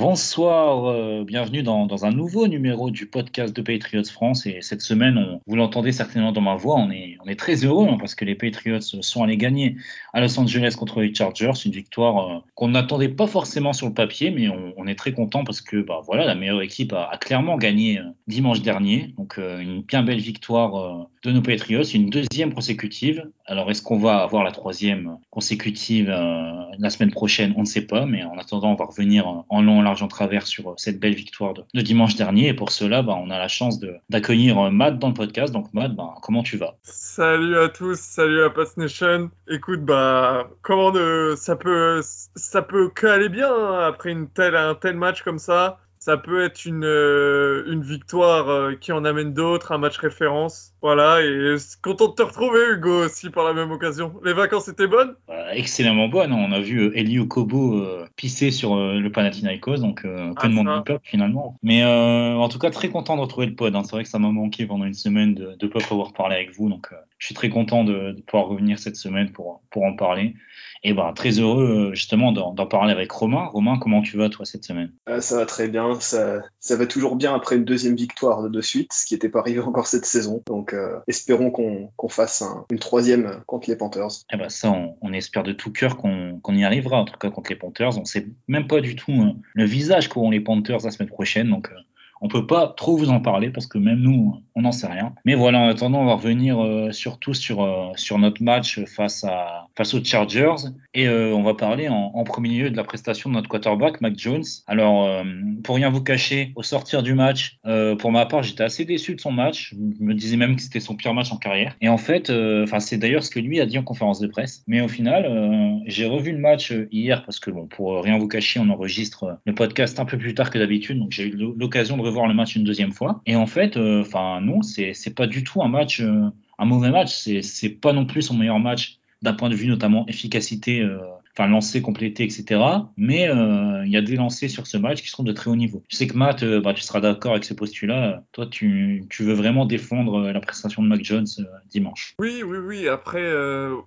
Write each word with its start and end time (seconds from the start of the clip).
Bonsoir, 0.00 0.86
euh, 0.86 1.24
bienvenue 1.26 1.62
dans, 1.62 2.06
un 2.06 2.10
nouveau 2.10 2.48
numéro 2.48 2.90
du 2.90 3.04
podcast 3.04 3.54
de 3.54 3.60
Patriots 3.60 4.02
France. 4.10 4.46
Et 4.46 4.62
cette 4.62 4.80
semaine, 4.80 5.38
vous 5.46 5.56
l'entendez 5.56 5.92
certainement 5.92 6.32
dans 6.32 6.40
ma 6.40 6.54
voix, 6.54 6.76
on 6.76 6.90
est, 6.90 7.18
très 7.36 7.66
heureux 7.66 7.86
hein, 7.86 7.98
parce 8.00 8.14
que 8.14 8.24
les 8.24 8.34
Patriots 8.34 8.80
sont 8.80 9.22
allés 9.22 9.36
gagner 9.36 9.76
à 10.14 10.22
Los 10.22 10.40
Angeles 10.40 10.74
contre 10.78 11.02
les 11.02 11.14
Chargers. 11.14 11.52
Une 11.66 11.72
victoire 11.72 12.30
euh, 12.30 12.38
qu'on 12.54 12.68
n'attendait 12.68 13.10
pas 13.10 13.26
forcément 13.26 13.74
sur 13.74 13.88
le 13.88 13.92
papier, 13.92 14.30
mais 14.30 14.48
on, 14.48 14.86
est 14.86 14.94
très 14.94 15.12
content 15.12 15.44
parce 15.44 15.60
que 15.60 15.82
bah, 15.82 16.00
voilà, 16.06 16.24
la 16.24 16.34
meilleure 16.34 16.62
équipe 16.62 16.94
a, 16.94 17.10
a 17.10 17.18
clairement 17.18 17.58
gagné 17.58 17.98
euh, 17.98 18.04
dimanche 18.26 18.62
dernier. 18.62 19.12
Donc 19.18 19.36
une 19.36 19.82
bien 19.82 20.02
belle 20.02 20.20
victoire 20.20 21.08
de 21.24 21.30
nos 21.30 21.42
Patriots, 21.42 21.82
une 21.82 22.08
deuxième 22.08 22.54
consécutive. 22.54 23.28
Alors 23.50 23.68
est-ce 23.68 23.82
qu'on 23.82 23.98
va 23.98 24.18
avoir 24.18 24.44
la 24.44 24.52
troisième 24.52 25.18
consécutive 25.30 26.08
la 26.08 26.88
semaine 26.88 27.10
prochaine? 27.10 27.52
On 27.56 27.62
ne 27.62 27.66
sait 27.66 27.84
pas, 27.84 28.06
mais 28.06 28.22
en 28.22 28.38
attendant, 28.38 28.70
on 28.70 28.76
va 28.76 28.84
revenir 28.84 29.26
en 29.26 29.60
long, 29.60 29.80
en 29.80 29.82
large 29.82 30.04
en 30.04 30.08
travers 30.08 30.46
sur 30.46 30.74
cette 30.76 31.00
belle 31.00 31.16
victoire 31.16 31.54
de, 31.54 31.80
dimanche 31.82 32.14
dernier. 32.14 32.46
Et 32.46 32.54
pour 32.54 32.70
cela, 32.70 33.02
bah, 33.02 33.18
on 33.20 33.28
a 33.28 33.38
la 33.38 33.48
chance 33.48 33.80
d'accueillir 34.08 34.70
Matt 34.70 35.00
dans 35.00 35.08
le 35.08 35.14
podcast. 35.14 35.52
Donc 35.52 35.74
Matt, 35.74 35.96
bah, 35.96 36.14
comment 36.22 36.44
tu 36.44 36.58
vas? 36.58 36.76
Salut 36.84 37.58
à 37.58 37.68
tous, 37.68 37.98
salut 37.98 38.44
à 38.44 38.50
Pass 38.50 38.76
Nation. 38.76 39.30
Écoute, 39.48 39.84
bah 39.84 40.48
comment 40.62 40.92
ça 41.34 41.56
peut 41.56 42.00
ça 42.04 42.62
peut 42.62 42.88
que 42.94 43.08
aller 43.08 43.28
bien 43.28 43.52
hein, 43.52 43.88
après 43.88 44.14
un 44.14 44.74
tel 44.74 44.96
match 44.96 45.22
comme 45.22 45.40
ça 45.40 45.80
ça 46.00 46.16
peut 46.16 46.42
être 46.42 46.64
une, 46.64 46.84
euh, 46.84 47.70
une 47.70 47.82
victoire 47.82 48.48
euh, 48.48 48.74
qui 48.74 48.90
en 48.90 49.04
amène 49.04 49.34
d'autres, 49.34 49.72
un 49.72 49.78
match 49.78 49.98
référence. 49.98 50.72
Voilà, 50.80 51.20
et 51.22 51.56
content 51.82 52.08
de 52.08 52.14
te 52.14 52.22
retrouver, 52.22 52.58
Hugo, 52.72 53.04
aussi 53.04 53.28
par 53.28 53.44
la 53.44 53.52
même 53.52 53.70
occasion. 53.70 54.14
Les 54.24 54.32
vacances 54.32 54.68
étaient 54.68 54.86
bonnes? 54.86 55.14
Euh, 55.28 55.50
Excellemment 55.52 56.08
bonnes. 56.08 56.32
On 56.32 56.52
a 56.52 56.60
vu 56.60 56.90
Eli 56.94 57.18
Okobo 57.18 57.86
pisser 58.16 58.50
sur 58.50 58.76
le 58.76 59.08
Panathinaikos, 59.10 59.76
donc 59.76 60.06
ah, 60.06 60.30
peu 60.40 60.48
de 60.48 60.54
monde 60.54 60.84
peuple 60.86 61.04
finalement. 61.04 61.58
Mais 61.62 61.84
en 61.84 62.48
tout 62.48 62.58
cas, 62.58 62.70
très 62.70 62.88
content 62.88 63.16
de 63.16 63.20
retrouver 63.20 63.46
le 63.46 63.54
pod. 63.54 63.76
Hein. 63.76 63.82
C'est 63.84 63.92
vrai 63.92 64.04
que 64.04 64.08
ça 64.08 64.18
m'a 64.18 64.30
manqué 64.30 64.64
pendant 64.64 64.86
une 64.86 64.94
semaine 64.94 65.34
de 65.34 65.54
ne 65.60 65.68
pas 65.68 65.80
pouvoir 65.80 66.14
parler 66.14 66.36
avec 66.36 66.54
vous, 66.54 66.70
donc 66.70 66.88
je 67.18 67.26
suis 67.26 67.34
très 67.34 67.50
content 67.50 67.84
de, 67.84 68.12
de, 68.12 68.22
pouvoir 68.22 68.48
revenir 68.48 68.78
cette 68.78 68.96
semaine 68.96 69.30
pour, 69.30 69.60
pour 69.70 69.84
en 69.84 69.94
parler. 69.94 70.34
Et 70.82 70.94
ben, 70.94 71.12
très 71.12 71.32
heureux 71.38 71.90
justement 71.92 72.32
d'en 72.32 72.66
parler 72.66 72.92
avec 72.92 73.10
Romain. 73.12 73.46
Romain, 73.46 73.78
comment 73.78 74.00
tu 74.00 74.16
vas 74.16 74.28
toi 74.28 74.46
cette 74.46 74.64
semaine? 74.64 74.92
Euh, 75.08 75.20
Ça 75.20 75.36
va 75.36 75.46
très 75.46 75.68
bien, 75.68 76.00
ça, 76.00 76.40
ça, 76.58 76.76
va 76.76 76.86
toujours 76.86 77.16
bien 77.16 77.34
après 77.34 77.56
une 77.56 77.64
deuxième 77.64 77.96
victoire 77.96 78.48
de 78.48 78.60
suite, 78.60 78.92
ce 78.92 79.04
qui 79.04 79.14
n'était 79.14 79.28
pas 79.28 79.40
arrivé 79.40 79.60
encore 79.60 79.86
cette 79.86 80.06
saison. 80.06 80.42
Donc 80.46 80.72
euh, 80.72 80.98
espérons 81.06 81.50
qu'on 81.50 81.90
qu 81.98 82.08
fasse 82.08 82.42
un, 82.42 82.64
une 82.70 82.78
troisième 82.78 83.42
contre 83.46 83.68
les 83.68 83.76
Panthers. 83.76 84.24
Et 84.32 84.36
ben 84.36 84.48
ça, 84.48 84.70
on, 84.70 84.96
on 85.02 85.12
espère 85.12 85.42
de 85.42 85.52
tout 85.52 85.70
cœur 85.70 85.96
qu'on 85.96 86.40
qu 86.42 86.54
y 86.54 86.64
arrivera, 86.64 86.96
en 86.96 87.04
tout 87.04 87.18
cas 87.18 87.30
contre 87.30 87.50
les 87.50 87.56
Panthers. 87.56 87.98
On 87.98 88.04
sait 88.04 88.26
même 88.48 88.66
pas 88.66 88.80
du 88.80 88.96
tout 88.96 89.12
hein, 89.12 89.36
le 89.54 89.64
visage 89.64 90.08
qu'auront 90.08 90.30
les 90.30 90.40
Panthers 90.40 90.78
la 90.84 90.90
semaine 90.90 91.10
prochaine, 91.10 91.50
donc... 91.50 91.68
Euh, 91.70 91.76
on 92.20 92.28
peut 92.28 92.46
pas 92.46 92.74
trop 92.76 92.96
vous 92.96 93.10
en 93.10 93.20
parler 93.20 93.50
parce 93.50 93.66
que 93.66 93.78
même 93.78 94.00
nous, 94.00 94.40
on 94.54 94.62
n'en 94.62 94.72
sait 94.72 94.86
rien. 94.86 95.14
Mais 95.24 95.34
voilà, 95.34 95.58
en 95.60 95.68
attendant, 95.68 96.00
on 96.00 96.06
va 96.06 96.14
revenir 96.14 96.60
euh, 96.60 96.92
surtout 96.92 97.34
sur, 97.34 97.62
euh, 97.62 97.92
sur 97.96 98.18
notre 98.18 98.42
match 98.42 98.80
face, 98.84 99.24
à, 99.24 99.68
face 99.76 99.94
aux 99.94 100.04
Chargers. 100.04 100.68
Et 100.94 101.08
euh, 101.08 101.34
on 101.34 101.42
va 101.42 101.54
parler 101.54 101.88
en, 101.88 102.12
en, 102.14 102.24
premier 102.24 102.50
lieu 102.50 102.70
de 102.70 102.76
la 102.76 102.84
prestation 102.84 103.30
de 103.30 103.34
notre 103.34 103.48
quarterback, 103.48 104.00
Mac 104.00 104.18
Jones. 104.18 104.44
Alors, 104.66 105.24
pour 105.64 105.76
rien 105.76 105.90
vous 105.90 106.02
cacher, 106.02 106.52
au 106.54 106.62
sortir 106.62 107.02
du 107.02 107.14
match, 107.14 107.58
pour 107.98 108.12
ma 108.12 108.26
part, 108.26 108.42
j'étais 108.42 108.62
assez 108.62 108.84
déçu 108.84 109.14
de 109.14 109.20
son 109.20 109.32
match. 109.32 109.74
Je 109.74 110.04
me 110.04 110.14
disais 110.14 110.36
même 110.36 110.56
que 110.56 110.62
c'était 110.62 110.80
son 110.80 110.94
pire 110.94 111.14
match 111.14 111.32
en 111.32 111.36
carrière. 111.36 111.76
Et 111.80 111.88
en 111.88 111.98
fait, 111.98 112.30
enfin 112.30 112.78
c'est 112.78 112.98
d'ailleurs 112.98 113.24
ce 113.24 113.30
que 113.30 113.40
lui 113.40 113.60
a 113.60 113.66
dit 113.66 113.78
en 113.78 113.82
conférence 113.82 114.20
de 114.20 114.28
presse. 114.28 114.62
Mais 114.66 114.80
au 114.80 114.88
final, 114.88 115.80
j'ai 115.86 116.06
revu 116.06 116.32
le 116.32 116.38
match 116.38 116.72
hier 116.92 117.24
parce 117.24 117.40
que, 117.40 117.50
bon, 117.50 117.66
pour 117.66 118.02
rien 118.02 118.18
vous 118.18 118.28
cacher, 118.28 118.60
on 118.60 118.68
enregistre 118.68 119.38
le 119.44 119.54
podcast 119.54 119.98
un 119.98 120.04
peu 120.04 120.18
plus 120.18 120.34
tard 120.34 120.50
que 120.50 120.58
d'habitude. 120.58 120.98
Donc, 120.98 121.10
j'ai 121.10 121.24
eu 121.24 121.36
l'occasion 121.56 121.96
de 121.96 122.02
voir 122.10 122.26
le 122.26 122.34
match 122.34 122.56
une 122.56 122.64
deuxième 122.64 122.92
fois. 122.92 123.20
Et 123.26 123.36
en 123.36 123.46
fait, 123.46 123.76
enfin 123.76 124.38
euh, 124.38 124.40
non, 124.40 124.62
c'est 124.62 125.14
pas 125.14 125.26
du 125.26 125.44
tout 125.44 125.62
un 125.62 125.68
match, 125.68 126.00
euh, 126.00 126.28
un 126.58 126.64
mauvais 126.64 126.90
match. 126.90 127.28
C'est 127.42 127.68
pas 127.70 127.92
non 127.92 128.06
plus 128.06 128.22
son 128.22 128.34
meilleur 128.34 128.58
match 128.58 128.98
d'un 129.22 129.34
point 129.34 129.48
de 129.48 129.54
vue 129.54 129.66
notamment 129.66 130.06
efficacité 130.06 130.80
euh, 130.80 130.98
enfin 131.36 131.48
lancer, 131.48 131.82
compléter, 131.82 132.24
etc. 132.24 132.60
Mais 132.96 133.28
euh, 133.28 133.84
il 133.86 133.92
y 133.92 133.96
a 133.96 134.02
des 134.02 134.16
lancers 134.16 134.50
sur 134.50 134.66
ce 134.66 134.76
match 134.76 135.02
qui 135.02 135.08
seront 135.08 135.22
de 135.22 135.32
très 135.32 135.50
haut 135.50 135.56
niveau. 135.56 135.82
Je 135.88 135.96
sais 135.96 136.06
que 136.06 136.16
Matt, 136.16 136.42
euh, 136.42 136.60
bah, 136.60 136.74
tu 136.74 136.82
seras 136.82 137.00
d'accord 137.00 137.32
avec 137.32 137.44
ce 137.44 137.54
postulat. 137.54 138.24
Toi, 138.32 138.46
tu, 138.46 139.04
tu, 139.10 139.24
veux 139.24 139.34
vraiment 139.34 139.64
défendre 139.64 140.20
euh, 140.20 140.32
la 140.32 140.40
prestation 140.40 140.82
de 140.82 140.88
Mac 140.88 141.04
Jones 141.04 141.26
dimanche. 141.70 142.14
Oui, 142.18 142.42
oui, 142.44 142.58
oui. 142.58 142.88
Après, 142.88 143.32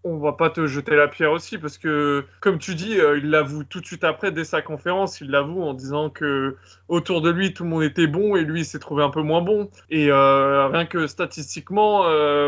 on 0.04 0.18
va 0.18 0.34
pas 0.34 0.50
te 0.50 0.68
jeter 0.68 0.96
la 0.96 1.08
pierre 1.08 1.32
aussi 1.32 1.58
parce 1.58 1.78
que, 1.78 2.26
comme 2.40 2.60
tu 2.60 2.76
dis, 2.76 2.96
il 3.18 3.30
l'avoue 3.30 3.64
tout 3.64 3.82
de 3.82 3.86
suite 3.86 4.04
après, 4.04 4.32
dès 4.32 4.44
sa 4.44 4.62
conférence, 4.62 5.22
il 5.22 5.30
l'avoue 5.30 5.62
en 5.62 5.74
disant 5.74 6.10
que 6.10 6.56
autour 6.88 7.22
de 7.22 7.30
lui, 7.30 7.54
tout 7.54 7.64
le 7.64 7.70
monde 7.70 7.84
était 7.84 8.08
bon 8.08 8.36
et 8.36 8.44
lui, 8.44 8.62
il 8.62 8.66
s'est 8.66 8.80
trouvé 8.80 9.04
un 9.04 9.10
peu 9.10 9.22
moins 9.22 9.42
bon. 9.42 9.70
Et 9.90 10.12
rien 10.12 10.86
que 10.86 11.08
statistiquement, 11.08 12.04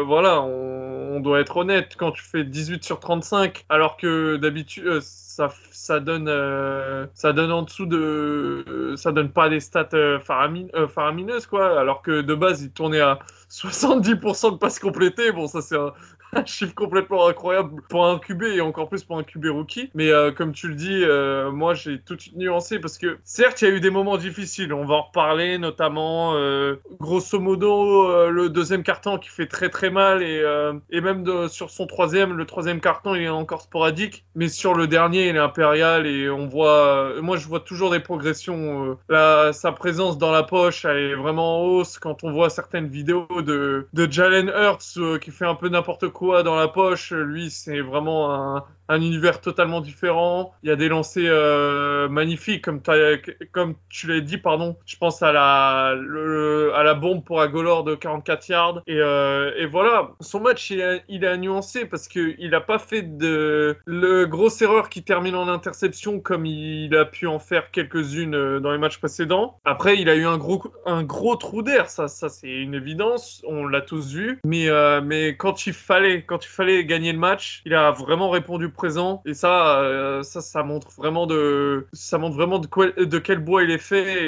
voilà, 0.06 0.42
on 0.42 1.20
doit 1.20 1.42
être 1.42 1.58
honnête. 1.58 1.96
Quand 1.98 2.12
tu 2.12 2.24
fais 2.24 2.44
18 2.44 2.84
sur 2.84 3.00
35, 3.00 3.66
alors 3.70 3.98
que 3.98 4.38
d'habitude 4.38 4.85
ça, 5.02 5.54
ça 5.72 6.00
donne 6.00 6.28
euh, 6.30 7.08
ça 7.14 7.34
donne 7.34 7.52
en 7.52 7.64
dessous 7.64 7.86
de 7.86 8.64
euh, 8.68 8.96
ça 8.96 9.12
donne 9.12 9.30
pas 9.30 9.50
des 9.50 9.60
stats 9.60 9.90
euh, 9.94 10.20
faramin, 10.20 10.68
faramineuses 10.88 11.48
quoi. 11.48 11.80
Alors 11.80 12.02
que 12.02 12.22
de 12.22 12.36
base 12.36 12.62
il 12.62 12.72
tournait 12.72 13.02
à 13.02 13.20
70% 13.50 14.54
de 14.54 14.58
passes 14.58 14.80
complétées. 14.80 15.32
Bon 15.32 15.48
ça 15.48 15.62
c'est 15.62 15.78
un 15.78 15.94
chiffre 16.46 16.76
complètement 16.76 17.28
incroyable 17.28 17.82
pour 17.90 18.06
un 18.06 18.20
QB 18.20 18.44
et 18.44 18.62
encore 18.62 18.90
plus 18.90 19.04
pour 19.04 19.18
un 19.18 19.24
QB 19.24 19.46
rookie. 19.48 19.90
Mais 19.94 20.10
euh, 20.10 20.32
comme 20.32 20.52
tu 20.52 20.68
le 20.68 20.76
dis, 20.76 21.04
euh, 21.04 21.52
moi 21.52 21.74
j'ai 21.74 22.00
tout 22.00 22.16
de 22.16 22.22
suite 22.22 22.36
nuancé 22.36 22.80
parce 22.80 22.98
que 22.98 23.18
certes 23.24 23.62
il 23.62 23.68
y 23.68 23.72
a 23.72 23.74
eu 23.74 23.80
des 23.80 23.90
moments 23.90 24.18
difficiles, 24.18 24.74
on 24.74 24.86
va 24.86 24.96
en 24.96 25.02
reparler 25.04 25.58
notamment 25.58 26.34
euh, 26.36 26.76
grosso 27.00 27.40
modo 27.40 28.30
le 28.30 28.50
deuxième 28.50 28.84
carton 28.84 29.18
qui 29.18 29.30
fait 29.30 29.48
très 29.48 29.70
très 29.70 29.90
mal 29.90 30.24
et, 30.24 30.44
et 30.90 31.02
même 31.02 31.48
sur 31.48 31.70
son 31.70 31.88
troisième, 31.88 32.34
le 32.34 32.46
troisième 32.46 32.82
carton 32.82 33.16
il 33.16 33.24
est 33.24 33.30
encore 33.30 33.62
sporadique, 33.62 34.26
mais 34.36 34.50
sur 34.50 34.74
le 34.74 34.88
dernier 34.88 35.30
il 35.30 35.36
est 35.36 35.40
impérial 35.40 36.08
et 36.08 36.30
on 36.30 36.48
voit, 36.48 37.22
moi 37.22 37.38
je 37.38 37.48
vois 37.48 37.60
toujours 37.60 37.92
des 37.92 38.00
progressions. 38.00 38.98
Sa 39.10 39.72
présence 39.72 40.18
dans 40.18 40.32
la 40.32 40.44
poche 40.44 40.86
elle 40.86 40.98
est 40.98 41.16
vraiment 41.16 41.60
en 41.60 41.64
hausse 41.66 42.00
quand 42.00 42.24
on 42.24 42.32
voit 42.32 42.50
certaines 42.50 42.88
vidéos 42.88 43.28
de, 43.42 43.88
de 43.94 44.12
Jalen 44.12 44.50
Hurts 44.50 45.20
qui 45.20 45.32
fait 45.32 45.46
un 45.46 45.56
peu 45.56 45.70
n'importe 45.70 46.10
quoi 46.10 46.25
dans 46.44 46.56
la 46.56 46.68
poche. 46.68 47.12
Lui, 47.12 47.50
c'est 47.50 47.82
vraiment 47.82 48.34
un, 48.34 48.66
un 48.88 49.02
univers 49.02 49.42
totalement 49.42 49.82
différent. 49.82 50.54
Il 50.64 50.70
y 50.70 50.72
a 50.72 50.76
des 50.76 50.90
lancers 50.90 51.32
euh, 51.32 52.08
magnifiques, 52.10 52.66
comme, 52.66 53.76
tu 53.90 54.08
l'as 54.08 54.22
dit, 54.22 54.38
pardon. 54.38 54.78
Je 54.86 54.98
pense 54.98 55.22
à 55.22 55.32
la, 55.32 55.96
le, 55.96 56.74
à 56.76 56.84
la 56.84 56.94
bombe 56.94 57.24
pour 57.24 57.42
Agolor 57.42 57.84
de 57.84 57.96
44 57.96 58.50
yards. 58.50 58.82
Et, 58.88 59.00
euh, 59.00 59.52
et 59.58 59.66
voilà, 59.66 60.12
son 60.20 60.40
match, 60.40 60.70
il 60.70 60.82
a, 60.82 60.98
il 61.10 61.26
nuancé 61.40 61.86
parce 61.86 62.08
qu'il 62.08 62.50
n'a 62.50 62.62
pas 62.62 62.80
fait 62.80 63.18
de 63.18 63.76
le 63.86 64.26
grosse 64.26 64.62
erreur 64.62 64.90
qui 64.90 65.04
termine 65.04 65.36
en 65.36 65.48
interception 65.48 66.20
comme 66.20 66.46
il 66.46 66.96
a 66.96 67.06
pu 67.06 67.28
en 67.28 67.40
faire 67.40 67.72
quelques-unes 67.72 68.36
euh, 68.36 68.60
dans 68.60 68.72
les 68.72 68.78
matchs 68.78 69.00
précédents. 69.00 69.60
Après, 69.66 69.98
il 69.98 70.08
a 70.10 70.16
eu 70.16 70.26
un 70.26 70.38
gros, 70.38 70.64
un 70.86 71.04
gros 71.04 71.36
trou 71.36 71.64
d'air, 71.64 71.90
ça, 71.90 72.08
ça 72.08 72.30
c'est 72.30 72.50
une 72.50 72.76
évidence. 72.76 73.44
On 73.48 73.66
l'a 73.66 73.82
tous 73.82 74.14
vu. 74.14 74.40
Mais, 74.46 74.70
mais 75.02 75.36
quand 75.36 75.66
il 75.66 75.74
fallait, 75.74 76.24
quand 76.24 76.46
il 76.46 76.50
fallait 76.50 76.86
gagner 76.86 77.12
le 77.12 77.20
match, 77.20 77.62
il 77.66 77.74
a 77.74 77.92
vraiment 77.92 78.30
répondu 78.30 78.70
présent. 78.76 79.22
Et 79.26 79.34
ça, 79.34 79.80
euh, 79.80 80.24
ça, 80.24 80.42
ça 80.42 80.64
montre 80.64 80.90
vraiment 80.92 81.28
de, 81.28 81.88
ça 81.94 82.18
montre 82.18 82.36
vraiment 82.36 82.60
de, 82.60 82.68
quoi, 82.68 82.92
de 82.92 83.18
quel 83.20 83.40
bois 83.40 83.64
il 83.64 83.72
est 83.72 83.78
fait. 83.78 84.24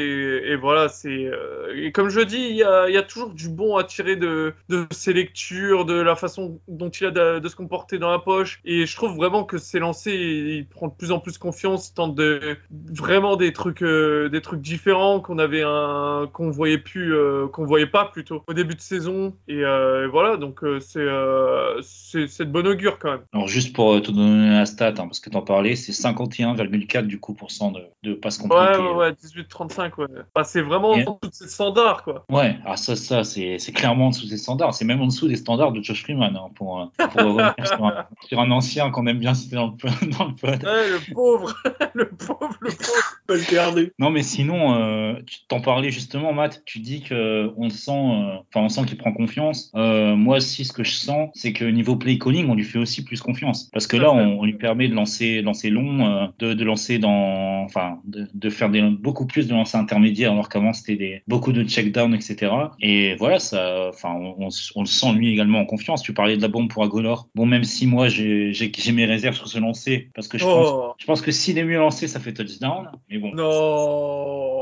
Et, 0.50 0.56
voilà, 0.56 0.90
c'est. 0.90 1.26
euh, 1.26 1.74
et 1.76 1.92
comme 1.92 2.10
je 2.10 2.22
dis, 2.22 2.48
il 2.50 2.56
y 2.56 2.64
a, 2.64 2.90
y 2.90 2.98
a 2.98 3.04
toujours 3.04 3.30
du 3.30 3.50
bon 3.50 3.78
à 3.78 3.84
tirer 3.84 4.16
de, 4.16 4.54
de 4.70 4.86
ses 4.92 5.14
lectures, 5.14 5.86
de 5.86 5.94
la 5.94 6.16
façon 6.16 6.60
dont 6.68 6.90
il 6.90 7.06
a 7.08 7.40
de, 7.40 7.48
se 7.48 7.56
comporter 7.56 8.00
dans 8.00 8.12
la 8.12 8.20
poche. 8.20 8.60
Et 8.66 8.86
je 8.86 8.96
trouve 8.96 9.16
vraiment 9.16 9.44
que 9.44 9.58
ses 9.58 9.80
lancers, 9.80 10.14
il, 10.14 10.66
prend 10.68 10.88
de 10.88 10.94
plus 10.94 11.12
en 11.12 11.20
plus 11.20 11.38
confiance, 11.38 11.90
il 11.90 11.94
tente 11.94 12.16
de 12.16 12.58
vraiment 12.72 13.36
des 13.36 13.54
trucs, 13.54 13.84
euh, 13.84 14.30
des 14.30 14.42
trucs 14.42 14.62
différents 14.62 15.20
qu'on 15.20 15.40
avait 15.40 15.64
un, 15.64 16.30
qu'on 16.32 16.50
voyait 16.50 16.78
plus, 16.78 17.14
euh, 17.16 17.48
qu'on 17.48 17.66
voyait 17.66 17.88
pas 17.88 18.06
plutôt 18.06 18.44
au 18.48 18.54
début 18.54 18.76
de 18.76 18.82
saison. 18.82 19.34
Et, 19.48 19.62
voilà, 20.12 20.38
donc 20.38 20.62
c'est, 20.80 21.08
c'est, 21.82 22.28
c'est 22.28 22.46
de 22.46 22.52
bon 22.52 22.66
augure 22.66 23.00
quand 23.00 23.12
même. 23.12 23.22
Alors 23.34 23.48
juste 23.48 23.76
pour 23.76 24.02
te 24.02 24.12
donner 24.12 24.37
la 24.38 24.66
stat, 24.66 24.90
hein, 24.90 24.94
parce 25.08 25.20
que 25.20 25.30
t'en 25.30 25.42
parlais, 25.42 25.76
c'est 25.76 25.92
51,4 25.92 27.08
du 27.08 27.20
coup 27.20 27.34
pour 27.34 27.52
cent 27.52 27.72
de, 27.72 27.82
de 28.04 28.14
passes 28.14 28.40
Ouais, 28.40 28.48
complétées. 28.50 28.80
ouais, 28.82 28.94
ouais, 28.94 29.12
18-35, 29.12 29.98
ouais. 29.98 30.08
Bah, 30.36 30.44
c'est 30.44 30.62
vraiment 30.62 30.96
Et- 30.96 31.06
tous 31.06 31.18
ces 31.32 31.48
standards, 31.48 32.04
quoi. 32.04 32.26
Ouais, 32.30 32.58
ah 32.66 32.78
ça, 32.78 32.96
ça 32.96 33.24
c'est 33.24 33.58
c'est 33.60 33.72
clairement 33.72 34.08
en 34.08 34.10
dessous 34.10 34.28
des 34.28 34.38
standards. 34.38 34.74
C'est 34.74 34.86
même 34.86 35.02
en 35.02 35.08
dessous 35.08 35.28
des 35.28 35.36
standards 35.36 35.72
de 35.72 35.82
Josh 35.82 36.04
Freeman 36.04 36.36
hein, 36.36 36.50
pour, 36.56 36.80
euh, 36.82 36.86
pour 37.08 37.22
revenir 37.22 37.54
sur 37.66 37.86
un, 37.86 38.06
sur 38.28 38.40
un 38.40 38.52
ancien 38.52 38.90
qu'on 38.92 39.08
aime 39.08 39.20
bien 39.20 39.34
citer 39.34 39.56
dans 39.56 39.68
le, 39.68 40.12
dans 40.18 40.26
le 40.26 40.36
pod. 40.36 40.64
Ouais, 40.64 40.90
le 40.90 41.14
pauvre, 41.14 41.54
le 41.94 42.10
pauvre, 42.10 42.58
le 42.62 42.70
pauvre. 42.70 43.14
Pas 43.28 43.36
le. 43.36 43.94
Non, 44.00 44.10
mais 44.10 44.24
sinon, 44.24 44.74
euh, 44.76 45.14
tu 45.26 45.40
t'en 45.50 45.60
parlais 45.60 45.92
justement, 45.92 46.32
Matt. 46.32 46.62
Tu 46.66 46.80
dis 46.80 47.02
que 47.02 47.52
on 47.58 47.66
le 47.66 47.70
sent, 47.70 47.92
euh, 47.92 48.36
enfin, 48.50 48.62
on 48.66 48.70
sent 48.70 48.86
qu'il 48.86 48.98
prend 48.98 49.12
confiance. 49.12 49.72
Euh, 49.76 50.16
moi 50.16 50.38
aussi, 50.38 50.64
ce 50.64 50.72
que 50.72 50.84
je 50.86 50.92
sens, 50.94 51.30
c'est 51.34 51.52
que 51.52 51.66
niveau 51.66 51.98
play 51.98 52.18
calling, 52.18 52.48
on 52.50 52.56
lui 52.56 52.64
fait 52.64 52.80
aussi 52.80 53.04
plus 53.04 53.20
confiance. 53.22 53.70
Parce 53.74 53.86
que 53.88 53.98
là, 53.98 54.12
fait. 54.14 54.27
On, 54.28 54.42
on 54.42 54.46
lui 54.46 54.54
permet 54.54 54.88
de 54.88 54.94
lancer, 54.94 55.42
lancer 55.42 55.70
long, 55.70 56.06
euh, 56.06 56.28
de, 56.40 56.54
de 56.54 56.64
lancer 56.64 57.00
dans, 57.00 57.64
enfin, 57.64 58.00
de, 58.06 58.28
de 58.34 58.50
faire 58.50 58.70
des, 58.70 58.82
beaucoup 58.82 59.26
plus 59.26 59.48
de 59.48 59.54
lancers 59.54 59.80
intermédiaires, 59.80 60.32
alors 60.32 60.50
qu'avant 60.50 60.74
c'était 60.74 61.24
beaucoup 61.28 61.52
de 61.54 61.64
check 61.64 61.92
down, 61.92 62.14
etc. 62.14 62.52
Et 62.82 63.16
voilà, 63.16 63.40
ça, 63.40 63.88
enfin, 63.90 64.14
on, 64.14 64.36
on, 64.46 64.50
on 64.76 64.82
le 64.82 64.88
sent 64.88 65.14
lui 65.14 65.32
également 65.32 65.60
en 65.60 65.66
confiance. 65.66 66.02
Tu 66.02 66.14
parlais 66.14 66.38
de 66.38 66.42
la 66.42 66.48
bombe 66.48 66.70
pour 66.70 66.84
Agolor. 66.84 67.28
Bon, 67.36 67.46
même 67.46 67.64
si 67.64 67.88
moi 67.88 68.08
j'ai 68.10 68.54
mes 68.94 69.06
réserves 69.06 69.36
sur 69.36 69.48
ce 69.48 69.60
lancer, 69.60 70.10
parce 70.14 70.28
que 70.28 70.38
je 70.38 70.44
pense, 70.44 70.68
Oh, 70.70 70.94
je 70.98 71.06
pense 71.06 71.22
que 71.22 71.32
s'il 71.32 71.58
est 71.58 71.64
mieux 71.64 71.78
lancé, 71.78 72.08
ça 72.08 72.20
fait 72.20 72.34
touchdown. 72.34 72.90
Mais 73.10 73.20
bon. 73.20 73.32
non. 73.34 74.57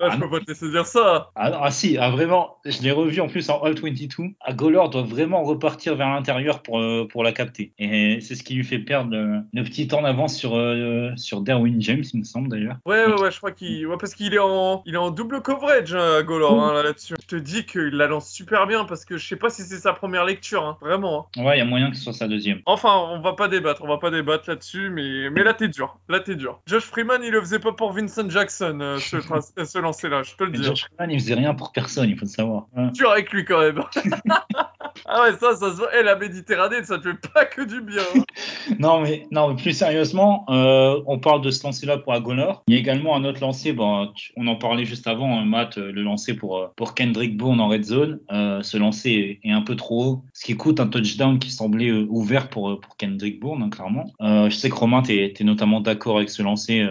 Ah, 0.00 0.06
Ah, 0.08 0.14
je 0.14 0.20
peux 0.20 0.30
pas 0.30 0.40
te 0.40 0.46
laisser 0.48 0.70
dire 0.70 0.86
ça. 0.86 1.30
Ah, 1.34 1.50
non, 1.50 1.58
ah 1.62 1.70
si, 1.70 1.96
ah, 1.98 2.10
vraiment, 2.10 2.56
je 2.64 2.82
l'ai 2.82 2.90
revu 2.92 3.20
en 3.20 3.26
plus 3.28 3.48
en 3.50 3.60
All 3.62 3.74
22. 3.74 4.30
Ah, 4.40 4.52
Golor 4.52 4.90
doit 4.90 5.02
vraiment 5.02 5.42
repartir 5.42 5.96
vers 5.96 6.08
l'intérieur 6.08 6.62
pour, 6.62 6.80
euh, 6.80 7.06
pour 7.10 7.24
la 7.24 7.32
capter. 7.32 7.72
Et 7.78 8.20
c'est 8.20 8.34
ce 8.34 8.42
qui 8.42 8.54
lui 8.54 8.64
fait 8.64 8.78
perdre 8.78 9.10
le, 9.10 9.40
le 9.52 9.64
petit 9.64 9.88
temps 9.88 10.02
d'avance 10.02 10.36
sur, 10.36 10.56
euh, 10.56 11.10
sur 11.16 11.40
Derwin 11.40 11.80
James, 11.80 12.04
il 12.14 12.20
me 12.20 12.24
semble 12.24 12.48
d'ailleurs. 12.48 12.76
Ouais, 12.86 13.04
ouais, 13.06 13.20
ouais, 13.20 13.30
je 13.30 13.38
crois 13.38 13.52
qu'il. 13.52 13.86
Ouais, 13.86 13.96
parce 13.98 14.14
qu'il 14.14 14.34
est 14.34 14.38
en, 14.38 14.82
il 14.86 14.94
est 14.94 14.98
en 14.98 15.10
double 15.10 15.42
coverage, 15.42 15.94
hein, 15.94 16.22
Golor, 16.22 16.62
hein, 16.62 16.74
là- 16.74 16.82
là-dessus. 16.84 17.14
Je 17.20 17.26
te 17.26 17.36
dis 17.36 17.66
qu'il 17.66 17.88
la 17.90 18.06
lance 18.06 18.30
super 18.30 18.66
bien 18.66 18.84
parce 18.84 19.04
que 19.04 19.16
je 19.16 19.26
sais 19.26 19.36
pas 19.36 19.50
si 19.50 19.62
c'est 19.62 19.78
sa 19.78 19.92
première 19.92 20.24
lecture, 20.24 20.64
hein, 20.64 20.76
vraiment. 20.80 21.28
hein. 21.36 21.42
Ouais, 21.44 21.56
il 21.56 21.58
y 21.58 21.62
a 21.62 21.64
moyen 21.64 21.90
que 21.90 21.96
ce 21.96 22.04
soit 22.04 22.12
sa 22.12 22.28
deuxième. 22.28 22.60
Enfin, 22.66 22.94
on 23.10 23.20
va 23.20 23.32
pas 23.32 23.48
débattre, 23.48 23.82
on 23.84 23.88
va 23.88 23.98
pas 23.98 24.10
débattre 24.10 24.48
là-dessus, 24.48 24.90
mais, 24.90 25.28
mais 25.30 25.42
là 25.42 25.54
t'es 25.54 25.68
dur, 25.68 25.98
là 26.08 26.20
t'es 26.20 26.36
dur. 26.36 26.60
Josh 26.66 26.84
Freeman, 26.84 27.20
il 27.24 27.30
le 27.30 27.40
faisait 27.40 27.58
pas 27.58 27.72
pour 27.72 27.92
Vincent 27.92 28.28
Jackson, 28.28 28.78
euh, 28.80 28.98
ce, 28.98 29.16
ce 29.92 30.06
lancer-là, 30.06 30.22
je 30.22 30.34
te 30.36 30.44
le 30.44 30.50
dis. 30.52 30.62
Josh 30.62 30.84
Freeman, 30.96 31.10
il 31.10 31.20
faisait 31.20 31.34
rien 31.34 31.54
pour 31.54 31.72
personne, 31.72 32.08
il 32.10 32.16
faut 32.16 32.24
le 32.24 32.30
savoir. 32.30 32.66
Hein. 32.76 32.88
dur 32.94 33.10
avec 33.10 33.30
lui 33.32 33.44
quand 33.44 33.60
même. 33.60 33.82
ah 35.06 35.22
ouais, 35.22 35.32
ça, 35.32 35.54
ça 35.56 35.70
se 35.70 35.76
voit. 35.76 35.88
Eh, 35.98 36.02
la 36.02 36.16
Méditerranée, 36.16 36.82
ça 36.84 36.98
te 36.98 37.10
fait 37.12 37.18
pas 37.32 37.44
que 37.44 37.62
du 37.62 37.80
bien. 37.80 38.02
hein. 38.16 38.22
Non, 38.78 39.00
mais, 39.00 39.26
non, 39.30 39.48
mais 39.48 39.56
plus 39.56 39.72
sérieusement, 39.72 40.44
euh, 40.50 41.00
on 41.06 41.18
parle 41.18 41.40
de 41.40 41.50
ce 41.50 41.64
lancer-là 41.64 41.98
pour 41.98 42.12
Agonor. 42.12 42.62
Il 42.68 42.74
y 42.74 42.76
a 42.76 42.80
également 42.80 43.16
un 43.16 43.24
autre 43.24 43.40
lancer, 43.40 43.72
bon, 43.72 44.08
tu- 44.14 44.32
on 44.36 44.46
en 44.46 44.56
parlait 44.56 44.84
juste 44.84 45.06
avant, 45.06 45.38
hein, 45.38 45.44
Matt, 45.44 45.78
euh, 45.78 45.90
le 45.90 46.02
lancer 46.02 46.34
pour, 46.34 46.58
euh, 46.58 46.66
pour 46.76 46.94
Kendrick 46.94 47.36
Bourne 47.36 47.60
en 47.60 47.68
red 47.68 47.84
zone. 47.84 48.20
Euh, 48.30 48.62
ce 48.62 48.76
lancer 48.76 49.40
est, 49.42 49.48
est 49.48 49.52
un 49.52 49.62
peu 49.62 49.74
trop 49.74 50.04
haut, 50.04 50.24
ce 50.34 50.44
qui 50.44 50.56
coûte 50.56 50.80
un 50.80 50.86
touchdown 50.86 51.38
qui 51.38 51.50
semblait 51.50 51.90
ouvert 51.92 52.48
pour, 52.50 52.78
pour 52.80 52.96
Kendrick 52.96 53.40
Bourne, 53.40 53.62
hein, 53.62 53.70
clairement. 53.70 54.12
Euh, 54.20 54.50
je 54.50 54.54
sais 54.56 54.68
que 54.68 54.74
Romain, 54.74 55.02
tu 55.02 55.14
es, 55.14 55.34
notamment 55.44 55.80
d'accord 55.80 56.16
avec 56.18 56.28
ce 56.30 56.42
lancer 56.42 56.86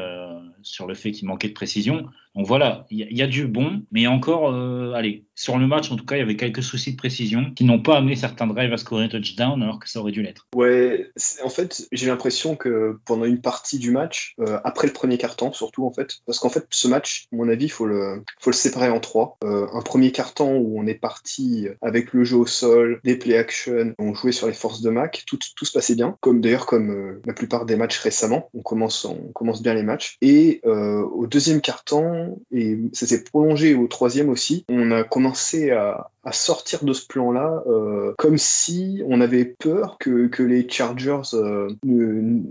sur 0.63 0.87
le 0.87 0.95
fait 0.95 1.11
qu'il 1.11 1.27
manquait 1.27 1.47
de 1.49 1.53
précision. 1.53 2.07
Donc 2.37 2.45
voilà, 2.45 2.85
il 2.91 3.17
y, 3.17 3.21
a- 3.23 3.27
du 3.27 3.47
bon, 3.47 3.81
mais 3.91 4.05
encore, 4.05 4.53
euh, 4.53 4.93
allez, 4.93 5.25
sur 5.33 5.57
le 5.57 5.65
match, 5.65 5.91
en 5.91 5.95
tout 5.95 6.05
cas, 6.05 6.15
il 6.15 6.19
y 6.19 6.21
avait 6.21 6.35
quelques 6.35 6.61
soucis 6.61 6.91
de 6.91 6.97
précision 6.97 7.51
qui 7.55 7.63
n'ont 7.63 7.81
pas 7.81 7.97
amené 7.97 8.15
certains 8.15 8.45
drives 8.45 8.71
à 8.71 8.77
scorer 8.77 9.09
touchdown 9.09 9.61
alors 9.61 9.79
que 9.79 9.89
ça 9.89 9.99
aurait 9.99 10.11
dû 10.11 10.21
l'être. 10.21 10.47
Ouais, 10.55 11.11
en 11.43 11.49
fait, 11.49 11.87
j'ai 11.91 12.07
l'impression 12.07 12.55
que 12.55 12.99
pendant 13.05 13.25
une 13.25 13.41
partie 13.41 13.79
du 13.79 13.89
match, 13.89 14.35
euh, 14.39 14.59
après 14.63 14.85
le 14.85 14.93
premier 14.93 15.17
quart-temps 15.17 15.51
surtout 15.51 15.85
en 15.85 15.91
fait, 15.91 16.19
parce 16.27 16.37
qu'en 16.37 16.49
fait 16.49 16.65
ce 16.69 16.87
match, 16.87 17.25
à 17.33 17.35
mon 17.35 17.49
avis, 17.49 17.65
il 17.65 17.71
faut 17.71 17.87
le, 17.87 18.23
faut 18.39 18.51
le 18.51 18.55
séparer 18.55 18.89
en 18.89 18.99
trois. 18.99 19.37
Euh, 19.43 19.65
un 19.73 19.81
premier 19.81 20.11
quart-temps 20.11 20.53
où 20.53 20.79
on 20.79 20.85
est 20.85 20.95
parti 20.95 21.67
avec 21.81 22.13
le 22.13 22.23
jeu 22.23 22.37
au 22.37 22.45
sol, 22.45 22.99
des 23.03 23.15
play 23.17 23.35
action, 23.35 23.95
on 23.97 24.13
jouait 24.13 24.31
sur 24.31 24.47
les 24.47 24.53
forces 24.53 24.81
de 24.81 24.91
Mac, 24.91 25.23
tout, 25.25 25.39
tout 25.55 25.65
se 25.65 25.71
passait 25.71 25.95
bien, 25.95 26.15
comme 26.21 26.41
d'ailleurs 26.41 26.67
comme 26.67 27.19
la 27.25 27.33
plupart 27.33 27.65
des 27.65 27.75
matchs 27.77 27.97
récemment, 27.97 28.49
on 28.53 28.61
commence, 28.61 29.05
on 29.05 29.31
commence 29.33 29.63
bien 29.63 29.73
les 29.73 29.83
matchs. 29.83 30.17
Et 30.21 30.61
au 30.63 31.25
deuxième 31.27 31.61
quart-temps, 31.61 32.26
et 32.51 32.77
ça 32.93 33.05
s'est 33.05 33.23
prolongé 33.23 33.75
au 33.75 33.87
troisième 33.87 34.29
aussi, 34.29 34.65
on 34.69 34.91
a 34.91 35.03
commencé 35.03 35.71
à, 35.71 36.11
à 36.27 36.33
sortir 36.33 36.83
de 36.83 36.91
ce 36.91 37.07
plan-là 37.07 37.63
euh, 37.67 38.13
comme 38.17 38.37
si 38.37 39.01
on 39.07 39.21
avait 39.21 39.45
peur 39.45 39.97
que, 39.97 40.27
que 40.27 40.43
les 40.43 40.67
Chargers, 40.69 41.21
euh, 41.35 41.69
ne- 41.85 42.41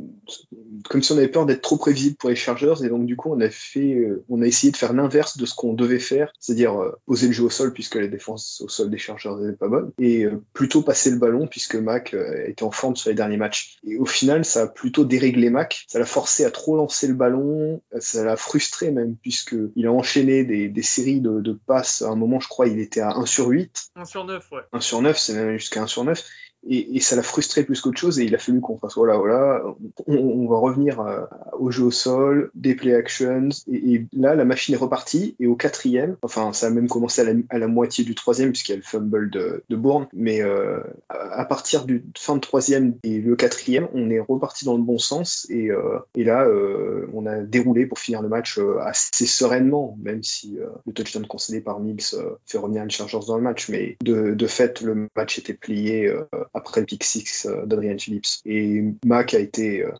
comme 0.88 1.02
si 1.02 1.12
on 1.12 1.18
avait 1.18 1.28
peur 1.28 1.44
d'être 1.44 1.60
trop 1.60 1.76
prévisible 1.76 2.16
pour 2.16 2.30
les 2.30 2.36
Chargers, 2.36 2.74
et 2.82 2.88
donc 2.88 3.04
du 3.04 3.16
coup 3.16 3.30
on 3.30 3.40
a 3.40 3.50
fait, 3.50 3.94
euh, 3.94 4.24
on 4.30 4.40
a 4.40 4.46
essayé 4.46 4.70
de 4.70 4.78
faire 4.78 4.94
l'inverse 4.94 5.36
de 5.36 5.44
ce 5.44 5.54
qu'on 5.54 5.74
devait 5.74 5.98
faire, 5.98 6.32
c'est-à-dire 6.40 6.80
euh, 6.80 6.92
poser 7.04 7.26
le 7.26 7.34
jeu 7.34 7.44
au 7.44 7.50
sol 7.50 7.74
puisque 7.74 7.96
la 7.96 8.06
défense 8.06 8.62
au 8.64 8.68
sol 8.68 8.88
des 8.88 8.96
Chargers 8.96 9.34
n'était 9.38 9.58
pas 9.58 9.68
bonne, 9.68 9.90
et 9.98 10.24
euh, 10.24 10.42
plutôt 10.54 10.80
passer 10.80 11.10
le 11.10 11.18
ballon 11.18 11.46
puisque 11.46 11.74
Mac 11.74 12.14
euh, 12.14 12.46
était 12.46 12.62
en 12.64 12.70
forme 12.70 12.96
sur 12.96 13.10
les 13.10 13.14
derniers 13.14 13.36
matchs. 13.36 13.76
Et 13.86 13.98
au 13.98 14.06
final, 14.06 14.46
ça 14.46 14.62
a 14.62 14.66
plutôt 14.68 15.04
déréglé 15.04 15.50
Mac, 15.50 15.84
ça 15.86 15.98
l'a 15.98 16.06
forcé 16.06 16.46
à 16.46 16.50
trop 16.50 16.76
lancer 16.76 17.08
le 17.08 17.14
ballon, 17.14 17.82
ça 17.98 18.24
l'a 18.24 18.36
frustré 18.36 18.90
même 18.90 19.16
puisque 19.20 19.54
il 19.76 19.86
a 19.86 19.92
enchaîné 19.92 20.44
des, 20.44 20.68
des 20.68 20.82
séries 20.82 21.20
de, 21.20 21.40
de 21.40 21.52
passes. 21.66 22.00
À 22.00 22.08
un 22.08 22.16
moment, 22.16 22.40
je 22.40 22.48
crois, 22.48 22.68
il 22.68 22.80
était 22.80 23.00
à 23.00 23.10
1 23.16 23.26
sur 23.26 23.48
8. 23.48 23.65
1 23.94 24.04
sur 24.04 24.24
9, 24.24 24.52
ouais. 24.52 24.62
1 24.72 24.80
sur 24.80 25.02
9, 25.02 25.18
c'est 25.18 25.34
même 25.34 25.56
jusqu'à 25.56 25.82
1 25.82 25.86
sur 25.86 26.04
9. 26.04 26.22
Et, 26.68 26.96
et 26.96 27.00
ça 27.00 27.16
l'a 27.16 27.22
frustré 27.22 27.62
plus 27.64 27.80
qu'autre 27.80 27.98
chose, 27.98 28.18
et 28.18 28.24
il 28.24 28.34
a 28.34 28.38
fallu 28.38 28.60
qu'on 28.60 28.78
fasse 28.78 28.96
voilà, 28.96 29.16
voilà, 29.16 29.62
on, 30.06 30.16
on 30.16 30.48
va 30.48 30.58
revenir 30.58 31.00
euh, 31.00 31.20
au 31.58 31.70
jeu 31.70 31.84
au 31.84 31.90
sol, 31.90 32.50
des 32.54 32.74
play 32.74 32.94
actions, 32.94 33.48
et, 33.72 34.04
là 34.12 34.34
la 34.34 34.44
machine 34.44 34.74
est 34.74 34.78
repartie, 34.78 35.36
et 35.38 35.46
au 35.46 35.54
quatrième, 35.56 36.16
enfin 36.22 36.52
ça 36.52 36.66
a 36.66 36.70
même 36.70 36.88
commencé 36.88 37.20
à 37.20 37.24
la, 37.24 37.32
à 37.50 37.58
la 37.58 37.68
moitié 37.68 38.04
du 38.04 38.14
troisième, 38.14 38.50
puisqu'il 38.50 38.72
y 38.72 38.74
a 38.74 38.76
le 38.76 38.82
fumble 38.82 39.30
de, 39.30 39.62
de 39.68 39.76
Bourne, 39.76 40.08
mais 40.12 40.42
euh, 40.42 40.80
à, 41.08 41.40
à 41.40 41.44
partir 41.44 41.84
du 41.84 42.04
fin 42.16 42.34
de 42.34 42.40
troisième 42.40 42.94
et 43.02 43.20
le 43.20 43.36
quatrième, 43.36 43.88
on 43.94 44.10
est 44.10 44.20
reparti 44.20 44.64
dans 44.64 44.76
le 44.76 44.82
bon 44.82 44.98
sens, 44.98 45.46
et, 45.50 45.70
euh, 45.70 45.98
et 46.14 46.24
là 46.24 46.44
euh, 46.46 47.06
on 47.14 47.26
a 47.26 47.40
déroulé 47.40 47.86
pour 47.86 47.98
finir 47.98 48.22
le 48.22 48.28
match 48.28 48.58
euh, 48.58 48.78
assez 48.80 49.26
sereinement, 49.26 49.96
même 50.02 50.22
si 50.22 50.58
euh, 50.58 50.66
le 50.86 50.92
touchdown 50.92 51.26
concédé 51.26 51.60
par 51.60 51.80
Mills 51.80 52.00
fait 52.46 52.58
revenir 52.58 52.84
les 52.84 52.90
Chargers 52.90 53.20
dans 53.26 53.36
le 53.36 53.42
match, 53.42 53.68
mais 53.68 53.96
de, 54.02 54.34
de 54.34 54.46
fait 54.46 54.80
le 54.80 55.08
match 55.16 55.38
était 55.38 55.54
plié 55.54 56.12
après 56.56 56.80
le 56.80 56.86
pick 56.86 57.04
six 57.04 57.46
euh, 57.46 57.66
d'Adrian 57.66 57.98
Phillips. 57.98 58.40
Et 58.46 58.82
Mac 59.04 59.34
a 59.34 59.38
été, 59.38 59.82
euh, 59.82 59.92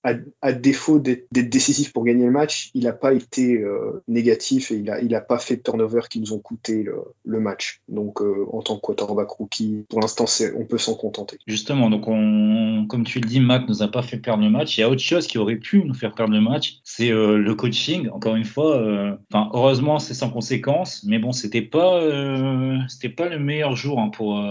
à, 0.43 0.53
défaut 0.53 0.99
d'être 0.99 1.29
décisif 1.31 1.93
pour 1.93 2.05
gagner 2.05 2.25
le 2.25 2.31
match, 2.31 2.71
il 2.75 2.85
n'a 2.85 2.93
pas 2.93 3.13
été 3.13 3.59
euh, 3.59 4.03
négatif 4.09 4.71
et 4.71 4.77
il 4.77 5.09
n'a 5.09 5.21
pas 5.21 5.39
fait 5.39 5.57
de 5.57 5.63
turnover 5.63 6.01
qui 6.11 6.19
nous 6.19 6.33
ont 6.33 6.39
coûté 6.39 6.85
le, 7.25 7.41
match. 7.41 7.83
Donc 7.89 8.23
en 8.23 8.63
tant 8.63 8.77
que 8.77 8.81
quarterback 8.81 9.29
rookie, 9.29 9.85
pour 9.91 10.01
l'instant 10.01 10.25
on 10.57 10.65
peut 10.65 10.79
s'en 10.79 10.95
contenter. 10.95 11.37
Justement, 11.47 11.91
donc 11.91 12.09
on, 12.09 12.87
comme 12.89 13.05
tu 13.05 13.21
le 13.21 13.29
dis, 13.29 13.41
Mac 13.41 13.69
nous 13.69 13.83
a 13.83 13.89
pas 13.89 14.01
fait 14.01 14.17
perdre 14.17 14.43
le 14.43 14.49
match. 14.49 14.79
Il 14.79 14.81
y 14.81 14.85
a 14.85 14.89
autre 14.89 15.03
chose 15.03 15.27
qui 15.27 15.37
aurait 15.37 15.57
pu 15.57 15.85
nous 15.85 15.93
faire 15.93 16.15
perdre 16.15 16.33
le 16.33 16.41
match, 16.41 16.79
c'est 16.83 17.11
le 17.11 17.55
coaching. 17.55 18.09
Encore 18.09 18.35
une 18.35 18.47
fois, 18.47 19.19
heureusement 19.53 19.99
c'est 19.99 20.15
sans 20.15 20.31
conséquence, 20.31 21.05
mais 21.07 21.19
bon 21.19 21.33
c'était 21.33 21.61
pas 21.61 22.01
c'était 22.89 23.11
pas 23.11 23.29
le 23.29 23.39
meilleur 23.39 23.77
jour 23.77 24.01
hein, 24.01 24.09
pour 24.09 24.43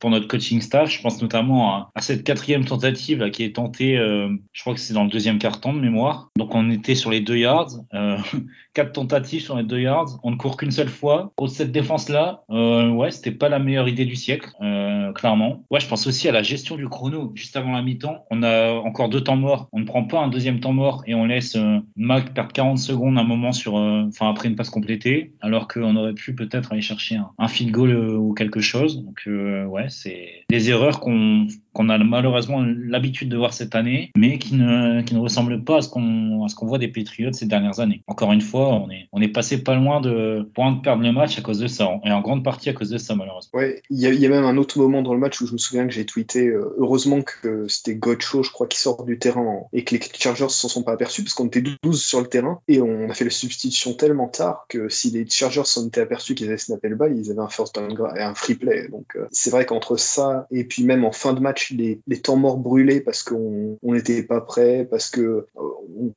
pour 0.00 0.10
notre 0.10 0.26
coaching 0.26 0.60
staff. 0.60 0.90
Je 0.90 1.00
pense 1.00 1.22
notamment 1.22 1.35
à, 1.36 2.00
cette 2.00 2.24
quatrième 2.24 2.64
tentative 2.64 3.30
qui 3.30 3.44
est 3.44 3.56
tentée, 3.56 3.96
euh, 3.98 4.28
je 4.52 4.60
crois 4.60 4.74
que 4.74 4.80
c'est 4.80 4.94
dans 4.94 5.04
le 5.04 5.10
deuxième 5.10 5.38
quart-temps 5.38 5.72
de 5.72 5.80
mémoire. 5.80 6.30
Donc 6.36 6.54
on 6.54 6.70
était 6.70 6.94
sur 6.94 7.10
les 7.10 7.20
deux 7.20 7.36
yards, 7.36 7.70
euh, 7.94 8.18
quatre 8.74 8.92
tentatives 8.92 9.42
sur 9.42 9.56
les 9.56 9.62
deux 9.62 9.80
yards, 9.80 10.18
on 10.22 10.32
ne 10.32 10.36
court 10.36 10.56
qu'une 10.56 10.70
seule 10.70 10.88
fois. 10.88 11.32
Au 11.36 11.48
cette 11.48 11.72
défense 11.72 12.08
là, 12.08 12.44
euh, 12.50 12.90
ouais 12.90 13.10
c'était 13.10 13.30
pas 13.30 13.48
la 13.48 13.58
meilleure 13.58 13.88
idée 13.88 14.04
du 14.04 14.16
siècle, 14.16 14.50
euh, 14.62 15.12
clairement. 15.12 15.64
Ouais, 15.70 15.80
je 15.80 15.88
pense 15.88 16.06
aussi 16.06 16.28
à 16.28 16.32
la 16.32 16.42
gestion 16.42 16.76
du 16.76 16.88
chrono 16.88 17.32
juste 17.34 17.56
avant 17.56 17.72
la 17.72 17.82
mi-temps. 17.82 18.24
On 18.30 18.42
a 18.42 18.72
encore 18.72 19.08
deux 19.08 19.22
temps 19.22 19.36
morts. 19.36 19.68
On 19.72 19.80
ne 19.80 19.84
prend 19.84 20.04
pas 20.04 20.20
un 20.20 20.28
deuxième 20.28 20.60
temps 20.60 20.72
mort 20.72 21.02
et 21.06 21.14
on 21.14 21.24
laisse 21.24 21.56
Mac 21.96 22.34
perdre 22.34 22.52
40 22.52 22.78
secondes 22.78 23.18
un 23.18 23.24
moment 23.24 23.52
sur, 23.52 23.74
enfin 23.74 24.30
après 24.30 24.48
une 24.48 24.56
passe 24.56 24.70
complétée, 24.70 25.34
alors 25.40 25.68
qu'on 25.68 25.96
aurait 25.96 26.14
pu 26.14 26.34
peut-être 26.34 26.72
aller 26.72 26.82
chercher 26.82 27.16
un, 27.16 27.30
un 27.38 27.48
field 27.48 27.72
goal 27.72 27.96
ou 27.96 28.34
quelque 28.34 28.60
chose. 28.60 29.02
Donc 29.04 29.22
ouais, 29.26 29.86
c'est 29.88 30.44
des 30.50 30.70
erreurs 30.70 31.00
qu'on 31.00 31.16
um, 31.26 31.48
qu'on 31.76 31.90
a 31.90 31.98
malheureusement 31.98 32.64
l'habitude 32.66 33.28
de 33.28 33.36
voir 33.36 33.52
cette 33.52 33.74
année, 33.74 34.10
mais 34.16 34.38
qui 34.38 34.54
ne, 34.54 35.02
qui 35.02 35.14
ne 35.14 35.20
ressemble 35.20 35.62
pas 35.62 35.78
à 35.78 35.82
ce 35.82 35.90
qu'on 35.90 36.46
qu'on 36.56 36.66
voit 36.66 36.78
des 36.78 36.88
Patriots 36.88 37.32
ces 37.32 37.44
dernières 37.44 37.80
années. 37.80 38.02
Encore 38.06 38.32
une 38.32 38.40
fois, 38.40 38.68
on 38.68 38.88
est, 38.88 39.08
on 39.12 39.20
est 39.20 39.28
passé 39.28 39.62
pas 39.62 39.74
loin 39.74 40.00
de 40.00 40.48
point 40.54 40.72
de 40.72 40.80
perdre 40.80 41.02
le 41.02 41.12
match 41.12 41.38
à 41.38 41.42
cause 41.42 41.58
de 41.58 41.66
ça, 41.66 41.90
et 42.04 42.10
en 42.10 42.20
grande 42.22 42.42
partie 42.42 42.70
à 42.70 42.72
cause 42.72 42.88
de 42.88 42.96
ça 42.96 43.14
malheureusement. 43.14 43.58
Ouais, 43.58 43.82
il 43.90 43.98
y, 43.98 44.02
y, 44.02 44.26
a 44.26 44.28
même 44.28 44.44
un 44.44 44.56
autre 44.56 44.78
moment 44.78 45.02
dans 45.02 45.12
le 45.12 45.20
match 45.20 45.40
où 45.42 45.46
je 45.46 45.52
me 45.52 45.58
souviens 45.58 45.86
que 45.86 45.92
j'ai 45.92 46.06
tweeté 46.06 46.46
euh, 46.46 46.74
heureusement 46.78 47.20
que 47.20 47.66
c'était 47.68 47.94
Gocho, 47.94 48.42
je 48.42 48.50
crois, 48.50 48.66
qui 48.68 48.78
sort 48.78 49.04
du 49.04 49.18
terrain 49.18 49.64
et 49.74 49.84
que 49.84 49.96
les 49.96 50.00
Chargers 50.18 50.48
s'en 50.48 50.68
sont 50.68 50.82
pas 50.82 50.92
aperçus 50.92 51.22
parce 51.22 51.34
qu'on 51.34 51.48
était 51.48 51.62
12 51.82 52.02
sur 52.02 52.20
le 52.20 52.26
terrain 52.28 52.60
et 52.68 52.80
on 52.80 53.10
a 53.10 53.12
fait 53.14 53.24
la 53.24 53.30
substitution 53.30 53.92
tellement 53.92 54.28
tard 54.28 54.64
que 54.68 54.88
si 54.88 55.10
les 55.10 55.28
Chargers 55.28 55.64
s'en 55.64 55.88
étaient 55.88 56.00
aperçus 56.00 56.34
qu'ils 56.34 56.46
avaient 56.46 56.56
snappé 56.56 56.88
le 56.88 56.96
ball, 56.96 57.14
ils 57.14 57.30
avaient 57.30 57.40
un 57.40 57.48
first 57.48 57.74
down 57.74 57.92
et 58.16 58.22
un 58.22 58.34
free 58.34 58.54
play. 58.54 58.88
Donc 58.88 59.16
euh, 59.16 59.26
c'est 59.30 59.50
vrai 59.50 59.66
qu'entre 59.66 59.98
ça 59.98 60.46
et 60.50 60.64
puis 60.64 60.84
même 60.84 61.04
en 61.04 61.12
fin 61.12 61.34
de 61.34 61.40
match, 61.40 61.65
les, 61.70 62.00
les 62.06 62.20
temps 62.20 62.36
morts 62.36 62.58
brûlés 62.58 63.00
parce 63.00 63.22
qu'on 63.22 63.78
n'était 63.82 64.22
pas 64.22 64.40
prêt, 64.40 64.86
parce 64.90 65.10
que 65.10 65.20
euh, 65.20 65.46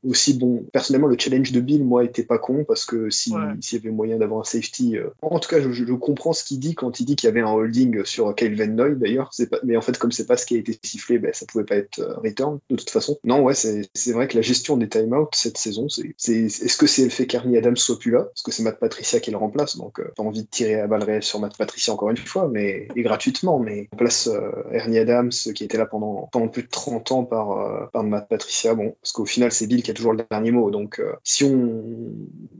aussi, 0.03 0.33
bon, 0.33 0.65
personnellement, 0.71 1.07
le 1.07 1.17
challenge 1.17 1.51
de 1.51 1.59
Bill, 1.59 1.83
moi, 1.83 2.03
était 2.03 2.23
pas 2.23 2.37
con 2.37 2.63
parce 2.65 2.85
que 2.85 3.09
s'il 3.09 3.33
si 3.61 3.75
y 3.75 3.79
avait 3.79 3.91
moyen 3.91 4.17
d'avoir 4.17 4.41
un 4.41 4.43
safety. 4.43 4.97
Euh, 4.97 5.09
en 5.21 5.39
tout 5.39 5.49
cas, 5.49 5.61
je, 5.61 5.71
je 5.71 5.93
comprends 5.93 6.33
ce 6.33 6.43
qu'il 6.43 6.59
dit 6.59 6.75
quand 6.75 6.99
il 6.99 7.05
dit 7.05 7.15
qu'il 7.15 7.27
y 7.27 7.31
avait 7.31 7.41
un 7.41 7.51
holding 7.51 8.03
sur 8.05 8.33
Kyle 8.35 8.55
Van 8.55 8.67
Noy 8.67 8.95
d'ailleurs. 8.95 9.31
Mais 9.63 9.77
en 9.77 9.81
fait, 9.81 9.97
comme 9.97 10.11
c'est 10.11 10.25
pas 10.25 10.37
ce 10.37 10.45
qui 10.45 10.55
a 10.55 10.59
été 10.59 10.77
sifflé, 10.83 11.19
ben, 11.19 11.33
ça 11.33 11.45
pouvait 11.45 11.63
pas 11.63 11.75
être 11.75 12.19
return 12.23 12.59
de 12.69 12.75
toute 12.75 12.89
façon. 12.89 13.17
Non, 13.23 13.41
ouais, 13.41 13.53
c'est 13.53 14.11
vrai 14.11 14.27
que 14.27 14.35
la 14.35 14.41
gestion 14.41 14.77
des 14.77 14.89
timeouts 14.89 15.29
cette 15.33 15.57
saison, 15.57 15.87
c'est 15.89 16.15
est-ce 16.19 16.77
que 16.77 16.87
c'est 16.87 17.03
le 17.03 17.09
fait 17.09 17.27
qu'Arnie 17.27 17.57
Adams 17.57 17.77
soit 17.77 17.99
plus 17.99 18.11
là? 18.11 18.23
Parce 18.23 18.41
que 18.41 18.51
c'est 18.51 18.63
Matt 18.63 18.79
Patricia 18.79 19.19
qui 19.19 19.31
le 19.31 19.37
remplace, 19.37 19.77
donc 19.77 19.99
euh, 19.99 20.11
pas 20.15 20.23
envie 20.23 20.43
de 20.43 20.47
tirer 20.47 20.79
à 20.79 20.87
balle 20.87 21.03
réelle 21.03 21.23
sur 21.23 21.39
Matt 21.39 21.57
Patricia 21.57 21.93
encore 21.93 22.09
une 22.09 22.17
fois, 22.17 22.47
mais 22.51 22.87
et 22.95 23.01
gratuitement, 23.01 23.59
mais 23.59 23.87
on 23.91 23.97
place 23.97 24.27
euh, 24.27 24.51
Ernie 24.71 24.99
Adams 24.99 25.31
qui 25.31 25.63
était 25.63 25.77
là 25.77 25.85
pendant, 25.85 26.29
pendant 26.31 26.47
plus 26.47 26.63
de 26.63 26.69
30 26.69 27.11
ans 27.11 27.23
par, 27.23 27.51
euh, 27.51 27.85
par 27.91 28.03
Matt 28.03 28.27
Patricia, 28.29 28.73
bon, 28.73 28.95
parce 29.01 29.11
qu'au 29.11 29.25
final 29.25 29.51
c'est 29.51 29.67
Bill 29.69 29.83
qui 29.83 29.91
a 29.91 29.93
toujours 29.93 30.13
le 30.13 30.25
dernier 30.29 30.51
mot, 30.51 30.71
donc 30.71 30.99
euh, 30.99 31.13
si 31.23 31.43
on 31.43 31.83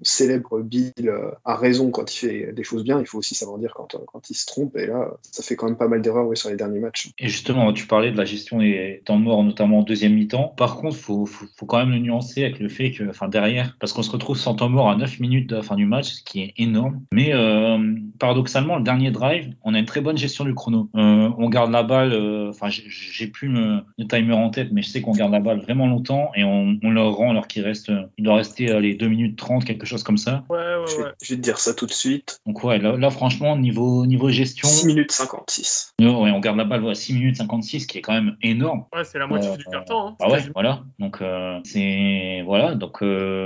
célèbre 0.01 0.62
Bill 0.62 1.12
à 1.44 1.56
raison 1.56 1.92
quand 1.92 2.13
il 2.13 2.18
fait 2.18 2.54
des 2.54 2.63
choses 2.63 2.84
bien, 2.84 3.00
il 3.00 3.06
faut 3.06 3.18
aussi 3.18 3.36
savoir 3.36 3.58
dire 3.58 3.74
quand, 3.75 3.96
quand 4.06 4.30
il 4.30 4.36
se 4.36 4.46
trompe, 4.46 4.78
et 4.78 4.86
là 4.86 5.12
ça 5.22 5.44
fait 5.44 5.56
quand 5.56 5.68
même 5.68 5.78
pas 5.78 5.88
mal 5.88 6.01
d'erreurs 6.01 6.28
ouais, 6.28 6.36
sur 6.36 6.50
les 6.50 6.56
derniers 6.56 6.80
matchs. 6.80 7.10
Et 7.18 7.28
justement, 7.28 7.74
tu 7.74 7.88
parlais 7.88 8.12
de 8.12 8.18
la 8.18 8.25
gestion 8.25 8.60
des 8.60 9.01
temps 9.06 9.18
morts, 9.18 9.44
notamment 9.44 9.80
en 9.80 9.84
deuxième 9.84 10.13
mi-temps. 10.13 10.54
Par 10.58 10.78
contre, 10.78 10.96
il 10.96 11.01
faut, 11.01 11.25
faut, 11.25 11.66
quand 11.66 11.78
même 11.78 11.92
le 11.92 12.00
nuancer 12.00 12.44
avec 12.44 12.60
le 12.60 12.70
fait 12.70 12.92
que, 12.92 13.10
enfin 13.10 13.28
derrière, 13.28 13.75
parce 13.80 13.94
qu'on 13.94 14.04
se 14.04 14.12
retrouve 14.12 14.38
sans 14.38 14.56
temps 14.56 14.70
mort 14.70 14.89
à 14.89 14.96
9 14.96 15.20
minutes 15.20 15.50
de 15.50 15.56
la 15.56 15.62
fin 15.62 15.75
du 15.75 15.86
match, 15.86 16.08
ce 16.08 16.24
qui 16.24 16.42
est 16.42 16.54
énorme. 16.58 17.01
Mais 17.13 17.34
euh, 17.34 17.78
paradoxalement, 18.20 18.78
le 18.78 18.84
dernier 18.84 19.12
drive, 19.12 19.54
on 19.63 19.74
a 19.74 19.80
une 19.80 19.86
très 19.86 20.01
bonne 20.01 20.18
gestion 20.18 20.46
du 20.46 20.54
chrono. 20.54 20.89
Euh, 20.96 21.30
on 21.38 21.50
garde 21.50 21.72
la 21.72 21.84
balle, 21.84 22.13
euh, 22.13 22.50
enfin, 22.50 22.68
j'ai 22.70 23.28
plus 23.28 23.48
le, 23.48 23.82
le, 23.98 24.08
timer 24.08 24.34
en 24.34 24.50
tête, 24.50 24.70
mais 24.72 24.82
je 24.82 24.89
sais 24.89 25.01
qu'on 25.01 25.12
garde 25.12 25.32
la 25.32 25.39
balle 25.39 25.60
vraiment 25.60 25.88
longtemps 25.88 26.32
et 26.36 26.44
on, 26.44 26.78
on 26.84 26.92
leur 27.00 27.13
rend 27.13 27.32
alors 27.32 27.48
qu'il 27.48 27.63
reste, 27.63 27.91
il 28.18 28.24
doit 28.24 28.36
rester 28.36 28.79
les 28.79 28.94
2 28.94 29.08
minutes 29.08 29.38
30, 29.38 29.65
quelque 29.65 29.86
chose 29.86 30.03
comme 30.03 30.18
ça. 30.18 30.44
Ouais, 30.50 30.75
ouais, 30.80 30.86
ouais. 30.86 30.92
Je, 30.98 31.04
vais, 31.04 31.12
je 31.22 31.34
vais 31.34 31.38
te 31.38 31.42
dire 31.42 31.60
ça 31.60 31.74
tout 31.74 31.86
de 31.86 31.92
suite. 31.92 32.40
Donc, 32.46 32.64
ouais, 32.64 32.80
là, 32.80 32.96
là 32.98 33.10
franchement, 33.10 33.58
niveau, 33.58 34.06
niveau 34.06 34.30
gestion. 34.30 34.68
6 34.68 34.88
minutes 34.88 35.12
56. 35.12 35.94
ouais, 36.00 36.08
on 36.08 36.40
garde 36.40 36.58
la 36.58 36.66
balle 36.66 36.84
ouais, 36.84 36.96
6 36.96 37.14
minutes 37.14 37.38
56, 37.38 37.86
qui 37.86 37.98
est 37.98 38.02
quand 38.02 38.14
même 38.14 38.36
énorme. 38.42 38.86
Ouais, 38.94 39.04
c'est 39.04 39.20
la 39.20 39.28
moitié 39.28 39.56
du 39.58 39.66
carton. 39.66 40.08
Hein, 40.08 40.16
bah 40.20 40.30
ouais, 40.30 40.44
voilà. 40.54 40.84
Donc, 41.00 41.24
c'est. 41.64 42.42
Voilà, 42.46 42.76
donc 42.76 43.04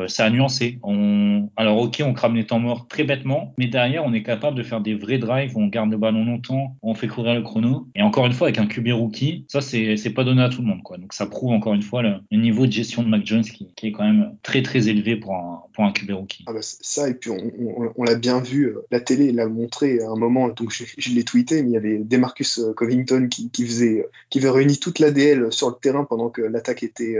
ça 0.08 0.26
a 0.26 0.30
nuancé. 0.30 0.80
On... 0.84 1.50
Alors, 1.58 1.78
ok, 1.78 2.02
on 2.06 2.14
crame 2.14 2.36
les 2.36 2.46
temps 2.46 2.60
morts 2.60 2.88
très 2.88 3.04
bêtement, 3.04 3.54
mais 3.58 3.68
derrière, 3.68 4.04
on 4.06 4.14
est 4.14 4.24
capable 4.24 4.58
de 4.58 4.64
faire 4.64 4.82
des 4.82 4.96
vrais 4.96 5.18
drives 5.18 5.56
où 5.56 5.62
on 5.62 5.68
garde 5.68 5.92
le 5.92 5.98
ballon 5.98 6.26
longtemps, 6.26 6.76
où 6.82 6.92
on 6.92 6.94
fait 6.94 7.08
courir 7.08 7.34
le 7.36 7.42
chrono. 7.42 7.88
Et 7.96 8.02
encore 8.02 8.26
une 8.26 8.34
fois, 8.34 8.48
avec 8.48 8.60
un 8.60 8.68
QB 8.68 8.90
rookie, 8.94 9.46
ça, 9.48 9.62
c'est 9.62 10.14
pas 10.14 10.24
donné 10.24 10.42
à 10.44 10.50
tout 10.50 10.62
le 10.62 10.68
monde. 10.68 10.84
Quoi. 10.84 10.98
Donc, 10.98 11.14
ça 11.14 11.26
prouve 11.26 11.52
encore 11.52 11.74
une 11.74 11.82
fois 11.82 12.02
le, 12.02 12.16
le 12.32 12.38
niveau 12.38 12.66
de 12.66 12.72
gestion 12.72 13.04
de 13.04 13.08
Mac 13.08 13.26
Jones 13.26 13.44
qui, 13.44 13.74
qui, 13.76 13.88
est 13.88 13.92
quand 13.92 14.04
même 14.04 14.36
très, 14.44 14.62
très 14.62 14.90
élevé 14.90 15.16
pour 15.16 15.36
un, 15.36 15.64
pour 15.74 15.84
un 15.84 15.92
QB 15.92 16.12
rookie. 16.12 16.44
Ah 16.48 16.54
bah, 16.54 16.60
ça, 16.62 17.10
et 17.10 17.16
on, 17.30 18.04
l'a 18.04 18.16
bien 18.16 18.40
vu, 18.40 18.76
la 18.92 19.00
télé 19.00 19.32
l'a 19.32 19.48
montré 19.48 20.02
à 20.02 20.10
un 20.10 20.16
moment, 20.16 20.50
donc 20.50 20.72
je, 20.72 21.10
l'ai 21.14 21.24
tweeté, 21.24 21.64
mais 21.64 21.70
il 21.70 21.74
y 21.74 21.78
avait 21.78 21.98
Demarcus 22.00 22.62
Covington 22.76 23.28
qui, 23.30 23.66
faisait, 23.66 24.08
qui 24.30 24.40
avait 24.40 24.50
réuni 24.50 24.78
toute 24.78 25.00
l'ADL 25.00 25.52
sur 25.52 25.70
le 25.70 25.76
terrain 25.76 26.04
pendant 26.04 26.30
que 26.30 26.42
l'attaque 26.42 26.84
était, 26.84 27.18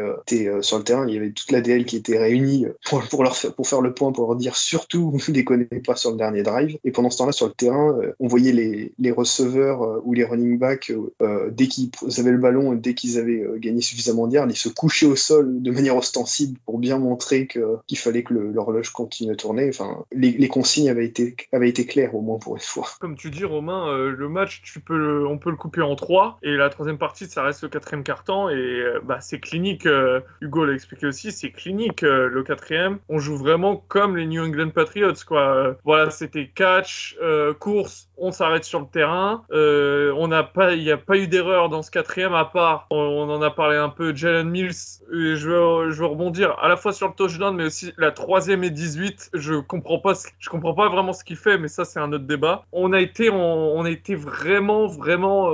sur 0.62 0.78
le 0.78 0.84
terrain. 0.84 1.08
Il 1.08 1.14
y 1.14 1.18
avait 1.18 1.32
toute 1.32 1.52
l'ADL 1.52 1.86
qui 1.86 1.96
était 1.98 2.18
réunie 2.18 2.66
pour, 2.86 3.04
pour, 3.04 3.24
leur 3.24 3.36
faire, 3.36 3.54
pour 3.54 3.68
faire 3.68 3.82
le 3.82 3.94
point, 3.94 4.12
pour 4.12 4.28
leur 4.28 4.36
dire 4.36 4.56
surtout, 4.56 5.14
ne 5.28 5.34
déconnez 5.34 5.66
pas 5.66 5.96
sur 5.96 6.12
le 6.12 6.18
dernier 6.18 6.44
drive. 6.44 6.78
Et 6.84 6.92
pendant 6.92 7.10
ce 7.10 7.18
temps-là, 7.18 7.32
sur 7.32 7.48
le 7.48 7.54
terrain, 7.54 7.98
on 8.20 8.28
voyait 8.28 8.52
les, 8.52 9.12
receveurs 9.12 10.02
ou 10.06 10.14
les 10.14 10.24
running 10.24 10.58
backs, 10.58 10.92
euh, 11.22 11.50
dès 11.52 11.68
qu'ils 11.68 11.92
avaient 12.18 12.32
le 12.32 12.38
ballon, 12.38 12.74
dès 12.74 12.96
qu'ils 12.96 13.20
avaient 13.20 13.44
gagné 13.58 13.82
suffisamment 13.82 14.28
d'yards, 14.28 14.50
ils 14.50 14.56
se 14.56 14.70
couchaient 14.70 15.06
au 15.06 15.16
sol 15.16 15.62
de 15.62 15.72
manière 15.72 15.96
ostensible 15.96 16.58
pour 16.66 16.80
bien 16.80 16.98
montrer 16.98 17.48
qu'il 17.48 17.62
qu 17.88 17.96
fallait 17.96 18.24
que 18.24 18.34
l'horloge 18.34 18.90
continue 18.92 19.32
à 19.32 19.36
tourner. 19.36 19.72
Les, 20.12 20.48
consignes 20.48 20.90
avaient 20.90 21.06
été, 21.06 21.86
claires, 21.86 22.16
au 22.16 22.22
moins 22.22 22.38
pour 22.38 22.56
une 22.56 22.62
fois. 22.62 22.88
Comme 23.00 23.16
tu 23.16 23.30
dis, 23.30 23.46
Romain, 23.46 23.90
euh, 23.90 24.12
le 24.12 24.30
match, 24.30 24.62
tu 24.64 24.80
peux 24.80 25.26
on 25.28 25.38
peut 25.38 25.50
le 25.50 25.56
couper 25.56 25.82
en 25.82 25.96
trois. 25.96 26.38
Et 26.44 26.56
la 26.56 26.70
troisième 26.70 26.98
partie, 26.98 27.26
ça 27.26 27.44
reste 27.44 27.64
le 27.64 27.70
quatrième 27.70 28.04
quart-temps. 28.04 28.50
Et 28.50 28.54
euh, 28.54 29.00
bah, 29.04 29.20
c'est 29.22 29.40
clinique. 29.40 29.88
Hugo 30.42 30.66
l'a 30.66 30.74
expliqué 30.74 31.08
aussi, 31.08 31.32
c'est 31.32 31.52
clinique 31.52 32.02
le 32.02 32.44
quatrième. 32.44 33.00
On 33.10 33.20
joue 33.20 33.38
vraiment 33.38 33.84
comme 33.88 34.18
les 34.18 34.26
New 34.26 34.44
England 34.44 34.70
Patriots, 34.70 35.14
quoi. 35.28 35.76
voilà, 35.84 36.10
c'était 36.10 36.48
catch, 36.54 37.18
euh, 37.22 37.54
course, 37.54 38.10
on 38.24 38.32
s'arrête 38.32 38.64
sur 38.64 38.80
le 38.80 38.86
terrain. 38.86 39.44
Euh, 39.52 40.14
on 40.18 40.28
n'a 40.30 40.44
pas, 40.44 40.74
il 40.74 40.84
n'y 40.84 40.92
a 40.92 40.98
pas 40.98 41.18
eu 41.18 41.28
d'erreur 41.28 41.70
dans 41.70 41.82
ce 41.82 41.92
quatrième 41.92 42.34
à 42.34 42.46
part. 42.46 42.88
On, 42.90 43.30
en 43.30 43.42
a 43.42 43.52
parlé 43.52 43.78
un 43.78 43.90
peu. 43.90 44.16
Jalen 44.16 44.50
Mills. 44.50 44.72
Je 45.12 45.48
veux, 45.48 46.06
rebondir 46.06 46.58
à 46.62 46.68
la 46.68 46.78
fois 46.78 46.94
sur 46.94 47.08
le 47.08 47.14
touchdown, 47.14 47.56
mais 47.56 47.66
aussi 47.66 47.94
la 47.98 48.12
troisième 48.12 48.64
et 48.64 48.70
18. 48.70 49.32
Je 49.34 49.56
comprends 49.56 50.00
pas, 50.00 50.14
je 50.40 50.50
comprends 50.50 50.74
pas 50.74 50.90
vraiment 50.90 51.14
ce 51.14 51.24
qu'il 51.24 51.36
fait, 51.36 51.58
mais 51.58 51.68
ça 51.68 51.86
c'est 51.86 52.00
un 52.00 52.12
autre 52.14 52.26
débat. 52.26 52.64
On 52.72 52.94
a 52.94 53.02
été, 53.02 53.30
on, 53.30 53.84
a 53.84 53.90
été 53.90 54.16
vraiment, 54.16 54.88
vraiment, 54.88 55.50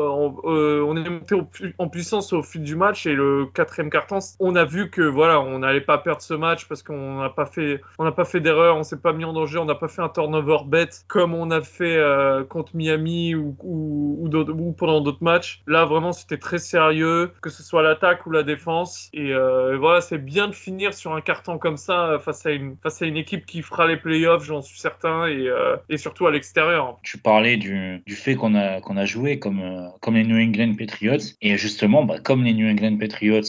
euh, 0.46 0.84
on 0.86 0.96
est 0.96 1.10
monté 1.10 1.36
en 1.78 1.88
puissance 1.88 2.34
au 2.34 2.44
fil 2.44 2.64
du 2.64 2.76
match 2.76 3.06
et 3.06 3.14
le 3.14 3.48
quatrième 3.54 3.90
carton, 3.90 4.20
on 4.40 4.56
a 4.56 4.66
vu 4.66 4.90
que 4.90 5.02
voilà, 5.02 5.40
on 5.40 5.60
n'allait 5.60 5.82
pas 5.82 5.98
perdre 5.98 6.22
ce 6.22 6.34
match 6.34 6.68
parce 6.68 6.84
qu'on 6.84 7.22
n'a 7.22 7.30
pas 7.30 7.46
fait, 7.46 7.82
on 7.98 8.04
n'a 8.04 8.12
pas 8.12 8.26
fait 8.26 8.40
d'erreur, 8.40 8.78
on 8.78 8.84
s'est 8.84 9.00
pas 9.00 9.14
mis 9.14 9.26
en 9.26 9.34
danger, 9.34 9.58
on 9.58 9.66
n'a 9.66 9.76
pas 9.76 9.88
fait 9.88 10.02
un 10.02 10.10
turnover 10.10 10.60
bête 10.66 11.06
comme 11.08 11.34
on 11.34 11.52
a 11.52 11.62
fait 11.62 11.98
euh, 11.98 12.44
Miami 12.74 13.36
ou, 13.36 13.56
ou, 13.64 14.76
pendant 14.78 15.02
d'autres 15.02 15.24
matchs. 15.24 15.62
Là, 15.68 15.86
vraiment, 15.86 16.12
c'était 16.12 16.38
très 16.38 16.58
sérieux, 16.58 17.32
que 17.42 17.50
ce 17.50 17.64
soit 17.64 17.82
l'attaque 17.82 18.26
ou 18.26 18.32
la 18.32 18.44
défense. 18.44 19.10
Et, 19.14 19.32
euh, 19.34 19.78
voilà, 19.78 20.02
c'est 20.02 20.18
bien 20.18 20.48
de 20.48 20.54
finir 20.54 20.94
sur 20.94 21.14
un 21.14 21.22
carton 21.22 21.58
comme 21.58 21.78
ça 21.78 22.18
face 22.24 22.46
à 22.46 22.52
une, 22.52 22.76
face 22.82 23.02
à 23.02 23.06
une 23.06 23.18
équipe 23.18 23.46
qui 23.46 23.62
fera 23.62 23.88
les 23.88 23.98
playoffs, 23.98 24.46
j'en 24.46 24.62
suis 24.62 24.80
certain, 24.80 25.28
et, 25.28 25.48
euh, 25.48 25.76
et 25.90 25.98
surtout 25.98 26.28
à 26.28 26.32
l'extérieur. 26.32 26.98
Tu 27.04 27.18
parlais 27.18 27.58
du, 27.58 28.02
du 28.06 28.16
fait 28.16 28.36
qu'on 28.36 28.56
a, 28.56 28.82
qu'on 28.82 28.98
a 28.98 29.06
joué 29.06 29.40
comme, 29.40 29.62
euh, 29.62 29.88
comme 30.02 30.16
les 30.16 30.24
New 30.24 30.38
England 30.38 30.76
Patriots. 30.78 31.18
Et 31.42 31.58
justement, 31.58 32.04
bah, 32.04 32.20
comme 32.20 32.44
les 32.44 32.54
New 32.54 32.70
England 32.70 32.98
Patriots 32.98 33.42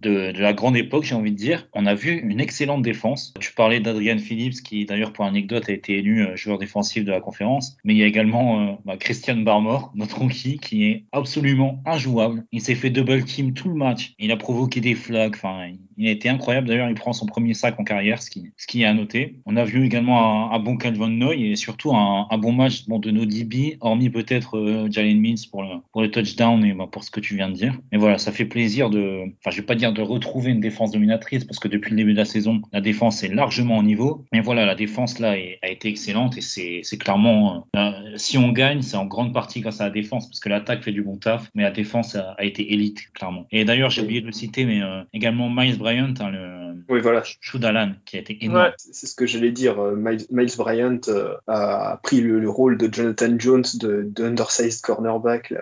de 0.00 0.32
la 0.38 0.52
grande 0.52 0.76
époque, 0.76 1.04
j'ai 1.04 1.14
envie 1.14 1.32
de 1.32 1.36
dire, 1.36 1.66
on 1.72 1.86
a 1.86 1.94
vu 1.94 2.10
une 2.12 2.40
excellente 2.40 2.82
défense. 2.82 3.34
Tu 3.40 3.52
parlais 3.52 3.80
d'Adrian 3.80 4.18
Phillips, 4.18 4.62
qui 4.62 4.84
d'ailleurs, 4.84 5.12
pour 5.12 5.24
anecdote, 5.24 5.68
a 5.68 5.72
été 5.72 5.98
élu 5.98 6.26
joueur 6.36 6.58
défensif 6.58 7.04
de 7.04 7.10
la 7.10 7.20
conférence. 7.20 7.76
Mais 7.84 7.94
il 7.94 7.98
y 7.98 8.02
a 8.02 8.06
également 8.06 8.47
euh, 8.48 8.72
bah, 8.84 8.96
Christian 8.96 9.38
Barmore, 9.38 9.92
notre 9.94 10.18
rookie, 10.18 10.58
qui 10.58 10.84
est 10.84 11.04
absolument 11.12 11.82
injouable. 11.84 12.44
Il 12.52 12.60
s'est 12.60 12.74
fait 12.74 12.90
double 12.90 13.24
team 13.24 13.52
tout 13.52 13.68
le 13.68 13.74
match. 13.74 14.14
Il 14.18 14.30
a 14.32 14.36
provoqué 14.36 14.80
des 14.80 14.94
flags. 14.94 15.34
Enfin, 15.34 15.72
il 15.96 16.08
a 16.08 16.10
été 16.10 16.28
incroyable. 16.28 16.68
D'ailleurs, 16.68 16.88
il 16.88 16.94
prend 16.94 17.12
son 17.12 17.26
premier 17.26 17.54
sac 17.54 17.78
en 17.78 17.84
carrière, 17.84 18.22
ce 18.22 18.30
qui, 18.30 18.52
ce 18.56 18.66
qui 18.66 18.82
est 18.82 18.86
à 18.86 18.94
noter. 18.94 19.40
On 19.46 19.56
a 19.56 19.64
vu 19.64 19.84
également 19.84 20.52
un, 20.52 20.56
un 20.56 20.58
bon 20.60 20.76
Calvin 20.76 21.08
Noy 21.08 21.50
et 21.50 21.56
surtout 21.56 21.94
un, 21.94 22.26
bon 22.38 22.52
match 22.52 22.86
de 22.86 23.10
nos 23.10 23.26
DB, 23.26 23.78
hormis 23.80 24.10
peut-être 24.10 24.56
euh, 24.56 24.88
Jalen 24.90 25.18
Mills 25.18 25.48
pour 25.50 25.62
le, 25.62 25.80
pour 25.92 26.08
touchdown 26.10 26.64
et 26.64 26.72
bah, 26.72 26.86
pour 26.90 27.02
ce 27.02 27.10
que 27.10 27.20
tu 27.20 27.34
viens 27.34 27.48
de 27.48 27.54
dire. 27.54 27.78
Mais 27.90 27.98
voilà, 27.98 28.18
ça 28.18 28.30
fait 28.30 28.44
plaisir 28.44 28.90
de, 28.90 29.24
enfin, 29.40 29.50
je 29.50 29.56
vais 29.56 29.66
pas 29.66 29.74
dire 29.74 29.92
de 29.92 30.00
retrouver 30.00 30.52
une 30.52 30.60
défense 30.60 30.92
dominatrice 30.92 31.44
parce 31.44 31.58
que 31.58 31.68
depuis 31.68 31.90
le 31.90 31.96
début 31.96 32.12
de 32.12 32.18
la 32.18 32.24
saison, 32.24 32.62
la 32.72 32.80
défense 32.80 33.24
est 33.24 33.34
largement 33.34 33.78
au 33.78 33.82
niveau. 33.82 34.24
Mais 34.32 34.40
voilà, 34.40 34.64
la 34.64 34.76
défense 34.76 35.18
là 35.18 35.32
a 35.32 35.68
été 35.68 35.88
excellente 35.88 36.38
et 36.38 36.40
c'est 36.40 36.98
clairement, 36.98 37.66
euh, 37.76 37.90
si 38.16 38.37
on 38.38 38.52
gagne, 38.52 38.82
c'est 38.82 38.96
en 38.96 39.06
grande 39.06 39.32
partie 39.32 39.60
grâce 39.60 39.80
à 39.80 39.84
la 39.84 39.90
défense 39.90 40.28
parce 40.28 40.40
que 40.40 40.48
l'attaque 40.48 40.82
fait 40.82 40.92
du 40.92 41.02
bon 41.02 41.16
taf, 41.16 41.50
mais 41.54 41.62
la 41.62 41.70
défense 41.70 42.14
a, 42.16 42.32
a 42.38 42.44
été 42.44 42.72
élite, 42.72 43.10
clairement. 43.12 43.46
Et 43.50 43.64
d'ailleurs, 43.64 43.90
j'ai 43.90 44.02
oublié 44.02 44.20
de 44.20 44.26
le 44.26 44.32
citer, 44.32 44.64
mais 44.64 44.82
euh, 44.82 45.02
également 45.12 45.50
Miles 45.50 45.78
Bryant, 45.78 46.14
hein, 46.20 46.30
le 46.30 46.58
oui, 46.88 47.00
voilà. 47.00 47.22
Choudalan, 47.40 47.92
qui 48.04 48.16
a 48.16 48.20
été 48.20 48.42
énorme. 48.44 48.66
Ouais. 48.66 48.72
C'est 48.78 49.06
ce 49.06 49.14
que 49.14 49.26
j'allais 49.26 49.50
dire. 49.50 49.78
euh, 49.78 49.94
Miles, 49.96 50.24
Miles 50.30 50.56
Bryant 50.56 50.98
euh, 51.08 51.34
a 51.46 51.98
pris 52.02 52.20
le, 52.20 52.40
le, 52.40 52.48
rôle 52.50 52.78
de 52.78 52.92
Jonathan 52.92 53.34
Jones, 53.38 53.64
de, 53.80 54.04
de 54.10 54.24
undersized 54.24 54.80
cornerback 54.82 55.50
là, 55.50 55.60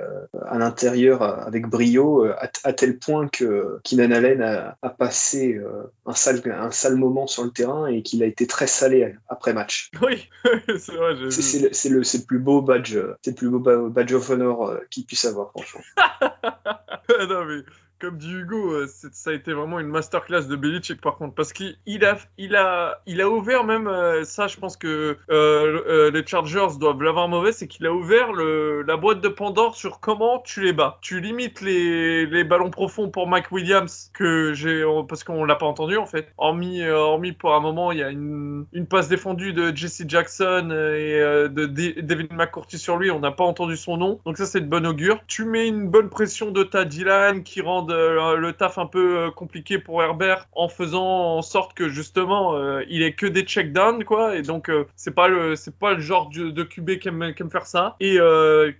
à 0.48 0.58
l'intérieur 0.58 1.22
avec 1.22 1.66
brio, 1.66 2.24
à, 2.24 2.48
à, 2.64 2.72
tel 2.72 2.98
point 2.98 3.28
que 3.28 3.78
Keenan 3.84 4.12
Allen 4.12 4.42
a, 4.42 4.76
a 4.82 4.88
passé 4.90 5.54
euh, 5.54 5.90
un, 6.06 6.14
sale, 6.14 6.40
un 6.46 6.70
sale 6.70 6.96
moment 6.96 7.26
sur 7.26 7.44
le 7.44 7.50
terrain 7.50 7.86
et 7.86 8.02
qu'il 8.02 8.22
a 8.22 8.26
été 8.26 8.46
très 8.46 8.66
salé 8.66 9.14
après 9.28 9.52
match. 9.52 9.90
Oui, 10.02 10.28
c'est 10.78 10.94
vrai. 10.94 11.14
C'est 11.30 11.88
le, 11.88 11.96
le, 11.96 12.00
le, 12.00 12.24
plus 12.26 12.38
beau 12.38 12.62
badge, 12.66 12.98
c'est 13.22 13.30
le 13.30 13.36
plus 13.36 13.48
beau 13.48 13.88
badge 13.88 14.12
of 14.12 14.28
honor 14.30 14.76
qu'il 14.90 15.06
puisse 15.06 15.24
avoir, 15.24 15.50
franchement. 15.50 15.82
non, 17.28 17.44
mais 17.46 17.62
comme 17.98 18.18
dit 18.18 18.32
Hugo, 18.32 18.72
euh, 18.72 18.86
ça 18.88 19.30
a 19.30 19.32
été 19.32 19.52
vraiment 19.52 19.80
une 19.80 19.88
masterclass 19.88 20.46
de 20.48 20.56
Belichick 20.56 21.00
par 21.00 21.16
contre, 21.16 21.34
parce 21.34 21.52
qu'il 21.52 21.76
il 21.86 22.04
a, 22.04 22.18
il 22.36 22.54
a, 22.56 23.00
il 23.06 23.20
a 23.20 23.28
ouvert 23.30 23.64
même 23.64 23.86
euh, 23.86 24.24
ça. 24.24 24.46
Je 24.48 24.56
pense 24.56 24.76
que 24.76 25.16
euh, 25.30 26.10
les 26.10 26.26
Chargers 26.26 26.78
doivent 26.78 27.02
l'avoir 27.02 27.28
mauvais, 27.28 27.52
c'est 27.52 27.66
qu'il 27.66 27.86
a 27.86 27.92
ouvert 27.92 28.32
la 28.32 28.96
boîte 28.96 29.20
de 29.20 29.28
Pandore 29.28 29.76
sur 29.76 30.00
comment 30.00 30.40
tu 30.40 30.62
les 30.62 30.72
bats. 30.72 30.98
Tu 31.00 31.20
limites 31.20 31.60
les, 31.60 32.26
les 32.26 32.44
ballons 32.44 32.70
profonds 32.70 33.08
pour 33.08 33.26
Mike 33.26 33.50
Williams 33.50 34.10
que 34.12 34.52
j'ai, 34.52 34.84
parce 35.08 35.24
qu'on 35.24 35.44
l'a 35.44 35.56
pas 35.56 35.66
entendu 35.66 35.96
en 35.96 36.06
fait. 36.06 36.32
Hormis, 36.38 36.86
hormis 36.86 37.32
pour 37.32 37.54
un 37.54 37.60
moment, 37.60 37.92
il 37.92 37.98
y 37.98 38.02
a 38.02 38.10
une, 38.10 38.66
passe 38.90 39.08
défendue 39.08 39.52
de 39.52 39.74
Jesse 39.74 40.04
Jackson 40.06 40.68
et 40.70 41.48
de 41.48 41.66
D- 41.66 42.02
David 42.02 42.32
McCourty 42.32 42.78
sur 42.78 42.98
lui. 42.98 43.10
On 43.10 43.20
n'a 43.20 43.32
pas 43.32 43.44
entendu 43.44 43.76
son 43.76 43.96
nom, 43.96 44.20
donc 44.26 44.36
ça 44.36 44.46
c'est 44.46 44.60
de 44.60 44.68
bon 44.68 44.86
augure. 44.86 45.20
Tu 45.26 45.44
mets 45.44 45.66
une 45.66 45.88
bonne 45.88 46.10
pression 46.10 46.50
de 46.50 46.62
ta 46.62 46.84
Dylan 46.84 47.42
qui 47.42 47.62
rend 47.62 47.85
euh, 47.90 48.36
le 48.36 48.52
taf 48.52 48.78
un 48.78 48.86
peu 48.86 49.18
euh, 49.18 49.30
compliqué 49.30 49.78
pour 49.78 50.02
Herbert 50.02 50.46
en 50.52 50.68
faisant 50.68 51.36
en 51.36 51.42
sorte 51.42 51.74
que 51.74 51.88
justement 51.88 52.54
euh, 52.54 52.84
il 52.88 53.02
ait 53.02 53.12
que 53.12 53.26
des 53.26 53.42
check-down 53.42 54.04
quoi. 54.04 54.36
Et 54.36 54.42
donc 54.42 54.70
c'est 54.94 55.14
pas 55.14 55.28
le 55.28 55.56
c'est 55.56 55.78
pas 55.78 55.94
le 55.94 56.00
genre 56.00 56.30
de, 56.30 56.50
de 56.50 56.62
QB 56.62 56.98
qui 56.98 57.08
aime, 57.08 57.34
qui 57.34 57.42
aime 57.42 57.50
faire 57.50 57.66
ça. 57.66 57.96
Et 58.00 58.18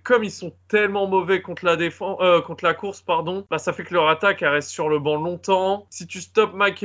comme 0.03 0.23
ils 0.23 0.31
sont 0.31 0.53
tellement 0.67 1.07
mauvais 1.07 1.41
contre 1.41 1.65
la 1.65 1.75
défense 1.75 2.17
contre 2.45 2.63
la 2.63 2.73
course 2.73 3.01
pardon 3.01 3.45
bah 3.49 3.57
ça 3.57 3.73
fait 3.73 3.83
que 3.83 3.93
leur 3.93 4.07
attaque 4.09 4.41
elle 4.41 4.49
reste 4.49 4.69
sur 4.69 4.89
le 4.89 4.99
banc 4.99 5.15
longtemps. 5.15 5.85
Si 5.89 6.07
tu 6.07 6.21
stops 6.21 6.53
Mac, 6.53 6.83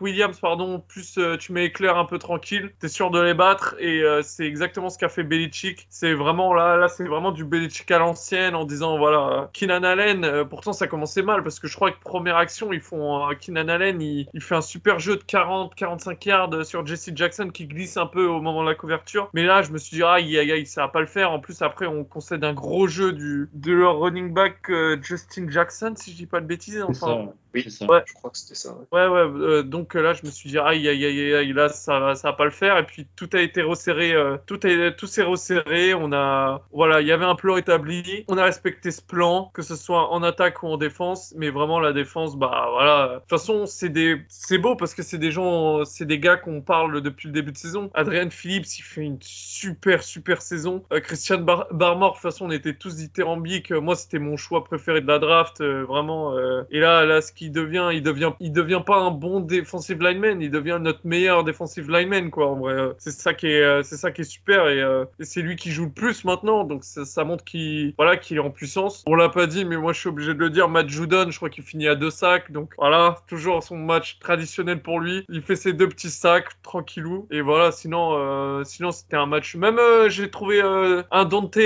Williams 0.00 0.38
pardon 0.40 0.82
plus 0.86 1.18
tu 1.38 1.52
mets 1.52 1.66
Éclair 1.66 1.96
un 1.96 2.04
peu 2.04 2.18
tranquille 2.18 2.72
t'es 2.78 2.88
sûr 2.88 3.10
de 3.10 3.20
les 3.20 3.34
battre. 3.34 3.76
Et 3.78 4.02
c'est 4.22 4.46
exactement 4.46 4.88
ce 4.88 4.98
qu'a 4.98 5.08
fait 5.08 5.22
Belichick. 5.22 5.86
C'est 5.90 6.14
vraiment 6.14 6.54
là 6.54 6.76
là 6.76 6.88
c'est 6.88 7.04
vraiment 7.04 7.32
du 7.32 7.44
Belichick 7.44 7.90
à 7.90 7.98
l'ancienne 7.98 8.54
en 8.54 8.64
disant 8.64 8.98
voilà 8.98 9.50
Keenan 9.52 9.82
Allen 9.82 10.44
pourtant 10.48 10.72
ça 10.72 10.86
commençait 10.86 11.22
mal 11.22 11.42
parce 11.42 11.49
que 11.58 11.66
je 11.66 11.74
crois 11.74 11.90
que 11.90 12.00
première 12.00 12.36
action, 12.36 12.72
ils 12.72 12.80
font 12.80 13.28
euh, 13.28 13.34
Keenan 13.34 13.68
Allen, 13.68 14.00
il, 14.00 14.28
il 14.32 14.40
fait 14.40 14.54
un 14.54 14.60
super 14.60 14.98
jeu 14.98 15.16
de 15.16 15.22
40-45 15.22 16.28
yards 16.28 16.64
sur 16.64 16.86
Jesse 16.86 17.10
Jackson 17.14 17.48
qui 17.52 17.66
glisse 17.66 17.96
un 17.96 18.06
peu 18.06 18.26
au 18.26 18.40
moment 18.40 18.62
de 18.62 18.68
la 18.68 18.74
couverture. 18.74 19.30
Mais 19.34 19.44
là, 19.44 19.62
je 19.62 19.72
me 19.72 19.78
suis 19.78 19.96
dit, 19.96 20.02
aïe, 20.04 20.38
aïe, 20.38 20.52
aïe, 20.52 20.66
ça 20.66 20.82
va 20.82 20.88
pas 20.88 21.00
le 21.00 21.06
faire. 21.06 21.32
En 21.32 21.40
plus, 21.40 21.62
après, 21.62 21.86
on 21.86 22.04
concède 22.04 22.44
un 22.44 22.52
gros 22.52 22.86
jeu 22.86 23.12
du, 23.12 23.48
de 23.52 23.72
leur 23.72 23.98
running 23.98 24.32
back 24.32 24.70
euh, 24.70 24.96
Justin 25.02 25.50
Jackson, 25.50 25.94
si 25.96 26.12
je 26.12 26.16
dis 26.16 26.26
pas 26.26 26.40
de 26.40 26.46
bêtises. 26.46 26.84
Enfin. 26.86 27.30
Oui, 27.52 27.62
c'est 27.64 27.70
ça. 27.70 27.86
Ouais. 27.88 28.00
Je 28.06 28.12
crois 28.14 28.30
que 28.30 28.38
c'était 28.38 28.54
ça. 28.54 28.72
ouais. 28.74 28.86
Ouais, 28.92 29.06
ouais. 29.08 29.20
euh, 29.40 29.62
donc 29.64 29.96
euh, 29.96 30.02
là, 30.02 30.12
je 30.12 30.24
me 30.24 30.30
suis 30.30 30.48
dit, 30.50 30.58
aïe, 30.58 30.86
aïe, 30.88 31.04
aïe, 31.04 31.20
aïe, 31.20 31.34
aïe, 31.34 31.52
là, 31.52 31.68
ça, 31.68 31.98
va- 31.98 32.14
ça 32.14 32.28
va 32.30 32.36
pas 32.36 32.44
le 32.44 32.52
faire. 32.52 32.78
Et 32.78 32.86
puis 32.86 33.08
tout 33.16 33.28
a 33.32 33.40
été 33.40 33.60
resserré, 33.62 34.12
euh, 34.14 34.36
tout 34.46 34.60
a, 34.62 34.90
tout 34.92 35.08
s'est 35.08 35.24
resserré. 35.24 35.92
On 35.94 36.12
a, 36.12 36.62
voilà, 36.72 37.00
il 37.00 37.08
y 37.08 37.12
avait 37.12 37.24
un 37.24 37.34
plan 37.34 37.56
établi. 37.56 38.24
On 38.28 38.38
a 38.38 38.44
respecté 38.44 38.92
ce 38.92 39.02
plan, 39.02 39.50
que 39.52 39.62
ce 39.62 39.74
soit 39.74 40.12
en 40.12 40.22
attaque 40.22 40.62
ou 40.62 40.68
en 40.68 40.76
défense. 40.76 41.34
Mais 41.36 41.50
vraiment, 41.50 41.80
la 41.80 41.92
défense, 41.92 42.36
bah 42.36 42.68
voilà. 42.70 43.14
De 43.14 43.18
toute 43.20 43.30
façon, 43.30 43.66
c'est 43.66 43.88
des, 43.88 44.22
c'est 44.28 44.58
beau 44.58 44.76
parce 44.76 44.94
que 44.94 45.02
c'est 45.02 45.18
des 45.18 45.32
gens, 45.32 45.84
c'est 45.84 46.06
des 46.06 46.20
gars 46.20 46.36
qu'on 46.36 46.60
parle 46.62 47.00
depuis 47.02 47.26
le 47.26 47.32
début 47.34 47.50
de 47.50 47.56
saison. 47.58 47.90
Adrian 47.94 48.30
Phillips, 48.30 48.78
il 48.78 48.82
fait 48.82 49.00
une 49.02 49.18
super, 49.20 50.04
super 50.04 50.40
saison. 50.42 50.84
Euh, 50.92 51.00
Christian 51.00 51.38
Bar 51.38 51.66
Barmore, 51.72 52.10
de 52.10 52.14
toute 52.14 52.22
façon, 52.22 52.46
on 52.46 52.50
était 52.52 52.74
tous 52.74 52.94
dithyrambiques. 52.96 53.72
Moi, 53.72 53.96
c'était 53.96 54.18
mon 54.20 54.36
choix 54.36 54.62
préféré 54.64 55.00
de 55.00 55.06
la 55.08 55.18
draft, 55.18 55.60
euh, 55.60 55.84
vraiment. 55.84 56.36
euh. 56.36 56.62
Et 56.70 56.78
là, 56.80 57.04
là, 57.04 57.20
ce 57.20 57.32
qu'il 57.40 57.52
devient, 57.52 57.88
il 57.92 58.02
devient, 58.02 58.32
il 58.38 58.52
devient 58.52 58.82
pas 58.84 58.98
un 58.98 59.10
bon 59.10 59.40
defensive 59.40 60.02
lineman, 60.02 60.42
il 60.42 60.50
devient 60.50 60.78
notre 60.80 61.00
meilleur 61.04 61.42
defensive 61.42 61.90
lineman, 61.90 62.30
quoi. 62.30 62.48
En 62.48 62.56
vrai, 62.56 62.72
Euh, 62.74 62.92
c'est 62.98 63.10
ça 63.12 63.32
qui 63.34 63.46
est, 63.46 63.62
euh, 63.62 63.82
c'est 63.82 63.96
ça 63.96 64.10
qui 64.10 64.20
est 64.20 64.24
super 64.24 64.68
et, 64.68 64.80
euh, 64.82 65.04
et 65.18 65.24
c'est 65.24 65.40
lui 65.42 65.56
qui 65.56 65.70
joue 65.70 65.86
le 65.86 65.90
plus 65.90 66.24
maintenant. 66.24 66.64
Donc 66.64 66.84
ça, 66.84 67.04
ça 67.06 67.24
montre 67.24 67.44
qu'il, 67.44 67.94
voilà, 67.96 68.16
qu'il 68.18 68.36
est 68.36 68.40
en 68.40 68.50
puissance. 68.50 69.02
On 69.06 69.14
l'a 69.14 69.30
pas 69.30 69.46
dit, 69.46 69.64
mais 69.64 69.76
moi, 69.78 69.92
je 69.94 70.00
suis 70.00 70.08
obligé 70.10 70.34
de 70.34 70.38
le 70.38 70.50
dire. 70.50 70.68
Matt 70.68 70.88
Judon, 70.88 71.30
je 71.30 71.36
crois 71.36 71.48
qu'il 71.50 71.64
finit 71.64 71.88
à 71.88 71.94
deux 71.94 72.10
sacs. 72.10 72.52
Donc 72.52 72.74
voilà, 72.78 73.16
toujours 73.26 73.62
son 73.62 73.76
match 73.78 74.18
traditionnel 74.20 74.82
pour 74.82 75.00
lui. 75.00 75.24
Il 75.30 75.40
fait 75.42 75.56
ses 75.56 75.72
deux 75.72 75.88
petits 75.88 76.10
sacs, 76.10 76.48
tranquillou. 76.62 77.26
Et 77.30 77.40
voilà, 77.40 77.72
sinon, 77.72 78.62
sinon 78.64 78.90
c'était 78.90 79.16
un 79.16 79.26
match. 79.26 79.56
Même 79.56 79.78
j'ai 80.08 80.30
trouvé 80.30 80.60
un 80.60 81.24
Dante 81.24 81.58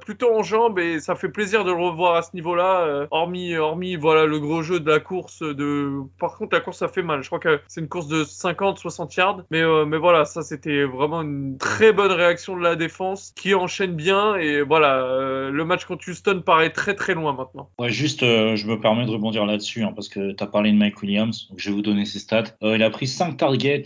plutôt 0.00 0.32
en 0.34 0.42
jambes 0.42 0.78
et 0.78 1.00
ça 1.00 1.14
fait 1.16 1.28
plaisir 1.28 1.64
de 1.64 1.72
le 1.72 1.82
revoir 1.82 2.14
à 2.14 2.22
ce 2.22 2.30
niveau-là. 2.34 3.06
hormis, 3.10 3.56
hormis 3.56 3.96
voilà 3.96 4.26
le 4.26 4.38
gros 4.38 4.62
jeu 4.62 4.78
de 4.80 4.90
la 4.90 4.99
course. 5.00 5.40
De, 5.40 6.00
par 6.18 6.36
contre, 6.36 6.54
la 6.54 6.60
course 6.60 6.78
ça 6.78 6.88
fait 6.88 7.02
mal. 7.02 7.22
Je 7.22 7.28
crois 7.28 7.38
que 7.40 7.60
c'est 7.68 7.80
une 7.80 7.88
course 7.88 8.08
de 8.08 8.24
50-60 8.24 9.16
yards. 9.16 9.42
Mais 9.50 9.60
euh, 9.62 9.84
mais 9.84 9.98
voilà, 9.98 10.24
ça 10.24 10.42
c'était 10.42 10.84
vraiment 10.84 11.22
une 11.22 11.58
très 11.58 11.92
bonne 11.92 12.12
réaction 12.12 12.56
de 12.56 12.62
la 12.62 12.76
défense 12.76 13.32
qui 13.36 13.54
enchaîne 13.54 13.94
bien. 13.94 14.36
Et 14.36 14.62
voilà, 14.62 15.02
euh, 15.02 15.50
le 15.50 15.64
match 15.64 15.84
contre 15.84 16.08
Houston 16.08 16.42
paraît 16.44 16.70
très 16.70 16.94
très 16.94 17.14
loin 17.14 17.32
maintenant. 17.32 17.70
Ouais, 17.78 17.90
juste, 17.90 18.22
euh, 18.22 18.56
je 18.56 18.66
me 18.66 18.78
permets 18.80 19.06
de 19.06 19.10
rebondir 19.10 19.44
là-dessus, 19.46 19.82
hein, 19.82 19.92
parce 19.94 20.08
que 20.08 20.32
tu 20.32 20.42
as 20.42 20.46
parlé 20.46 20.72
de 20.72 20.76
Mike 20.76 21.00
Williams, 21.02 21.48
donc 21.48 21.58
je 21.58 21.68
vais 21.70 21.74
vous 21.74 21.82
donner 21.82 22.04
ses 22.04 22.18
stats. 22.18 22.44
Il 22.62 22.82
a 22.82 22.90
pris 22.90 23.06
5 23.06 23.36
targets 23.36 23.84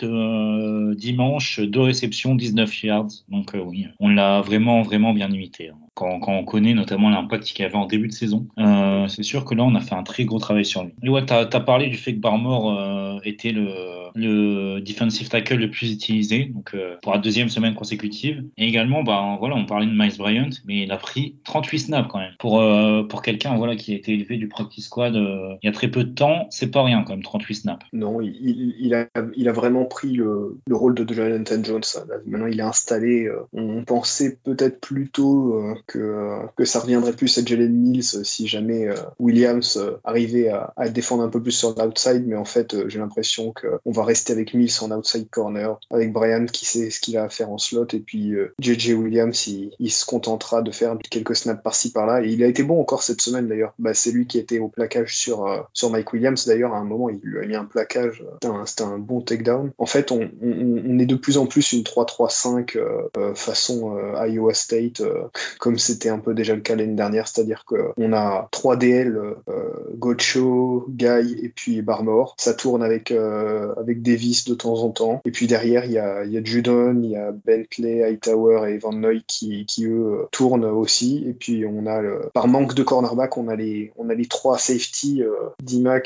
dimanche, 0.96 1.60
2 1.60 1.80
réceptions, 1.80 2.34
19 2.34 2.82
yards. 2.84 3.08
Donc 3.28 3.52
oui, 3.54 3.86
on 4.00 4.08
l'a 4.08 4.40
vraiment, 4.40 4.82
vraiment 4.82 5.12
bien 5.12 5.28
limité. 5.28 5.68
hein. 5.68 5.76
Quand, 5.94 6.20
quand 6.20 6.32
on 6.32 6.44
connaît 6.44 6.74
notamment 6.74 7.10
l'impact 7.10 7.44
qu'il 7.44 7.64
avait 7.64 7.76
en 7.76 7.86
début 7.86 8.08
de 8.08 8.12
saison, 8.12 8.46
euh, 8.58 9.06
c'est 9.08 9.22
sûr 9.22 9.44
que 9.44 9.54
là, 9.54 9.64
on 9.64 9.74
a 9.74 9.80
fait 9.80 9.94
un 9.94 10.02
très 10.02 10.24
gros 10.24 10.38
travail 10.38 10.64
sur 10.64 10.84
lui. 10.84 10.92
Et 11.02 11.08
ouais, 11.08 11.24
tu 11.24 11.32
as, 11.32 11.46
parlé 11.60 11.88
du 11.88 11.96
fait 11.96 12.14
que 12.14 12.20
Barmore 12.20 12.78
euh, 12.78 13.18
était 13.24 13.52
le, 13.52 13.68
le 14.14 14.80
defensive 14.80 15.28
tackle 15.28 15.54
le 15.56 15.70
plus 15.70 15.92
utilisé, 15.92 16.46
donc 16.46 16.70
euh, 16.74 16.96
pour 17.02 17.12
la 17.12 17.18
deuxième 17.18 17.48
semaine 17.48 17.74
consécutive. 17.74 18.44
Et 18.56 18.66
également, 18.66 19.02
bah, 19.02 19.36
voilà, 19.38 19.54
on 19.56 19.66
parlait 19.66 19.86
de 19.86 19.92
Miles 19.92 20.16
Bryant, 20.18 20.50
mais 20.66 20.82
il 20.82 20.92
a 20.92 20.96
pris 20.96 21.36
38 21.44 21.78
snaps 21.78 22.08
quand 22.10 22.18
même. 22.18 22.34
Pour, 22.38 22.60
euh, 22.60 23.02
pour 23.04 23.22
quelqu'un 23.22 23.56
voilà, 23.56 23.76
qui 23.76 23.92
a 23.92 23.96
été 23.96 24.12
élevé 24.14 24.36
du 24.36 24.48
practice 24.48 24.86
squad 24.86 25.16
euh, 25.16 25.54
il 25.62 25.66
y 25.66 25.68
a 25.68 25.72
très 25.72 25.88
peu 25.88 26.04
de 26.04 26.10
temps, 26.12 26.46
c'est 26.50 26.70
pas 26.70 26.82
rien 26.82 27.02
quand 27.02 27.12
même, 27.12 27.22
38 27.22 27.54
snaps. 27.54 27.86
Non, 27.92 28.20
il, 28.20 28.74
il- 28.78 28.94
a, 28.94 29.06
il 29.36 29.48
a 29.48 29.52
vraiment 29.52 29.84
pris 29.84 30.12
le, 30.12 30.58
le 30.66 30.76
rôle 30.76 30.94
de 30.94 31.12
Jonathan 31.14 31.62
Jones. 31.62 31.82
Maintenant, 32.26 32.46
il 32.46 32.58
est 32.58 32.62
installé. 32.62 33.26
euh, 33.26 33.40
On 33.52 33.84
pensait 33.84 34.38
peut-être 34.44 34.80
plutôt 34.80 35.58
que, 35.86 36.38
que 36.56 36.64
ça 36.64 36.80
reviendrait 36.80 37.12
plus 37.12 37.36
à 37.38 37.44
Jalen 37.44 37.72
Mills 37.72 38.24
si 38.24 38.46
jamais 38.46 38.88
euh, 38.88 38.94
Williams 39.18 39.76
euh, 39.76 39.96
arrivait 40.04 40.48
à, 40.48 40.72
à 40.76 40.88
défendre 40.88 41.22
un 41.22 41.28
peu 41.28 41.42
plus 41.42 41.52
sur 41.52 41.74
l'outside. 41.74 42.24
Mais 42.26 42.36
en 42.36 42.44
fait, 42.44 42.74
euh, 42.74 42.88
j'ai 42.88 42.98
l'impression 42.98 43.52
qu'on 43.52 43.90
va 43.92 44.04
rester 44.04 44.32
avec 44.32 44.54
Mills 44.54 44.72
en 44.82 44.90
outside 44.90 45.28
corner, 45.30 45.78
avec 45.90 46.12
Brian 46.12 46.46
qui 46.46 46.66
sait 46.66 46.90
ce 46.90 47.00
qu'il 47.00 47.16
a 47.16 47.24
à 47.24 47.28
faire 47.28 47.50
en 47.50 47.58
slot. 47.58 47.86
Et 47.92 48.00
puis 48.00 48.32
JJ 48.60 48.92
Williams, 48.94 49.46
il, 49.46 49.72
il 49.78 49.90
se 49.90 50.04
contentera 50.04 50.62
de 50.62 50.70
faire 50.70 50.96
quelques 51.10 51.36
snaps 51.36 51.62
par-ci 51.62 51.92
par-là. 51.92 52.22
Et 52.24 52.28
il 52.28 52.42
a 52.42 52.46
été 52.46 52.62
bon 52.62 52.80
encore 52.80 53.02
cette 53.02 53.20
semaine 53.20 53.48
d'ailleurs. 53.48 53.74
Bah, 53.78 53.94
c'est 53.94 54.10
lui 54.10 54.26
qui 54.26 54.38
était 54.38 54.58
au 54.58 54.68
plaquage 54.68 55.16
sur, 55.16 55.46
euh, 55.46 55.60
sur 55.72 55.90
Mike 55.90 56.12
Williams 56.12 56.46
d'ailleurs. 56.46 56.74
À 56.74 56.78
un 56.78 56.84
moment, 56.84 57.08
il 57.10 57.20
lui 57.22 57.42
a 57.42 57.46
mis 57.46 57.56
un 57.56 57.64
plaquage. 57.64 58.24
C'était 58.66 58.82
un, 58.82 58.92
un 58.92 58.98
bon 58.98 59.20
takedown. 59.20 59.70
En 59.78 59.86
fait, 59.86 60.10
on, 60.12 60.30
on- 60.42 60.82
on 60.86 60.98
est 60.98 61.06
de 61.06 61.14
plus 61.16 61.38
en 61.38 61.46
plus 61.46 61.72
une 61.72 61.82
3-3-5 61.82 62.76
euh, 62.76 63.34
façon 63.34 63.96
euh, 63.96 64.26
Iowa 64.26 64.54
State, 64.54 65.00
euh, 65.00 65.24
comme 65.74 65.78
c'était 65.80 66.08
un 66.08 66.20
peu 66.20 66.34
déjà 66.34 66.54
le 66.54 66.60
cas 66.60 66.76
l'année 66.76 66.94
dernière. 66.94 67.26
C'est-à-dire 67.26 67.64
qu'on 67.64 68.12
a 68.12 68.46
3 68.52 68.76
DL, 68.76 69.16
euh, 69.48 69.70
Gocho, 69.96 70.86
Guy 70.88 71.36
et 71.42 71.48
puis 71.48 71.82
Barmore. 71.82 72.36
Ça 72.38 72.54
tourne 72.54 72.80
avec, 72.80 73.10
euh, 73.10 73.74
avec 73.76 74.02
Davis 74.02 74.44
de 74.44 74.54
temps 74.54 74.84
en 74.84 74.90
temps. 74.90 75.20
Et 75.24 75.32
puis 75.32 75.48
derrière, 75.48 75.84
il 75.84 75.90
y 75.90 75.98
a, 75.98 76.24
y 76.24 76.38
a 76.38 76.44
Judon, 76.44 77.00
il 77.02 77.10
y 77.10 77.16
a 77.16 77.32
Bentley, 77.32 78.04
Hightower 78.04 78.70
et 78.72 78.78
Van 78.78 78.92
Noy 78.92 79.24
qui, 79.26 79.66
qui 79.66 79.86
eux 79.86 80.20
euh, 80.20 80.28
tournent 80.30 80.64
aussi. 80.64 81.24
Et 81.26 81.32
puis 81.32 81.66
on 81.66 81.86
a, 81.86 82.00
le- 82.00 82.30
par 82.32 82.46
manque 82.46 82.74
de 82.74 82.84
cornerback, 82.84 83.36
on 83.36 83.48
a 83.48 83.56
les, 83.56 83.92
on 83.96 84.10
a 84.10 84.14
les 84.14 84.26
trois 84.26 84.58
safety, 84.58 85.24
euh, 85.24 85.32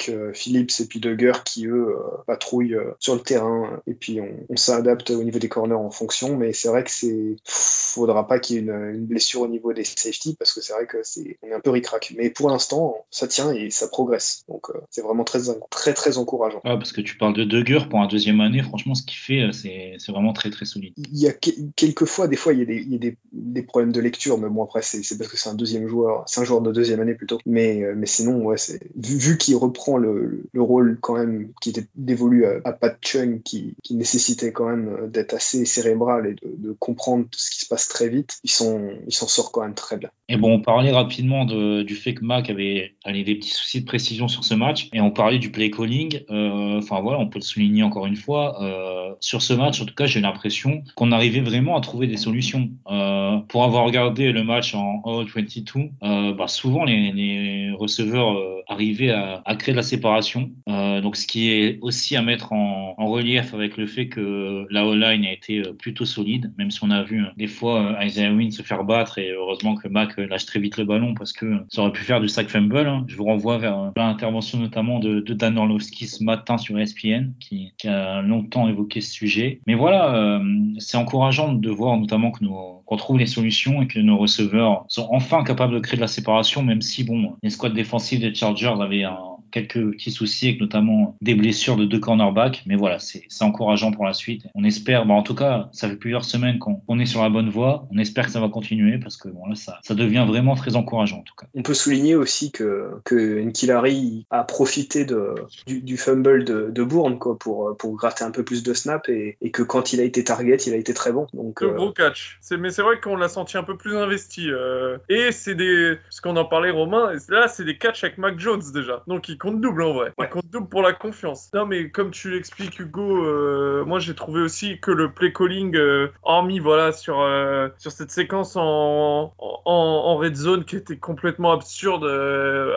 euh, 0.09 0.33
Phillips 0.33 0.81
et 0.81 0.85
puis 0.87 0.98
Duggar 0.98 1.44
qui 1.44 1.66
eux 1.66 1.88
euh, 1.90 1.96
patrouillent 2.26 2.74
euh, 2.74 2.92
sur 3.00 3.14
le 3.14 3.20
terrain. 3.20 3.83
Et 3.87 3.92
puis 3.92 4.18
on, 4.22 4.31
on 4.48 4.57
s'adapte 4.57 5.11
au 5.11 5.22
niveau 5.22 5.38
des 5.38 5.50
corners 5.50 5.74
en 5.74 5.90
fonction. 5.90 6.38
Mais 6.38 6.54
c'est 6.54 6.68
vrai 6.68 6.85
que 6.85 6.90
c'est, 6.90 7.37
faudra 7.44 8.26
pas 8.26 8.38
qu'il 8.38 8.57
y 8.57 8.59
ait 8.59 8.62
une, 8.62 8.94
une 8.94 9.07
blessure 9.07 9.42
au 9.42 9.48
niveau 9.48 9.58
des 9.75 9.85
safety 9.85 10.37
parce 10.38 10.53
que 10.53 10.61
c'est 10.61 10.73
vrai 10.73 10.87
que 10.87 10.99
c'est, 11.03 11.38
on 11.42 11.49
est 11.49 11.55
un 11.55 11.61
peu 11.61 11.71
ric-rac. 11.71 12.12
Mais 12.16 12.31
pour 12.31 12.51
l'instant, 12.51 12.97
ça 13.11 13.27
tient 13.29 13.53
et 13.53 13.71
ça 13.71 13.88
progresse. 13.88 14.42
Donc 14.49 14.71
euh, 14.71 14.79
c'est 14.90 15.03
vraiment 15.03 15.25
très, 15.25 15.40
très, 15.71 15.94
très 15.94 16.18
encourageant. 16.18 16.61
Ah, 16.64 16.77
parce 16.77 16.92
que 16.92 17.01
tu 17.01 17.16
parles 17.16 17.35
de 17.35 17.44
Dugger 17.44 17.81
pour 17.90 18.01
un 18.01 18.07
deuxième 18.09 18.40
année, 18.40 18.62
franchement, 18.62 18.94
ce 18.94 19.03
qu'il 19.03 19.18
fait, 19.18 19.42
euh, 19.42 19.53
c'est 19.53 19.97
vraiment 20.12 20.33
très 20.33 20.51
très 20.51 20.64
solide. 20.64 20.94
il 20.97 21.18
y 21.18 21.29
a 21.29 21.33
que- 21.33 21.51
quelques 21.77 22.05
fois, 22.05 22.29
des 22.29 22.37
fois, 22.37 22.53
il 22.53 22.61
y 22.61 22.62
a 22.62 22.64
des, 22.64 22.77
il 22.77 22.92
y 22.92 22.97
a 22.97 22.99
des, 22.99 23.16
des 23.33 23.62
problèmes 23.62 23.92
de 23.92 24.01
lecture, 24.01 24.38
mais 24.38 24.49
bon, 24.49 24.64
après, 24.64 24.83
c'est 24.83 25.01
parce 25.18 25.31
que 25.31 25.37
c'est 25.37 25.49
un 25.49 25.55
deuxième 25.55 25.87
joueur, 25.88 26.25
c'est 26.27 26.40
un 26.40 26.44
joueur 26.44 26.61
de 26.61 26.73
deuxième 26.73 27.01
année 27.01 27.14
plutôt. 27.14 27.38
Mais, 27.47 27.83
euh, 27.83 27.94
mais 27.97 28.07
sinon, 28.07 28.42
ouais, 28.44 28.57
c'est 28.59 28.81
vu, 28.97 29.16
vu 29.18 29.38
qu'il 29.38 29.57
reprend 29.57 29.97
le, 29.99 30.42
le 30.53 30.62
rôle 30.62 30.99
quand 31.01 31.14
même 31.16 31.51
qui 31.61 31.71
était 31.71 31.87
dévolu 31.97 32.47
à, 32.47 32.61
à 32.64 32.73
Pat 32.73 32.97
Chung, 33.03 33.42
qui, 33.42 33.75
qui 33.83 33.94
nécessitait 33.94 34.53
quand 34.53 34.66
même 34.68 35.09
d'être 35.11 35.35
assez 35.35 35.64
cérébral 35.64 36.27
et 36.27 36.35
de, 36.35 36.55
de 36.57 36.73
comprendre 36.79 37.27
ce 37.33 37.51
qui 37.51 37.61
se 37.61 37.66
passe 37.66 37.88
très 37.88 38.09
vite, 38.09 38.38
ils 38.44 38.51
sont, 38.51 38.90
il 39.07 39.12
s'en 39.14 39.27
quand 39.52 39.62
même 39.62 39.74
très 39.74 39.96
bien. 39.96 40.11
Et 40.30 40.37
bon, 40.37 40.52
on 40.52 40.61
parlait 40.61 40.92
rapidement 40.92 41.44
de- 41.46 41.82
du 41.82 41.94
fait 41.94 42.14
que 42.14 42.24
Mac 42.24 42.50
avait 42.50 42.94
allez, 43.04 43.24
des 43.24 43.34
petits 43.37 43.50
soucis 43.50 43.80
de 43.80 43.87
précision 43.87 44.28
sur 44.28 44.44
ce 44.44 44.54
match, 44.54 44.88
et 44.92 45.00
on 45.00 45.11
parlait 45.11 45.38
du 45.38 45.50
play 45.50 45.70
calling. 45.70 46.20
Euh, 46.30 46.78
Enfin 46.78 47.00
voilà, 47.00 47.18
on 47.18 47.26
peut 47.26 47.38
le 47.38 47.44
souligner 47.44 47.82
encore 47.82 48.06
une 48.06 48.16
fois, 48.16 48.62
euh, 48.62 49.14
sur 49.20 49.42
ce 49.42 49.52
match, 49.52 49.80
en 49.80 49.84
tout 49.84 49.94
cas, 49.94 50.06
j'ai 50.06 50.20
l'impression 50.20 50.82
qu'on 50.94 51.12
arrivait 51.12 51.40
vraiment 51.40 51.76
à 51.76 51.80
trouver 51.80 52.06
des 52.06 52.16
solutions. 52.16 52.70
Euh, 52.90 53.38
pour 53.48 53.64
avoir 53.64 53.84
regardé 53.84 54.32
le 54.32 54.44
match 54.44 54.74
en 54.74 55.02
All-22, 55.04 55.90
euh, 56.02 56.34
bah, 56.34 56.46
souvent 56.48 56.84
les, 56.84 57.70
receveurs 57.78 58.37
arrivaient 58.68 59.11
à, 59.11 59.42
créer 59.56 59.72
de 59.72 59.76
la 59.76 59.82
séparation. 59.82 60.50
Donc, 60.66 61.16
ce 61.16 61.26
qui 61.26 61.50
est 61.50 61.78
aussi 61.80 62.16
à 62.16 62.22
mettre 62.22 62.52
en, 62.52 62.94
en 62.98 63.06
relief 63.08 63.54
avec 63.54 63.76
le 63.76 63.87
fait 63.87 64.08
que 64.08 64.66
la 64.70 64.84
O-line 64.84 65.24
a 65.24 65.32
été 65.32 65.62
plutôt 65.78 66.04
solide, 66.04 66.52
même 66.58 66.70
si 66.70 66.80
on 66.82 66.90
a 66.90 67.02
vu 67.02 67.24
des 67.37 67.46
fois 67.46 67.96
Isaiah 68.02 68.32
Wynn 68.32 68.50
se 68.50 68.62
faire 68.62 68.84
battre 68.84 69.18
et 69.18 69.32
heureusement 69.38 69.74
que 69.74 69.88
Mac 69.88 70.16
lâche 70.16 70.46
très 70.46 70.61
vite 70.61 70.77
le 70.77 70.85
ballon 70.85 71.14
parce 71.14 71.33
que 71.33 71.61
ça 71.68 71.83
aurait 71.83 71.92
pu 71.92 72.03
faire 72.03 72.20
du 72.20 72.29
sack 72.29 72.48
fumble. 72.48 72.87
Hein. 72.87 73.05
Je 73.09 73.16
vous 73.16 73.24
renvoie 73.24 73.59
vers 73.59 73.92
l'intervention 73.96 74.59
notamment 74.59 74.98
de, 74.98 75.20
Dan 75.20 75.57
Orlovski 75.57 76.07
ce 76.07 76.24
matin 76.24 76.59
sur 76.59 76.79
ESPN 76.79 77.33
qui, 77.38 77.72
qui, 77.79 77.88
a 77.88 78.22
longtemps 78.22 78.68
évoqué 78.68 79.01
ce 79.01 79.12
sujet. 79.12 79.61
Mais 79.66 79.74
voilà, 79.74 80.14
euh, 80.14 80.40
c'est 80.79 80.96
encourageant 80.96 81.53
de 81.53 81.70
voir 81.70 81.96
notamment 81.96 82.31
que 82.31 82.42
nous 82.44 82.57
qu'on 82.88 82.96
trouve 82.96 83.18
les 83.18 83.27
solutions 83.27 83.83
et 83.83 83.87
que 83.87 83.98
nos 83.98 84.16
receveurs 84.16 84.87
sont 84.88 85.09
enfin 85.12 85.44
capables 85.44 85.74
de 85.74 85.79
créer 85.79 85.96
de 85.96 86.01
la 86.01 86.09
séparation, 86.09 86.62
même 86.62 86.81
si 86.81 87.05
bon, 87.05 87.35
les 87.42 87.51
squads 87.51 87.68
défensifs 87.68 88.18
des 88.18 88.35
Chargers 88.35 88.74
avaient 88.81 89.05
un, 89.05 89.18
quelques 89.50 89.92
petits 89.92 90.11
soucis 90.11 90.48
avec 90.48 90.61
notamment 90.61 91.16
des 91.20 91.34
blessures 91.34 91.76
de 91.76 91.84
deux 91.84 92.00
cornerbacks. 92.00 92.62
Mais 92.66 92.76
voilà, 92.76 92.98
c'est 92.98 93.26
encourageant 93.40 93.92
pour 93.92 94.04
la 94.04 94.12
suite. 94.12 94.46
On 94.54 94.64
espère, 94.64 95.06
bah 95.06 95.14
en 95.14 95.22
tout 95.22 95.34
cas, 95.34 95.68
ça 95.72 95.88
fait 95.88 95.96
plusieurs 95.96 96.24
semaines 96.24 96.58
qu'on 96.58 96.98
est 96.98 97.06
sur 97.06 97.22
la 97.22 97.28
bonne 97.28 97.50
voie. 97.50 97.87
On 97.90 97.98
espère 97.98 98.26
que 98.26 98.32
ça 98.32 98.40
va 98.40 98.48
continuer 98.48 98.98
parce 98.98 99.16
que 99.16 99.28
bon, 99.28 99.46
là, 99.46 99.54
ça, 99.54 99.78
ça 99.82 99.94
devient 99.94 100.24
vraiment 100.26 100.54
très 100.54 100.76
encourageant 100.76 101.18
en 101.18 101.22
tout 101.22 101.34
cas. 101.34 101.46
On 101.54 101.62
peut 101.62 101.74
souligner 101.74 102.14
aussi 102.14 102.52
que, 102.52 102.90
que 103.04 103.40
Nkilari 103.40 104.26
a 104.30 104.44
profité 104.44 105.04
de, 105.04 105.34
du, 105.66 105.80
du 105.80 105.96
fumble 105.96 106.44
de, 106.44 106.70
de 106.70 106.82
Bourne 106.82 107.18
quoi, 107.18 107.38
pour, 107.38 107.76
pour 107.76 107.96
gratter 107.96 108.24
un 108.24 108.30
peu 108.30 108.44
plus 108.44 108.62
de 108.62 108.74
snaps 108.74 109.08
et, 109.08 109.37
et, 109.40 109.50
que 109.50 109.62
quand 109.62 109.92
il 109.92 110.00
a 110.00 110.04
été 110.04 110.24
target, 110.24 110.56
il 110.66 110.72
a 110.72 110.76
été 110.76 110.94
très 110.94 111.12
bon. 111.12 111.26
Donc, 111.32 111.61
le 111.61 111.70
gros 111.70 111.92
catch. 111.92 112.38
Mais 112.58 112.70
c'est 112.70 112.82
vrai 112.82 113.00
qu'on 113.00 113.16
l'a 113.16 113.28
senti 113.28 113.56
un 113.56 113.62
peu 113.62 113.76
plus 113.76 113.96
investi. 113.96 114.50
Euh, 114.50 114.98
et 115.08 115.32
c'est 115.32 115.54
des. 115.54 115.96
Ce 116.11 116.20
qu'on 116.20 116.37
en 116.37 116.44
parlait, 116.44 116.70
Romain, 116.70 117.12
là, 117.28 117.48
c'est 117.48 117.64
des 117.64 117.78
catchs 117.78 118.04
avec 118.04 118.18
Mac 118.18 118.38
Jones 118.38 118.62
déjà. 118.72 119.02
Donc 119.06 119.28
il 119.28 119.38
compte 119.38 119.61
double 119.61 119.83
en 119.83 119.92
vrai. 119.92 120.12
Ouais. 120.18 120.29
Compte 120.29 120.46
double 120.51 120.68
pour 120.68 120.83
la 120.83 120.92
confiance. 120.92 121.51
Non, 121.55 121.66
mais 121.66 121.90
comme 121.90 122.11
tu 122.11 122.31
l'expliques, 122.31 122.79
Hugo, 122.79 123.24
euh, 123.24 123.85
moi 123.85 123.98
j'ai 123.98 124.14
trouvé 124.14 124.40
aussi 124.40 124.79
que 124.81 124.90
le 124.90 125.12
play 125.12 125.33
calling, 125.33 125.77
euh, 125.77 126.09
hormis 126.22 126.59
voilà, 126.59 126.92
sur, 126.92 127.20
euh, 127.20 127.68
sur 127.79 127.92
cette 127.92 128.11
séquence 128.11 128.57
en, 128.57 129.33
en, 129.38 129.53
en, 129.64 130.16
red 130.16 130.37
zone 130.37 130.64
qui 130.64 130.77
était 130.77 130.96
complètement 130.96 131.53
absurde, 131.53 132.05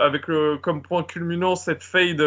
avec 0.01 0.27
le, 0.27 0.57
comme 0.57 0.81
point 0.81 1.03
culminant 1.03 1.55
cette 1.55 1.83
fade 1.83 2.21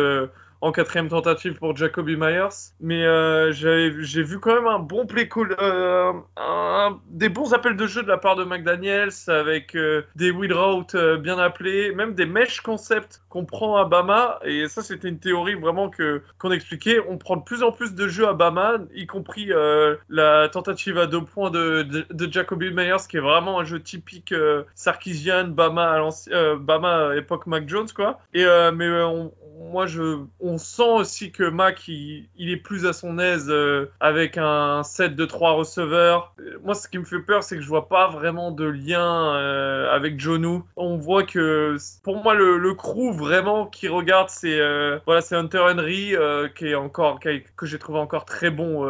en 0.65 0.73
quatrième 0.73 1.09
tentative 1.09 1.57
pour 1.59 1.77
Jacoby 1.77 2.17
Myers. 2.17 2.73
Mais 2.81 3.05
euh, 3.05 3.53
j'ai 3.53 4.23
vu 4.23 4.41
quand 4.41 4.55
même 4.55 4.67
un 4.67 4.79
bon 4.79 5.05
play 5.05 5.29
call, 5.29 5.55
euh, 5.61 6.15
un, 6.39 6.99
des 7.11 7.29
bons 7.29 7.53
appels 7.53 7.77
de 7.77 7.87
jeu 7.87 8.03
de 8.03 8.09
la 8.09 8.17
part 8.17 8.35
de 8.35 8.45
McDaniels 8.45 9.13
avec 9.29 9.77
euh, 9.77 10.07
des 10.17 10.31
wheel 10.31 10.55
routes 10.55 10.97
bien 11.21 11.39
appelés, 11.39 11.95
même 11.95 12.15
des 12.15 12.25
mesh 12.25 12.63
concepts 12.63 13.21
qu'on 13.35 13.45
prend 13.45 13.77
à 13.77 13.85
Bama. 13.85 14.39
Et 14.45 14.69
ça, 14.69 14.81
c'était 14.83 15.09
une 15.09 15.19
théorie 15.19 15.55
vraiment 15.55 15.91
que 15.91 16.23
qu'on 16.39 16.53
expliquait. 16.53 17.01
On 17.09 17.19
prend 17.19 17.37
de 17.37 17.43
plus 17.43 17.65
en 17.65 17.73
plus 17.73 17.95
de 17.95 18.07
jeux 18.07 18.29
à 18.29 18.33
Bama, 18.33 18.79
y 18.95 19.07
compris 19.07 19.53
euh, 19.53 19.97
la 20.09 20.49
tentative 20.49 20.99
à 20.99 21.07
deux 21.07 21.25
points 21.25 21.51
de, 21.51 21.83
de, 21.83 22.07
de, 22.09 22.33
Jacoby 22.33 22.71
Myers, 22.71 23.09
qui 23.09 23.17
est 23.17 23.21
vraiment 23.21 23.59
un 23.59 23.65
jeu 23.65 23.81
typique 23.81 24.33
Sarkisian, 24.77 25.49
Bama 25.49 25.99
à 26.33 26.55
Bama 26.55 27.17
époque 27.17 27.49
Mac 27.49 27.69
Jones, 27.69 27.89
quoi. 27.93 28.21
Et 28.35 28.45
mais 28.73 28.89
on, 29.03 29.33
moi, 29.59 29.87
je, 29.87 30.19
on 30.41 30.59
sent 30.59 30.83
aussi 30.83 31.33
que 31.33 31.49
Mac, 31.49 31.89
il, 31.89 32.29
il 32.37 32.51
est 32.51 32.57
plus 32.57 32.87
à 32.87 32.93
son 32.93 33.19
aise 33.19 33.47
euh, 33.49 33.87
avec 34.01 34.37
un 34.39 34.83
set 34.83 35.17
de 35.17 35.25
trois 35.25 35.53
receveurs. 35.53 36.35
Moi, 36.63 36.75
ce 36.75 36.89
qui 36.89 36.99
me 36.99 37.05
fait 37.05 37.21
peur, 37.21 37.43
c'est 37.43 37.57
que 37.57 37.63
je 37.63 37.69
vois 37.69 37.89
pas 37.89 38.09
vraiment 38.09 38.51
de 38.51 38.65
lien 38.65 39.35
euh, 39.35 39.93
avec 39.93 40.21
Jonu. 40.21 40.61
On 40.77 40.97
voit 40.97 41.25
que, 41.25 41.77
pour 42.03 42.23
moi, 42.23 42.35
le, 42.35 42.59
le 42.59 42.75
crew 42.75 43.13
vraiment 43.25 43.67
qui 43.67 43.89
regarde, 43.89 44.29
c'est 44.29 44.59
euh, 44.61 44.99
voilà, 45.07 45.21
c'est 45.21 45.35
Hunter 45.35 45.59
Henry 45.59 46.15
qui 46.55 46.69
est 46.69 46.75
encore, 46.75 47.21
que 47.21 47.67
j'ai 47.67 47.79
trouvé 47.79 47.99
encore 47.99 48.25
très 48.25 48.51
bon 48.51 48.87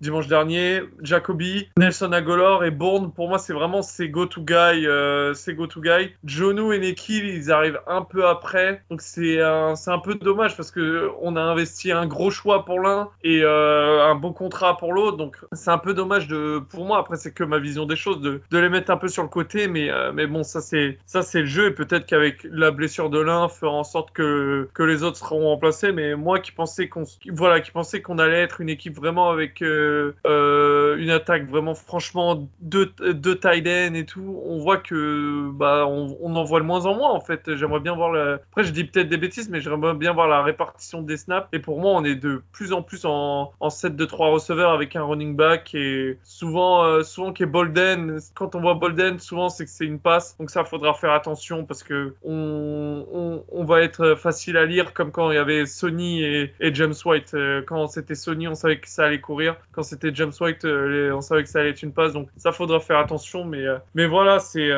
dimanche 0.00 0.26
dernier. 0.26 0.82
Jacoby, 1.02 1.68
Nelson 1.76 2.12
Agolor 2.12 2.64
et 2.64 2.70
Bourne. 2.70 3.12
Pour 3.12 3.28
moi, 3.28 3.38
c'est 3.38 3.52
vraiment 3.52 3.82
ces 3.82 4.08
go-to 4.08 4.42
guy, 4.42 4.86
ces 5.34 5.54
go-to 5.54 5.80
guy. 5.80 6.12
Jonu 6.24 6.74
et 6.74 6.78
Nekil, 6.78 7.26
ils 7.26 7.50
arrivent 7.50 7.80
un 7.86 8.02
peu 8.02 8.26
après, 8.26 8.82
donc 8.90 9.00
c'est 9.00 9.40
un, 9.40 9.74
c'est 9.76 9.90
un 9.90 9.98
peu 9.98 10.14
dommage 10.14 10.56
parce 10.56 10.70
que 10.70 11.10
on 11.20 11.36
a 11.36 11.40
investi 11.40 11.92
un 11.92 12.06
gros 12.06 12.30
choix 12.30 12.64
pour 12.64 12.80
l'un 12.80 13.08
et 13.22 13.40
euh, 13.42 14.04
un 14.04 14.14
bon 14.14 14.32
contrat 14.32 14.76
pour 14.76 14.92
l'autre. 14.92 15.16
Donc 15.16 15.38
c'est 15.52 15.70
un 15.70 15.78
peu 15.78 15.94
dommage 15.94 16.28
de, 16.28 16.60
pour 16.70 16.84
moi. 16.84 16.98
Après 16.98 17.16
c'est 17.16 17.32
que 17.32 17.44
ma 17.44 17.58
vision 17.58 17.86
des 17.86 17.96
choses 17.96 18.20
de, 18.20 18.40
de, 18.50 18.58
les 18.58 18.68
mettre 18.68 18.90
un 18.90 18.96
peu 18.96 19.08
sur 19.08 19.22
le 19.22 19.28
côté, 19.28 19.68
mais 19.68 19.90
euh, 19.90 20.12
mais 20.12 20.26
bon 20.26 20.42
ça 20.42 20.60
c'est 20.60 20.98
ça 21.06 21.22
c'est 21.22 21.40
le 21.40 21.46
jeu 21.46 21.66
et 21.66 21.70
peut-être 21.70 22.06
qu'avec 22.06 22.44
la 22.44 22.70
blessure 22.70 23.10
de 23.10 23.20
l'un 23.20 23.48
fera 23.48 23.69
en 23.74 23.84
sorte 23.84 24.12
que 24.12 24.68
que 24.74 24.82
les 24.82 25.02
autres 25.02 25.16
seront 25.16 25.48
remplacés. 25.48 25.92
Mais 25.92 26.14
moi 26.14 26.40
qui 26.40 26.52
pensais 26.52 26.88
qu'on 26.88 27.04
voilà 27.28 27.60
qui 27.60 27.70
allait 28.18 28.42
être 28.42 28.60
une 28.60 28.68
équipe 28.68 28.96
vraiment 28.96 29.30
avec 29.30 29.62
euh, 29.62 30.14
euh 30.26 30.96
une 30.98 31.10
attaque 31.10 31.48
vraiment 31.48 31.74
franchement 31.74 32.48
de 32.60 32.92
de 33.00 33.34
tight 33.34 33.66
end 33.66 33.94
et 33.94 34.04
tout, 34.04 34.42
on 34.44 34.58
voit 34.58 34.78
que 34.78 35.50
bah 35.52 35.86
on, 35.86 36.34
en 36.34 36.44
voit 36.44 36.60
de 36.60 36.64
moins 36.64 36.86
en 36.86 36.94
moins 36.94 37.10
en 37.10 37.20
fait. 37.20 37.54
J'aimerais 37.56 37.80
bien 37.80 37.94
voir 37.94 38.10
le... 38.10 38.34
Après 38.50 38.64
je 38.64 38.72
dis 38.72 38.84
peut-être 38.84 39.08
des 39.08 39.16
bêtises, 39.16 39.48
mais 39.48 39.60
j'aimerais 39.60 39.94
bien 39.94 40.12
voir 40.12 40.28
la 40.28 40.42
répartition 40.42 41.02
des 41.02 41.16
snaps. 41.16 41.48
Et 41.52 41.58
pour 41.58 41.80
moi, 41.80 41.92
on 41.92 42.04
est 42.04 42.14
de 42.14 42.42
plus 42.52 42.72
en 42.72 42.82
plus 42.82 43.04
en, 43.04 43.52
en 43.60 43.70
set 43.70 43.96
de 43.96 44.04
trois 44.04 44.28
receveurs 44.28 44.72
avec 44.72 44.96
un 44.96 45.02
running 45.02 45.36
back 45.36 45.74
et 45.74 46.18
souvent, 46.22 46.84
euh, 46.84 47.02
souvent 47.02 47.32
qui 47.32 47.42
est 47.42 47.46
Bolden. 47.46 48.18
Quand 48.34 48.54
on 48.54 48.60
voit 48.60 48.74
Bolden, 48.74 49.18
souvent 49.18 49.48
c'est 49.48 49.64
que 49.64 49.70
c'est 49.70 49.86
une 49.86 49.98
passe. 49.98 50.36
Donc 50.38 50.50
ça, 50.50 50.64
faudra 50.64 50.94
faire 50.94 51.12
attention 51.12 51.64
parce 51.64 51.82
que 51.82 52.14
on, 52.24 53.59
va 53.64 53.82
être 53.82 54.14
facile 54.14 54.56
à 54.56 54.64
lire 54.64 54.92
comme 54.94 55.10
quand 55.10 55.30
il 55.30 55.34
y 55.34 55.38
avait 55.38 55.66
Sony 55.66 56.22
et, 56.22 56.52
James 56.72 56.94
White. 57.04 57.32
Euh, 57.34 57.62
quand 57.66 57.86
c'était 57.88 58.14
Sony, 58.14 58.48
on 58.48 58.54
savait 58.54 58.78
que 58.78 58.88
ça 58.88 59.04
allait 59.04 59.20
courir. 59.20 59.56
Quand 59.72 59.82
c'était 59.82 60.10
James 60.14 60.32
White, 60.40 60.64
euh, 60.64 61.12
on 61.12 61.20
savait 61.20 61.42
que 61.42 61.48
ça 61.48 61.60
allait 61.60 61.70
être 61.70 61.82
une 61.82 61.92
passe. 61.92 62.12
Donc 62.12 62.28
ça, 62.36 62.52
faudra 62.52 62.80
faire 62.80 62.98
attention. 62.98 63.44
Mais, 63.44 63.64
mais 63.94 64.06
voilà, 64.06 64.38
c'est 64.38 64.70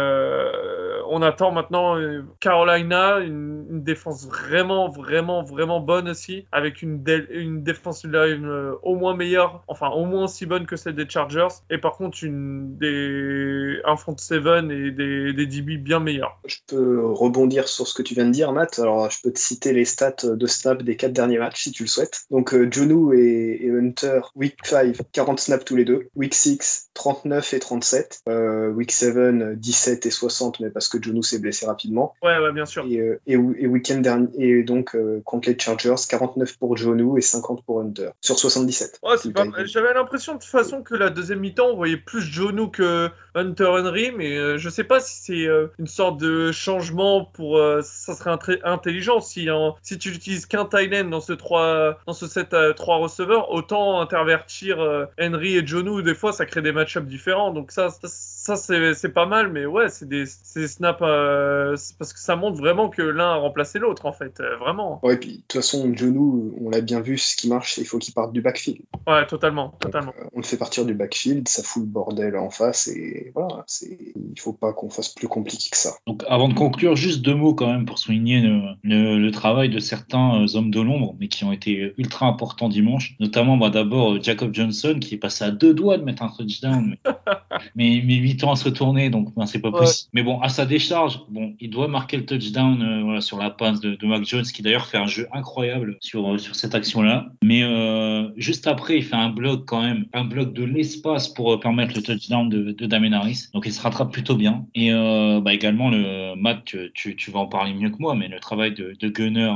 on 1.09 1.21
attend 1.21 1.53
maintenant 1.53 1.97
Carolina, 2.40 3.18
une, 3.18 3.83
défense 3.83 4.27
vraiment, 4.27 4.88
vraiment, 4.88 5.42
vraiment 5.42 5.81
bonne 5.81 6.09
aussi, 6.09 6.47
avec 6.53 6.83
une, 6.83 7.03
une 7.31 7.62
défense 7.62 8.05
euh, 8.05 8.75
au 8.83 8.95
moins 8.97 9.16
meilleure, 9.16 9.62
enfin 9.68 9.88
au 9.90 10.05
moins 10.05 10.25
aussi 10.25 10.47
bonne 10.47 10.66
que 10.66 10.77
celle 10.77 10.95
des 10.95 11.09
Chargers, 11.09 11.49
et 11.71 11.79
par 11.79 11.97
contre 11.97 12.18
une 12.23 12.77
des 12.77 13.81
un 13.85 13.97
front 13.97 14.16
seven 14.16 14.71
et 14.71 14.90
des, 14.90 15.33
des 15.33 15.47
DB 15.47 15.77
bien 15.77 16.01
meilleurs. 16.01 16.38
Je 16.47 16.57
peux 16.66 17.05
rebondir 17.05 17.68
sur 17.68 17.87
ce 17.87 17.95
que 17.95 18.03
tu 18.03 18.14
viens 18.14 18.27
de 18.27 18.31
dire, 18.31 18.53
Matt. 18.53 18.62
Alors 18.79 19.11
je 19.11 19.20
peux 19.22 19.33
te 19.33 19.38
citer 19.38 19.72
les 19.72 19.85
stats 19.85 20.16
de 20.25 20.46
snap 20.46 20.83
des 20.83 20.96
quatre 20.96 21.12
derniers 21.12 21.38
matchs 21.38 21.64
si 21.64 21.72
tu 21.72 21.85
le 21.85 21.88
souhaites. 21.88 22.22
Donc 22.31 22.55
euh, 22.55 22.68
Jonu 22.70 23.18
et, 23.18 23.66
et, 23.66 23.70
Hunter, 23.70 24.20
week 24.35 24.57
5, 24.64 24.96
40 25.12 25.40
snaps 25.40 25.64
tous 25.64 25.77
les 25.77 25.85
deux. 25.85 26.09
Week 26.16 26.35
6, 26.35 26.90
39 26.94 27.55
et 27.55 27.59
37. 27.59 28.22
Euh, 28.29 28.68
week 28.70 28.92
7, 28.92 29.59
17 29.59 30.07
et 30.07 30.11
60, 30.11 30.61
mais 30.61 30.70
parce 30.70 30.88
que 30.88 31.03
Jonu 31.03 31.22
s'est 31.22 31.38
blessé 31.38 31.66
rapidement. 31.66 32.14
Ouais, 32.22 32.38
ouais, 32.38 32.53
bien 32.53 32.66
sûr. 32.66 32.87
Et, 32.88 32.98
euh, 32.98 33.20
et, 33.27 33.35
et 33.35 33.66
week-end 33.66 33.98
dernier, 33.98 34.29
et 34.38 34.62
donc 34.62 34.94
euh, 34.94 35.20
contre 35.25 35.48
les 35.48 35.59
Chargers, 35.59 35.94
49 36.09 36.59
pour 36.59 36.77
Jonu 36.77 37.18
et 37.18 37.20
50 37.20 37.64
pour 37.64 37.81
Hunter. 37.81 38.11
Sur 38.20 38.38
77. 38.38 39.01
Ouais, 39.03 39.33
pas... 39.33 39.44
J'avais 39.64 39.94
l'impression 39.94 40.35
de 40.35 40.38
toute 40.38 40.51
façon 40.51 40.83
que 40.83 40.94
la 40.94 41.11
deuxième 41.11 41.40
mi-temps, 41.40 41.68
on 41.68 41.77
voyait 41.77 41.96
plus 41.96 42.22
Jonu 42.22 42.70
que 42.70 43.11
Hunter 43.35 43.66
Henry, 43.66 44.12
mais 44.12 44.37
euh, 44.37 44.59
je 44.59 44.68
sais 44.68 44.85
pas 44.85 45.01
si 45.01 45.22
c'est 45.22 45.46
euh, 45.46 45.68
une 45.79 45.87
sorte 45.87 46.20
de 46.20 46.53
changement 46.53 47.25
pour. 47.25 47.61
Ça 47.83 48.14
serait 48.14 48.31
intelligent 48.65 49.21
si, 49.21 49.51
en, 49.51 49.77
si 49.83 49.99
tu 49.99 50.11
n'utilises 50.11 50.47
qu'un 50.47 50.65
Thailand 50.65 51.09
dans 51.11 51.21
ce, 51.21 51.33
3, 51.33 51.99
dans 52.07 52.12
ce 52.12 52.27
set 52.27 52.55
à 52.55 52.73
3 52.75 52.97
receveurs, 52.99 53.51
autant 53.51 54.01
intervertir 54.01 54.79
Henry 55.21 55.57
et 55.57 55.67
Jonu. 55.67 56.03
Des 56.03 56.15
fois, 56.15 56.33
ça 56.33 56.47
crée 56.47 56.62
des 56.62 56.73
match-ups 56.73 57.07
différents. 57.07 57.53
Donc, 57.53 57.71
ça, 57.71 57.91
ça, 57.91 58.57
ça 58.57 58.95
c'est 58.95 59.09
pas 59.12 59.27
mal, 59.27 59.51
mais 59.53 59.67
ouais, 59.67 59.88
c'est 59.88 60.09
des, 60.09 60.25
des, 60.55 60.69
snaps. 60.69 60.99
parce 61.01 62.12
que 62.12 62.19
ça 62.19 62.37
montre 62.37 62.59
vraiment 62.59 62.88
que 62.88 63.03
l'un 63.03 63.33
a 63.33 63.37
remplacé 63.37 63.79
l'autre, 63.79 64.07
en 64.07 64.12
fait. 64.12 64.43
vraiment. 64.61 65.01
Ouais, 65.03 65.17
puis 65.17 65.33
de 65.33 65.37
toute 65.37 65.53
façon, 65.53 65.93
Jonu, 65.95 66.53
on 66.61 66.71
l'a 66.71 66.81
bien 66.81 67.01
vu, 67.01 67.19
ce 67.19 67.37
qui 67.37 67.49
marche, 67.49 67.79
il 67.79 67.87
faut 67.87 67.99
qu'il 67.99 68.15
parte 68.15 68.33
du 68.33 68.41
backfield. 68.43 68.81
Ouais, 69.07 69.27
totalement. 69.27 69.71
totalement. 69.81 70.12
Donc, 70.19 70.31
on 70.33 70.41
le 70.41 70.45
fait 70.45 70.57
partir 70.57 70.85
du 70.85 70.95
backfield, 70.95 71.49
ça 71.49 71.62
fout 71.62 71.83
le 71.83 71.88
bordel 71.88 72.37
en 72.37 72.51
face 72.51 72.88
et 72.88 73.33
voilà, 73.35 73.65
il 73.81 74.41
faut 74.41 74.53
pas 74.53 74.73
qu'on 74.73 74.91
fasse 74.91 75.09
plus 75.09 75.29
compliqué 75.29 75.71
que 75.71 75.77
ça. 75.77 75.95
Donc 76.07 76.25
avant 76.29 76.49
de 76.49 76.55
conclure, 76.55 76.97
juste 76.97 77.23
deux 77.23 77.35
mots 77.35 77.55
quand 77.55 77.71
même 77.71 77.85
pour 77.85 77.99
souligner 77.99 78.41
le, 78.42 78.61
le, 78.83 79.18
le 79.18 79.31
travail 79.31 79.68
de 79.68 79.78
certains 79.78 80.44
hommes 80.55 80.70
de 80.70 80.81
l'ombre, 80.81 81.14
mais 81.20 81.28
qui 81.28 81.44
ont 81.44 81.52
été 81.52 81.92
ultra 81.98 82.26
importants 82.26 82.68
dimanche. 82.68 83.14
Notamment 83.20 83.57
bah, 83.57 83.70
d'abord 83.70 84.22
Jacob 84.22 84.55
Johnson 84.55 84.98
qui 85.00 85.14
est 85.14 85.18
passé 85.18 85.44
à 85.44 85.50
deux 85.50 85.74
doigts 85.74 85.98
de 85.98 86.05
mettre 86.05 86.22
un 86.22 86.28
touchdown, 86.28 86.96
mais, 87.05 87.12
mais, 87.76 88.02
mais 88.05 88.16
8 88.16 88.44
ans 88.44 88.52
à 88.52 88.57
se 88.57 88.64
retourner, 88.64 89.11
donc 89.11 89.35
ben, 89.37 89.46
c'est 89.46 89.61
pas 89.61 89.70
possible. 89.70 90.11
Mais 90.12 90.22
bon, 90.22 90.40
à 90.40 90.48
sa, 90.48 90.66
décharge, 90.66 91.20
bon, 91.28 91.55
il 91.61 91.70
doit 91.70 91.88
marquer 91.88 92.16
le 92.16 92.26
touchdown 92.26 92.83
euh, 92.83 93.02
voilà, 93.02 93.20
sur 93.20 93.38
la 93.38 93.50
passe 93.50 93.81
de, 93.81 93.94
de 93.94 94.07
Mac 94.07 94.24
Jones, 94.24 94.44
qui 94.44 94.62
d'ailleurs 94.62 94.87
fait 94.87 94.98
un 94.98 95.07
jeu 95.07 95.28
incroyable 95.33 95.96
sur, 96.00 96.35
euh, 96.35 96.38
sur 96.38 96.55
cette 96.55 96.74
action-là. 96.74 97.26
Mais 97.42 97.62
euh, 97.62 98.28
juste 98.37 98.66
après, 98.66 98.98
il 98.98 99.05
fait 99.05 99.16
un 99.16 99.31
bloc 99.31 99.64
quand 99.66 99.83
même, 99.83 100.07
un 100.12 100.24
bloc 100.24 100.52
de 100.52 100.64
l'espace 100.64 101.28
pour 101.28 101.52
euh, 101.52 101.61
permettre 101.61 101.94
le 101.96 102.02
touchdown 102.02 102.48
de, 102.48 102.72
de 102.72 102.87
Damien 102.87 103.12
Harris. 103.12 103.48
Donc 103.52 103.64
il 103.66 103.72
se 103.72 103.81
rattrape 103.81 104.12
plutôt 104.12 104.37
bien. 104.37 104.66
Et 104.74 104.92
euh, 104.92 105.40
bah, 105.40 105.52
également, 105.52 105.90
le 105.90 106.35
Matt, 106.37 106.64
tu, 106.64 106.90
tu, 106.94 107.16
tu 107.16 107.31
vas 107.31 107.40
en 107.40 107.46
parler 107.46 107.74
mieux 107.74 107.90
que 107.90 107.98
moi, 107.98 108.14
mais 108.14 108.28
le 108.33 108.40
travail 108.40 108.73
de, 108.75 109.09
Gunner. 109.09 109.53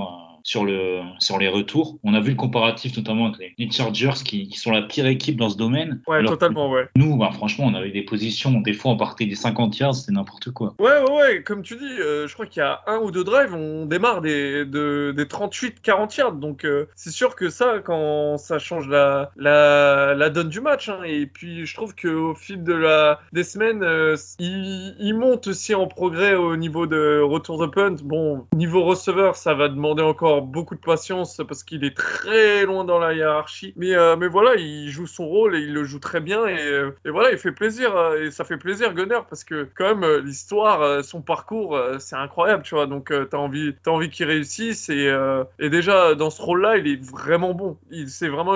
Sur, 0.47 0.65
le, 0.65 1.01
sur 1.19 1.39
les 1.39 1.49
retours. 1.49 1.99
On 2.05 2.15
a 2.15 2.21
vu 2.21 2.31
le 2.31 2.37
comparatif 2.37 2.97
notamment 2.97 3.27
avec 3.35 3.55
les, 3.59 3.71
Chargers 3.73 4.23
qui, 4.25 4.47
qui 4.49 4.59
sont 4.59 4.71
la 4.71 4.83
pire 4.83 5.07
équipe 5.07 5.37
dans 5.37 5.51
ce 5.51 5.57
domaine. 5.57 6.01
Ouais, 6.07 6.19
Alors 6.19 6.31
totalement, 6.31 6.71
ouais. 6.71 6.89
Nous, 6.95 7.17
bah, 7.17 7.31
franchement, 7.33 7.67
on 7.67 7.75
avait 7.75 7.91
des 7.91 8.03
positions, 8.03 8.53
des 8.61 8.73
fois 8.73 8.93
on 8.93 8.97
partait 8.97 9.27
des 9.27 9.35
50 9.35 9.77
yards, 9.81 9.97
c'était 9.97 10.13
n'importe 10.13 10.53
quoi. 10.53 10.75
Ouais, 10.79 10.87
ouais, 11.03 11.13
ouais, 11.13 11.43
comme 11.43 11.63
tu 11.63 11.75
dis, 11.75 12.01
euh, 12.01 12.29
je 12.29 12.35
crois 12.35 12.47
qu'il 12.47 12.61
y 12.61 12.65
a 12.65 12.81
un 12.87 12.99
ou 12.99 13.11
deux 13.11 13.25
drives, 13.25 13.55
on 13.55 13.87
démarre 13.87 14.21
des, 14.21 14.65
de, 14.65 15.13
des 15.17 15.25
38-40 15.25 16.17
yards. 16.19 16.33
Donc, 16.33 16.65
euh, 16.65 16.87
c'est 16.95 17.11
sûr 17.11 17.35
que 17.35 17.51
ça, 17.51 17.81
quand 17.85 18.39
ça 18.39 18.61
change 18.61 18.89
la, 18.89 19.33
la, 19.37 20.15
la 20.15 20.31
donne 20.31 20.49
du 20.49 20.61
match. 20.61 20.89
hein. 20.89 21.01
Et 21.05 21.27
puis, 21.27 21.67
je 21.67 21.75
trouve 21.75 21.97
qu'au 21.97 22.37
fil 22.37 22.63
de 22.63 22.73
la, 22.73 23.19
des 23.33 23.43
semaines, 23.43 23.83
euh, 23.83 24.17
il, 24.39 24.95
il 25.01 25.15
monte 25.15 25.49
aussi 25.49 25.75
en 25.75 25.89
progrès 25.89 26.37
au 26.37 26.57
niveau 26.57 26.87
de 26.87 27.21
retour 27.21 27.59
de 27.59 27.67
punt. 27.67 27.97
Bon, 28.05 28.47
niveau 28.55 28.85
receveur, 28.85 29.35
ça 29.35 29.53
va 29.55 29.69
demander 29.69 30.03
encore 30.05 30.36
beaucoup 30.40 30.75
de 30.75 30.81
patience 30.81 31.40
parce 31.49 31.62
qu'il 31.64 31.85
est 31.85 31.96
très 31.96 32.64
loin 32.64 32.85
dans 32.85 32.99
la 32.99 33.14
hiérarchie. 33.14 33.72
Mais, 33.77 33.94
euh, 33.94 34.16
mais 34.16 34.29
voilà, 34.29 34.55
il 34.57 34.88
joue 34.90 35.07
son 35.07 35.27
rôle 35.27 35.57
et 35.57 35.61
il 35.61 35.72
le 35.72 35.85
joue 35.85 35.99
très 35.99 36.20
bien. 36.20 36.46
Et, 36.46 36.59
euh, 36.61 36.90
et 37.05 37.11
voilà, 37.11 37.31
il 37.33 37.38
fait 37.38 37.53
plaisir. 37.53 37.96
euh, 37.96 38.25
Et 38.27 38.31
ça 38.31 38.44
fait 38.44 38.57
plaisir, 38.57 38.94
Gunner, 38.94 39.20
parce 39.29 39.44
que 39.44 39.68
quand 39.77 39.94
même, 39.94 40.25
l'histoire, 40.25 41.05
son 41.05 41.22
parcours, 41.22 41.79
c'est 41.99 42.16
incroyable, 42.16 42.62
tu 42.62 42.75
vois. 42.75 42.87
Donc, 42.87 43.12
t'as 43.31 43.37
envie, 43.38 43.75
t'as 43.83 43.90
envie 43.90 44.11
qu'il 44.11 44.27
réussisse. 44.27 44.88
Et, 44.88 45.12
et 45.59 45.70
déjà, 45.70 46.14
dans 46.14 46.31
ce 46.31 46.40
rôle-là, 46.42 46.77
il 46.79 46.87
est 46.88 47.03
vraiment 47.11 47.55
bon. 47.55 47.79
C'est 48.07 48.29
vraiment 48.29 48.55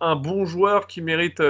un, 0.00 0.16
bon 0.16 0.44
joueur 0.44 0.86
qui 0.86 1.02
mérite. 1.02 1.40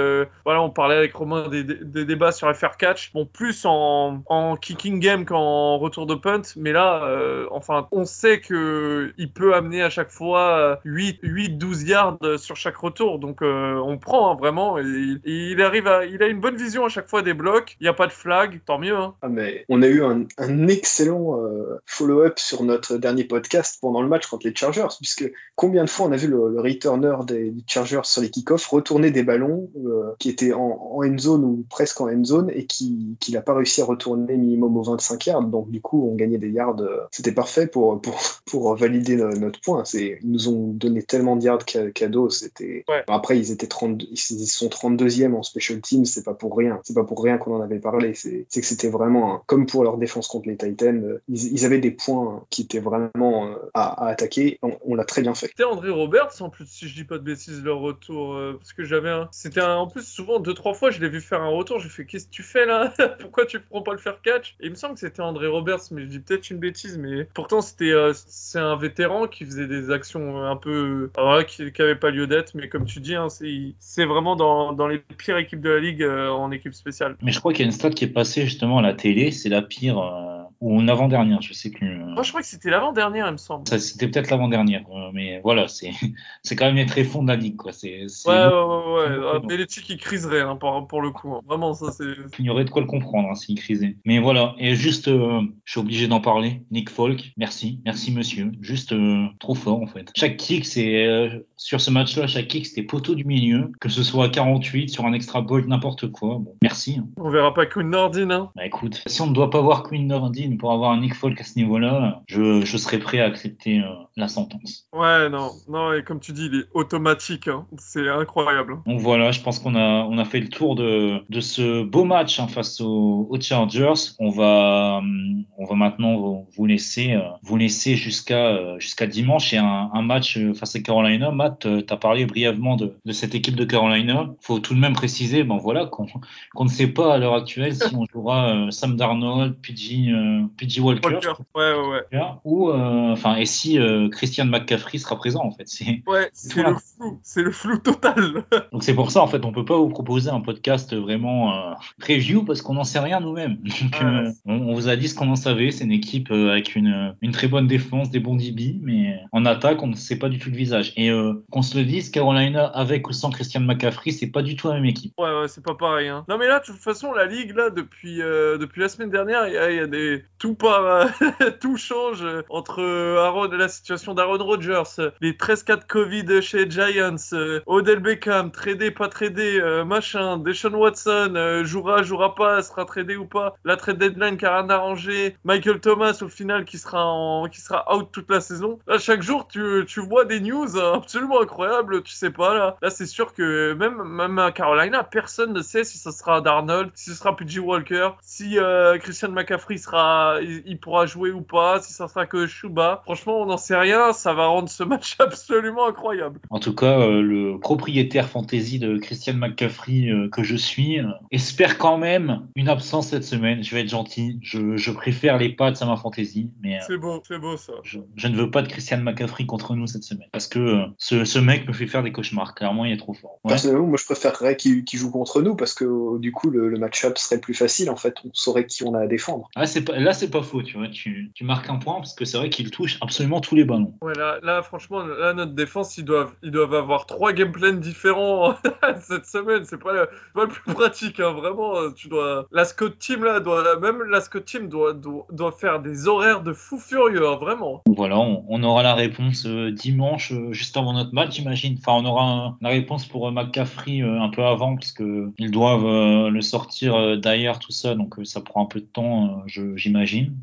voilà, 0.45 0.61
on 0.61 0.69
parlait 0.69 0.95
avec 0.95 1.13
Romain 1.13 1.47
des, 1.49 1.63
des- 1.63 2.05
débats 2.05 2.31
sur 2.31 2.53
FR 2.55 2.77
Catch. 2.77 3.11
Bon, 3.13 3.25
plus 3.25 3.65
en, 3.65 4.21
en 4.27 4.55
kicking 4.55 4.99
game 4.99 5.25
qu'en 5.25 5.77
retour 5.77 6.05
de 6.05 6.15
punt. 6.15 6.41
Mais 6.55 6.71
là, 6.71 7.47
enfin, 7.51 7.87
on 7.91 8.05
sait 8.05 8.39
que 8.39 9.13
il 9.17 9.31
peut 9.37 9.53
amener 9.53 9.83
à 9.83 9.89
chaque 9.89 10.09
fois 10.09 10.79
8, 10.83 11.19
8 11.21 11.57
12 11.57 11.83
yards 11.83 12.17
sur 12.37 12.55
chaque 12.55 12.77
retour. 12.77 13.19
Donc, 13.19 13.41
euh, 13.41 13.75
on 13.75 13.97
prend 13.97 14.31
hein, 14.31 14.35
vraiment. 14.39 14.77
Il 14.79 15.61
arrive 15.61 15.87
à, 15.87 16.05
il 16.05 16.21
a 16.23 16.27
une 16.27 16.39
bonne 16.39 16.55
vision 16.55 16.85
à 16.85 16.89
chaque 16.89 17.07
fois 17.07 17.21
des 17.21 17.33
blocs. 17.33 17.77
Il 17.79 17.83
n'y 17.83 17.89
a 17.89 17.93
pas 17.93 18.07
de 18.07 18.11
flag, 18.11 18.59
tant 18.65 18.79
mieux. 18.79 18.95
Hein. 18.95 19.13
Ah, 19.21 19.29
mais 19.29 19.65
on 19.69 19.81
a 19.81 19.87
eu 19.87 20.03
un, 20.03 20.25
excellent 20.67 21.41
euh, 21.41 21.79
follow-up 21.85 22.39
sur 22.39 22.63
notre 22.63 22.97
dernier 22.97 23.23
podcast 23.23 23.77
pendant 23.81 24.01
le 24.01 24.07
match 24.07 24.27
contre 24.27 24.47
les 24.47 24.55
Chargers, 24.55 24.87
puisque 24.99 25.31
combien 25.55 25.83
de 25.83 25.89
fois 25.89 26.07
on 26.07 26.11
a 26.11 26.17
vu 26.17 26.27
le, 26.27 26.49
le 26.49 26.61
returner 26.61 27.15
des, 27.25 27.53
Chargers 27.67 28.01
sur 28.03 28.21
les 28.21 28.29
kick-offs 28.29 28.67
retourner 28.67 29.11
des 29.11 29.23
ballons 29.23 29.69
euh, 29.85 30.13
qui 30.19 30.29
étaient 30.29 30.53
en, 30.53 30.91
en 30.93 31.03
end 31.03 31.17
zone 31.17 31.43
ou 31.43 31.65
presque 31.69 32.01
en 32.01 32.09
end 32.09 32.23
zone 32.23 32.51
et 32.53 32.65
qui 32.65 33.17
qu'il 33.19 33.33
n'a 33.33 33.41
pas 33.41 33.53
réussi 33.53 33.81
à 33.81 33.85
retourner 33.85 34.37
minimum 34.37 34.77
aux 34.77 34.83
25 34.83 35.25
yards. 35.25 35.43
Donc 35.43 35.69
du 35.69 35.81
coup, 35.81 36.09
on 36.11 36.15
gagnait 36.15 36.37
des 36.37 36.49
yards. 36.49 36.81
euh, 36.81 37.01
C'était 37.11 37.31
parfait 37.31 37.67
pour, 37.67 38.01
pour, 38.01 38.19
pour 38.45 38.75
valider 38.75 39.16
notre 39.25 39.59
point. 39.61 39.85
C'est, 39.85 40.19
ils 40.21 40.31
nous 40.31 40.47
ont 40.49 40.67
donné 40.73 41.03
tellement 41.03 41.35
de 41.35 41.43
yards 41.43 41.63
ca- 41.67 41.91
cadeaux. 41.91 42.29
C'était... 42.29 42.83
Ouais. 42.87 43.03
Après, 43.07 43.37
ils 43.37 43.51
étaient 43.51 43.67
30, 43.67 44.03
ils 44.03 44.17
sont 44.17 44.67
32e 44.69 45.33
en 45.33 45.43
special 45.43 45.81
teams. 45.81 46.05
C'est 46.05 46.23
pas 46.23 46.33
pour 46.33 46.55
rien. 46.57 46.79
C'est 46.83 46.93
pas 46.95 47.03
pour 47.03 47.21
rien 47.23 47.37
qu'on 47.37 47.55
en 47.55 47.61
avait 47.61 47.79
parlé. 47.79 48.13
C'est, 48.13 48.45
c'est 48.49 48.61
que 48.61 48.67
c'était 48.67 48.89
vraiment 48.89 49.43
comme 49.47 49.65
pour 49.65 49.83
leur 49.83 49.97
défense 49.97 50.27
contre 50.27 50.47
les 50.49 50.57
Titans. 50.57 51.03
euh, 51.03 51.21
Ils, 51.27 51.53
ils 51.53 51.65
avaient 51.65 51.79
des 51.79 51.91
points 51.91 52.45
qui 52.49 52.63
étaient 52.63 52.79
vraiment 52.79 53.47
euh, 53.47 53.55
à, 53.73 54.05
à 54.05 54.09
attaquer. 54.09 54.59
On, 54.61 54.77
on 54.85 54.95
l'a 54.95 55.05
très 55.05 55.21
bien 55.21 55.33
fait. 55.33 55.47
C'était 55.47 55.63
André 55.63 55.89
Roberts, 55.89 56.33
en 56.41 56.49
plus, 56.49 56.65
si 56.67 56.87
je 56.87 56.95
dis 56.95 57.03
pas 57.03 57.17
de 57.17 57.23
bêtises, 57.23 57.63
leur 57.63 57.79
retour. 57.79 58.33
euh, 58.35 58.53
parce 58.57 58.73
que 58.73 58.83
j'avais 58.83 59.09
un. 59.09 59.27
C'était 59.31 59.61
un- 59.61 59.75
en 59.77 59.87
plus, 59.87 60.03
souvent, 60.07 60.39
deux, 60.39 60.53
trois 60.53 60.73
fois, 60.73 60.91
je 60.91 60.99
l'ai 60.99 61.09
vu 61.09 61.21
faire 61.21 61.41
un 61.41 61.49
retour. 61.49 61.79
J'ai 61.79 61.89
fait, 61.89 62.05
qu'est-ce 62.05 62.25
que 62.27 62.31
tu 62.31 62.43
fais 62.43 62.65
là? 62.65 62.93
Pourquoi 63.19 63.45
tu 63.45 63.59
prends 63.59 63.81
pas 63.81 63.91
le 63.93 63.97
faire 63.99 64.21
catch? 64.21 64.55
Et 64.59 64.65
il 64.65 64.69
me 64.71 64.75
semble 64.75 64.93
que 64.95 64.99
c'était 64.99 65.21
André 65.21 65.47
Roberts, 65.47 65.81
mais 65.91 66.01
je 66.01 66.07
dis 66.07 66.19
peut-être 66.19 66.49
une 66.49 66.57
bêtise. 66.59 66.97
Mais 66.97 67.25
pourtant, 67.33 67.61
c'était 67.61 67.91
euh, 67.91 68.13
c'est 68.27 68.59
un 68.59 68.75
vétéran 68.75 69.06
qui 69.31 69.45
faisait 69.45 69.67
des 69.67 69.91
actions 69.91 70.43
un 70.43 70.55
peu. 70.55 71.09
qui 71.47 71.63
n'avaient 71.79 71.95
pas 71.95 72.11
lieu 72.11 72.27
d'être. 72.27 72.53
Mais 72.55 72.69
comme 72.69 72.85
tu 72.85 72.99
dis, 72.99 73.15
hein, 73.15 73.27
c'est 73.29 74.05
vraiment 74.05 74.35
dans, 74.35 74.73
dans 74.73 74.87
les 74.87 74.99
pires 74.99 75.37
équipes 75.37 75.61
de 75.61 75.69
la 75.69 75.79
ligue 75.79 76.03
euh, 76.03 76.29
en 76.29 76.51
équipe 76.51 76.73
spéciale. 76.73 77.15
Mais 77.21 77.31
je 77.31 77.39
crois 77.39 77.53
qu'il 77.53 77.61
y 77.61 77.63
a 77.63 77.67
une 77.67 77.71
stat 77.71 77.89
qui 77.91 78.05
est 78.05 78.09
passée 78.09 78.43
justement 78.43 78.79
à 78.79 78.81
la 78.81 78.93
télé, 78.93 79.31
c'est 79.31 79.49
la 79.49 79.61
pire, 79.61 79.99
euh, 79.99 80.36
ou 80.61 80.79
une 80.81 80.89
avant-dernière, 80.89 81.41
je 81.41 81.53
sais 81.53 81.69
plus. 81.69 81.89
euh. 82.01 82.05
Moi, 82.05 82.23
je 82.23 82.29
crois 82.29 82.41
que 82.41 82.47
c'était 82.47 82.69
l'avant-dernière, 82.69 83.27
il 83.27 83.33
me 83.33 83.37
semble. 83.37 83.67
C'était 83.79 84.07
peut-être 84.07 84.29
l'avant-dernière, 84.31 84.83
euh, 84.93 85.09
mais 85.13 85.39
voilà, 85.43 85.67
c'est 86.43 86.55
quand 86.55 86.65
même 86.65 86.75
les 86.75 86.85
tréfonds 86.85 87.23
de 87.23 87.27
la 87.27 87.35
ligue, 87.35 87.55
quoi. 87.57 87.71
C'est- 87.73 88.05
Ouais, 88.27 88.33
ouais, 88.33 88.47
ouais. 88.47 89.17
ouais. 89.17 89.31
Ah, 89.35 89.39
Belichick, 89.39 89.89
il 89.89 89.97
criserait 89.97 90.41
hein, 90.41 90.55
pour, 90.55 90.87
pour 90.87 91.01
le 91.01 91.11
coup. 91.11 91.33
hein. 91.35 91.41
Vraiment, 91.47 91.73
ça, 91.73 91.91
c'est. 91.91 92.05
Il 92.39 92.45
y 92.45 92.49
aurait 92.49 92.65
de 92.65 92.69
quoi 92.69 92.81
le 92.81 92.87
comprendre 92.87 93.29
hein, 93.29 93.35
s'il 93.35 93.57
crisait. 93.59 93.97
Mais 94.05 94.19
voilà, 94.19 94.55
et 94.59 94.75
juste, 94.75 95.07
euh, 95.07 95.41
je 95.65 95.71
suis 95.71 95.79
obligé 95.79 96.07
d'en 96.07 96.21
parler. 96.21 96.61
Nick 96.71 96.89
Folk, 96.89 97.31
merci, 97.37 97.79
merci 97.85 98.11
monsieur. 98.11 98.51
Juste 98.61 98.91
euh, 98.93 99.25
trop 99.39 99.55
fort 99.55 99.81
en 99.81 99.87
fait. 99.87 100.11
Chaque 100.15 100.37
kick, 100.37 100.65
c'est 100.65 101.05
euh, 101.05 101.29
sur 101.57 101.81
ce 101.81 101.91
match-là, 101.91 102.27
chaque 102.27 102.47
kick, 102.47 102.65
c'était 102.65 102.83
poteau 102.83 103.15
du 103.15 103.25
milieu, 103.25 103.71
que 103.79 103.89
ce 103.89 104.03
soit 104.03 104.25
à 104.25 104.29
48, 104.29 104.89
sur 104.89 105.05
un 105.05 105.13
extra 105.13 105.41
ball, 105.41 105.65
n'importe 105.67 106.07
quoi. 106.11 106.37
Bon, 106.39 106.55
merci. 106.61 106.97
hein. 106.99 107.07
On 107.17 107.29
verra 107.29 107.53
pas 107.53 107.65
Queen 107.65 107.89
Nordine, 107.89 108.31
hein. 108.31 108.51
Bah 108.55 108.65
écoute, 108.65 109.03
si 109.07 109.21
on 109.21 109.27
ne 109.27 109.33
doit 109.33 109.49
pas 109.49 109.61
voir 109.61 109.83
Queen 109.83 110.07
Nordine 110.07 110.46
pour 110.55 110.71
avoir 110.71 110.91
un 110.91 111.01
Nick 111.01 111.15
Folk 111.15 111.39
à 111.41 111.43
ce 111.43 111.57
niveau-là, 111.59 112.21
je, 112.27 112.63
je 112.63 112.77
serais 112.77 112.99
prêt 112.99 113.19
à 113.19 113.25
accepter 113.25 113.79
euh, 113.79 113.87
la 114.15 114.27
sentence. 114.27 114.87
Ouais, 114.93 115.29
non, 115.29 115.51
non, 115.67 115.93
et 115.93 116.03
comme 116.03 116.19
tu 116.19 116.31
dis, 116.31 116.45
il 116.51 116.59
est 116.61 116.65
automatique, 116.73 117.47
hein. 117.47 117.65
c'est 117.77 118.07
incroyable. 118.07 118.77
Donc 118.85 119.01
voilà, 119.01 119.31
je 119.31 119.41
pense 119.41 119.59
qu'on 119.59 119.75
a, 119.75 120.05
on 120.05 120.17
a 120.17 120.25
fait 120.25 120.39
le 120.39 120.49
tour 120.49 120.75
de, 120.75 121.23
de 121.29 121.39
ce 121.41 121.83
beau 121.83 122.05
match 122.05 122.39
hein, 122.39 122.47
face 122.47 122.79
aux, 122.79 123.27
aux 123.29 123.41
Chargers. 123.41 124.13
On 124.19 124.29
va, 124.29 124.99
hum, 124.99 125.43
on 125.57 125.65
va 125.65 125.75
maintenant 125.75 126.45
vous, 126.55 126.65
laisser, 126.65 127.13
euh, 127.13 127.21
vous 127.43 127.57
laisser 127.57 127.95
jusqu'à 127.95 128.47
euh, 128.47 128.79
jusqu'à 128.79 129.07
dimanche 129.07 129.53
et 129.53 129.57
un, 129.57 129.89
un 129.93 130.01
match 130.01 130.37
euh, 130.37 130.53
face 130.53 130.75
à 130.75 130.79
Carolina. 130.79 131.31
Matt, 131.31 131.59
tu 131.61 131.93
as 131.93 131.97
parlé 131.97 132.25
brièvement 132.25 132.75
de, 132.75 132.95
de 133.03 133.11
cette 133.11 133.35
équipe 133.35 133.55
de 133.55 133.65
Carolina. 133.65 134.33
faut 134.41 134.59
tout 134.59 134.73
de 134.73 134.79
même 134.79 134.93
préciser 134.93 135.43
ben 135.43 135.57
voilà, 135.57 135.85
qu'on 135.85 136.05
qu'on 136.53 136.65
ne 136.65 136.69
sait 136.69 136.87
pas 136.87 137.13
à 137.13 137.17
l'heure 137.17 137.35
actuelle 137.35 137.75
si 137.75 137.95
on 137.95 138.05
jouera 138.05 138.49
euh, 138.49 138.71
Sam 138.71 138.95
Darnold, 138.95 139.55
PG, 139.61 140.09
euh, 140.09 140.36
PG 140.57 140.81
Walker, 140.81 141.07
Walker. 141.07 141.33
Ouais, 141.55 141.73
ouais, 141.73 142.03
ouais. 142.13 142.19
ou 142.43 142.69
euh, 142.69 143.11
enfin 143.11 143.35
et 143.35 143.45
si 143.45 143.79
euh, 143.79 144.09
Christian 144.09 144.45
McCaffrey 144.45 144.97
sera 144.97 145.15
présent 145.15 145.43
en 145.43 145.51
fait. 145.51 145.67
C'est 145.67 146.03
Ouais, 146.07 146.29
c'est 146.33 146.63
le 146.63 146.75
flou, 146.75 147.19
c'est 147.23 147.41
le 147.43 147.51
flou 147.51 147.77
total. 147.79 148.43
donc 148.71 148.83
c'est 148.83 148.93
pour 148.93 149.11
ça 149.11 149.21
en 149.21 149.27
fait 149.27 149.43
on 149.45 149.51
peut 149.51 149.65
pas 149.65 149.77
vous 149.77 149.89
proposer 149.89 150.29
un 150.29 150.41
podcast 150.41 150.95
vraiment 150.95 151.53
euh, 151.55 151.73
preview 151.99 152.43
parce 152.43 152.61
qu'on 152.61 152.73
n'en 152.75 152.83
sait 152.83 152.99
rien 152.99 153.19
nous-mêmes. 153.19 153.57
Donc 153.81 153.97
Ah, 153.99 154.23
on, 154.45 154.53
on 154.69 154.73
vous 154.73 154.89
a 154.89 154.95
dit 154.95 155.07
ce 155.07 155.15
qu'on 155.15 155.29
en 155.29 155.35
savait. 155.35 155.71
C'est 155.71 155.83
une 155.85 155.91
équipe 155.91 156.31
avec 156.31 156.75
une, 156.75 157.15
une 157.21 157.31
très 157.31 157.47
bonne 157.47 157.67
défense, 157.67 158.09
des 158.11 158.19
bons 158.19 158.35
DB, 158.35 158.77
mais 158.81 159.19
en 159.31 159.45
attaque 159.45 159.81
on 159.83 159.87
ne 159.87 159.95
sait 159.95 160.17
pas 160.19 160.29
du 160.29 160.39
tout 160.39 160.49
le 160.49 160.55
visage. 160.57 160.93
Et 160.97 161.09
qu'on 161.51 161.61
se 161.61 161.77
le 161.77 161.83
dise, 161.85 162.09
Carolina 162.09 162.65
avec 162.65 163.07
ou 163.09 163.13
sans 163.13 163.29
Christian 163.29 163.61
McCaffrey, 163.61 164.11
c'est 164.11 164.27
pas 164.31 164.41
du 164.41 164.55
tout 164.55 164.67
la 164.67 164.75
même 164.75 164.85
équipe. 164.85 165.13
Ouais, 165.17 165.25
ouais, 165.41 165.47
c'est 165.47 165.63
pas 165.63 165.75
pareil. 165.75 166.07
Hein. 166.07 166.25
Non, 166.29 166.37
mais 166.37 166.47
là, 166.47 166.59
de 166.59 166.65
toute 166.65 166.75
façon, 166.77 167.13
la 167.13 167.25
ligue, 167.25 167.55
là, 167.55 167.69
depuis, 167.69 168.21
euh, 168.21 168.57
depuis 168.57 168.81
la 168.81 168.89
semaine 168.89 169.09
dernière, 169.09 169.47
il 169.47 169.53
y, 169.53 169.57
a- 169.57 169.71
il 169.71 169.77
y 169.77 169.79
a 169.79 169.87
des. 169.87 170.23
Tout 170.39 170.55
part. 170.55 171.09
tout 171.61 171.77
change 171.77 172.23
euh, 172.23 172.43
entre 172.49 172.81
euh, 172.81 173.23
Aaron, 173.25 173.49
la 173.51 173.67
situation 173.67 174.13
d'Aaron 174.13 174.43
Rodgers, 174.43 174.83
euh, 174.99 175.11
les 175.21 175.33
13-4 175.33 175.87
Covid 175.87 176.41
chez 176.41 176.69
Giants, 176.69 177.15
euh, 177.33 177.61
Odell 177.65 177.99
Beckham, 177.99 178.51
tradé, 178.51 178.91
pas 178.91 179.07
tradé, 179.07 179.59
euh, 179.59 179.83
machin, 179.85 180.37
Deshaun 180.37 180.75
Watson, 180.75 181.33
euh, 181.35 181.63
jouera, 181.63 182.03
jouera 182.03 182.35
pas, 182.35 182.61
sera 182.61 182.85
tradé 182.85 183.15
ou 183.15 183.25
pas, 183.25 183.55
la 183.65 183.77
trade 183.77 183.97
deadline 183.97 184.37
qui 184.37 184.45
a 184.45 184.57
rien 184.57 184.69
arrangé, 184.69 185.35
Michael 185.43 185.79
Thomas 185.79 186.17
au 186.21 186.27
final 186.27 186.65
qui 186.65 186.77
sera, 186.77 187.43
qui 187.51 187.61
sera 187.61 187.95
out 187.95 188.09
toute 188.11 188.29
la 188.29 188.41
saison. 188.41 188.79
Là, 188.87 188.97
chaque 188.97 189.21
jour, 189.21 189.47
tu, 189.47 189.85
tu 189.87 190.01
vois 190.01 190.25
des 190.25 190.39
news 190.39 190.75
euh, 190.77 190.93
absolument 190.95 191.41
incroyables, 191.41 192.03
tu 192.03 192.13
sais 192.13 192.31
pas, 192.31 192.53
là. 192.53 192.77
Là, 192.81 192.89
c'est 192.89 193.05
sûr 193.05 193.33
que 193.33 193.73
même, 193.73 194.03
même 194.03 194.39
à 194.39 194.51
Carolina, 194.51 195.03
personne 195.03 195.53
ne 195.53 195.61
sait 195.61 195.83
si 195.83 195.97
ce 195.97 196.11
sera 196.11 196.41
Darnold, 196.41 196.91
si 196.95 197.11
ce 197.11 197.15
sera 197.15 197.35
PG 197.35 197.59
Walker, 197.59 198.09
si 198.21 198.59
euh, 198.59 198.97
Christian 198.99 199.29
McCaffrey 199.29 199.77
sera, 199.77 200.16
il, 200.41 200.63
il 200.65 200.79
pourra 200.79 201.05
jouer 201.05 201.31
ou 201.31 201.41
pas, 201.41 201.81
si 201.81 201.93
ça 201.93 202.07
sera 202.07 202.25
que 202.25 202.47
Chuba. 202.47 203.01
Franchement, 203.05 203.41
on 203.41 203.45
n'en 203.45 203.57
sait 203.57 203.75
rien, 203.77 204.13
ça 204.13 204.33
va 204.33 204.47
rendre 204.47 204.69
ce 204.69 204.83
match 204.83 205.15
absolument 205.19 205.87
incroyable. 205.87 206.39
En 206.49 206.59
tout 206.59 206.73
cas, 206.75 206.99
euh, 206.99 207.21
le 207.21 207.59
propriétaire 207.59 208.27
fantasy 208.29 208.79
de 208.79 208.97
Christian 208.97 209.33
McCaffrey 209.35 210.09
euh, 210.09 210.29
que 210.29 210.43
je 210.43 210.55
suis 210.55 210.99
euh, 210.99 211.05
espère 211.31 211.77
quand 211.77 211.97
même 211.97 212.47
une 212.55 212.69
absence 212.69 213.09
cette 213.09 213.23
semaine. 213.23 213.63
Je 213.63 213.73
vais 213.75 213.81
être 213.81 213.89
gentil. 213.89 214.39
Je, 214.41 214.77
je 214.77 214.91
préfère 214.91 215.37
les 215.37 215.49
Pats 215.49 215.73
à 215.79 215.85
ma 215.85 215.95
fantasy, 215.97 216.49
mais 216.61 216.75
euh, 216.77 216.83
C'est 216.87 216.97
beau, 216.97 217.21
c'est 217.27 217.39
beau 217.39 217.57
ça. 217.57 217.73
je, 217.83 217.99
je 218.15 218.27
ne 218.27 218.35
veux 218.35 218.51
pas 218.51 218.61
de 218.61 218.67
Christian 218.67 218.99
McCaffrey 218.99 219.45
contre 219.45 219.75
nous 219.75 219.87
cette 219.87 220.03
semaine 220.03 220.27
parce 220.31 220.47
que 220.47 220.59
euh, 220.59 220.85
ce, 220.97 221.25
ce 221.25 221.39
mec 221.39 221.67
me 221.67 221.73
fait 221.73 221.87
faire 221.87 222.03
des 222.03 222.11
cauchemars. 222.11 222.55
Clairement, 222.55 222.85
il 222.85 222.93
est 222.93 222.97
trop 222.97 223.13
fort. 223.13 223.39
Ouais. 223.43 223.49
Personnellement, 223.49 223.87
moi, 223.87 223.97
je 223.99 224.05
préférerais 224.05 224.55
qu'il 224.55 224.83
joue 224.93 225.11
contre 225.11 225.41
nous 225.41 225.55
parce 225.55 225.73
que 225.73 226.17
du 226.19 226.31
coup, 226.31 226.49
le, 226.49 226.69
le 226.69 226.77
match-up 226.77 227.17
serait 227.17 227.39
plus 227.39 227.53
facile. 227.53 227.89
En 227.89 227.95
fait, 227.95 228.15
on 228.25 228.29
saurait 228.33 228.65
qui 228.65 228.83
on 228.83 228.93
a 228.93 229.01
à 229.01 229.07
défendre. 229.07 229.49
Ah, 229.55 229.65
c'est 229.67 229.83
pas... 229.83 229.99
Là, 230.07 230.13
c'est 230.13 230.29
pas 230.31 230.41
faux, 230.41 230.63
tu 230.63 230.77
vois. 230.77 230.87
Tu, 230.87 231.31
tu 231.33 231.43
marques 231.43 231.69
un 231.69 231.75
point 231.75 231.95
parce 231.95 232.13
que 232.15 232.23
c'est 232.23 232.37
vrai 232.37 232.49
qu'il 232.49 232.71
touche 232.71 232.97
absolument 233.01 233.41
tous 233.41 233.55
les 233.55 233.65
ballons. 233.65 233.93
Ouais, 234.01 234.13
là, 234.15 234.37
là, 234.41 234.61
franchement, 234.61 235.03
là, 235.03 235.33
notre 235.33 235.51
défense, 235.51 235.97
ils 235.97 236.05
doivent, 236.05 236.31
ils 236.43 236.51
doivent 236.51 236.73
avoir 236.75 237.05
trois 237.05 237.33
gameplays 237.33 237.73
différents 237.73 238.55
cette 239.01 239.25
semaine. 239.25 239.65
C'est 239.65 239.81
pas, 239.81 239.91
le- 239.93 240.09
pas 240.33 240.43
le 240.43 240.47
plus 240.47 240.73
pratique, 240.73 241.19
hein. 241.19 241.33
vraiment. 241.33 241.75
euh, 241.77 241.89
Tu 241.95 242.07
dois, 242.07 242.45
la 242.51 242.63
Scott 242.63 242.97
Team 242.99 243.23
là, 243.25 243.39
doit, 243.41 243.77
même 243.79 244.01
la 244.03 244.21
Scott 244.21 244.45
Team 244.45 244.69
doit, 244.69 244.93
doit, 244.93 245.25
doit 245.31 245.51
faire 245.51 245.81
des 245.81 246.07
horaires 246.07 246.41
de 246.41 246.53
fou 246.53 246.77
furieux, 246.79 247.27
hein, 247.27 247.35
vraiment. 247.35 247.81
Voilà, 247.87 248.17
on, 248.17 248.45
on 248.47 248.63
aura 248.63 248.83
la 248.83 248.95
réponse 248.95 249.45
euh, 249.45 249.71
dimanche, 249.71 250.31
euh, 250.31 250.53
juste 250.53 250.77
avant 250.77 250.93
notre 250.93 251.13
match, 251.13 251.35
j'imagine. 251.35 251.75
Enfin, 251.79 251.93
on 252.01 252.05
aura 252.05 252.23
un- 252.23 252.57
la 252.61 252.69
réponse 252.69 253.05
pour 253.05 253.27
euh, 253.27 253.31
McCaffrey 253.31 254.01
un 254.01 254.29
peu 254.29 254.43
avant, 254.45 254.75
parce 254.75 254.91
que 254.93 255.31
ils 255.37 255.51
doivent 255.51 256.29
le 256.29 256.41
sortir 256.41 257.17
d'ailleurs, 257.17 257.59
tout 257.59 257.71
ça, 257.71 257.95
donc 257.95 258.15
ça 258.23 258.41
prend 258.41 258.63
un 258.63 258.67
peu 258.67 258.79
de 258.79 258.85
temps, 258.85 259.43
je- 259.47 259.75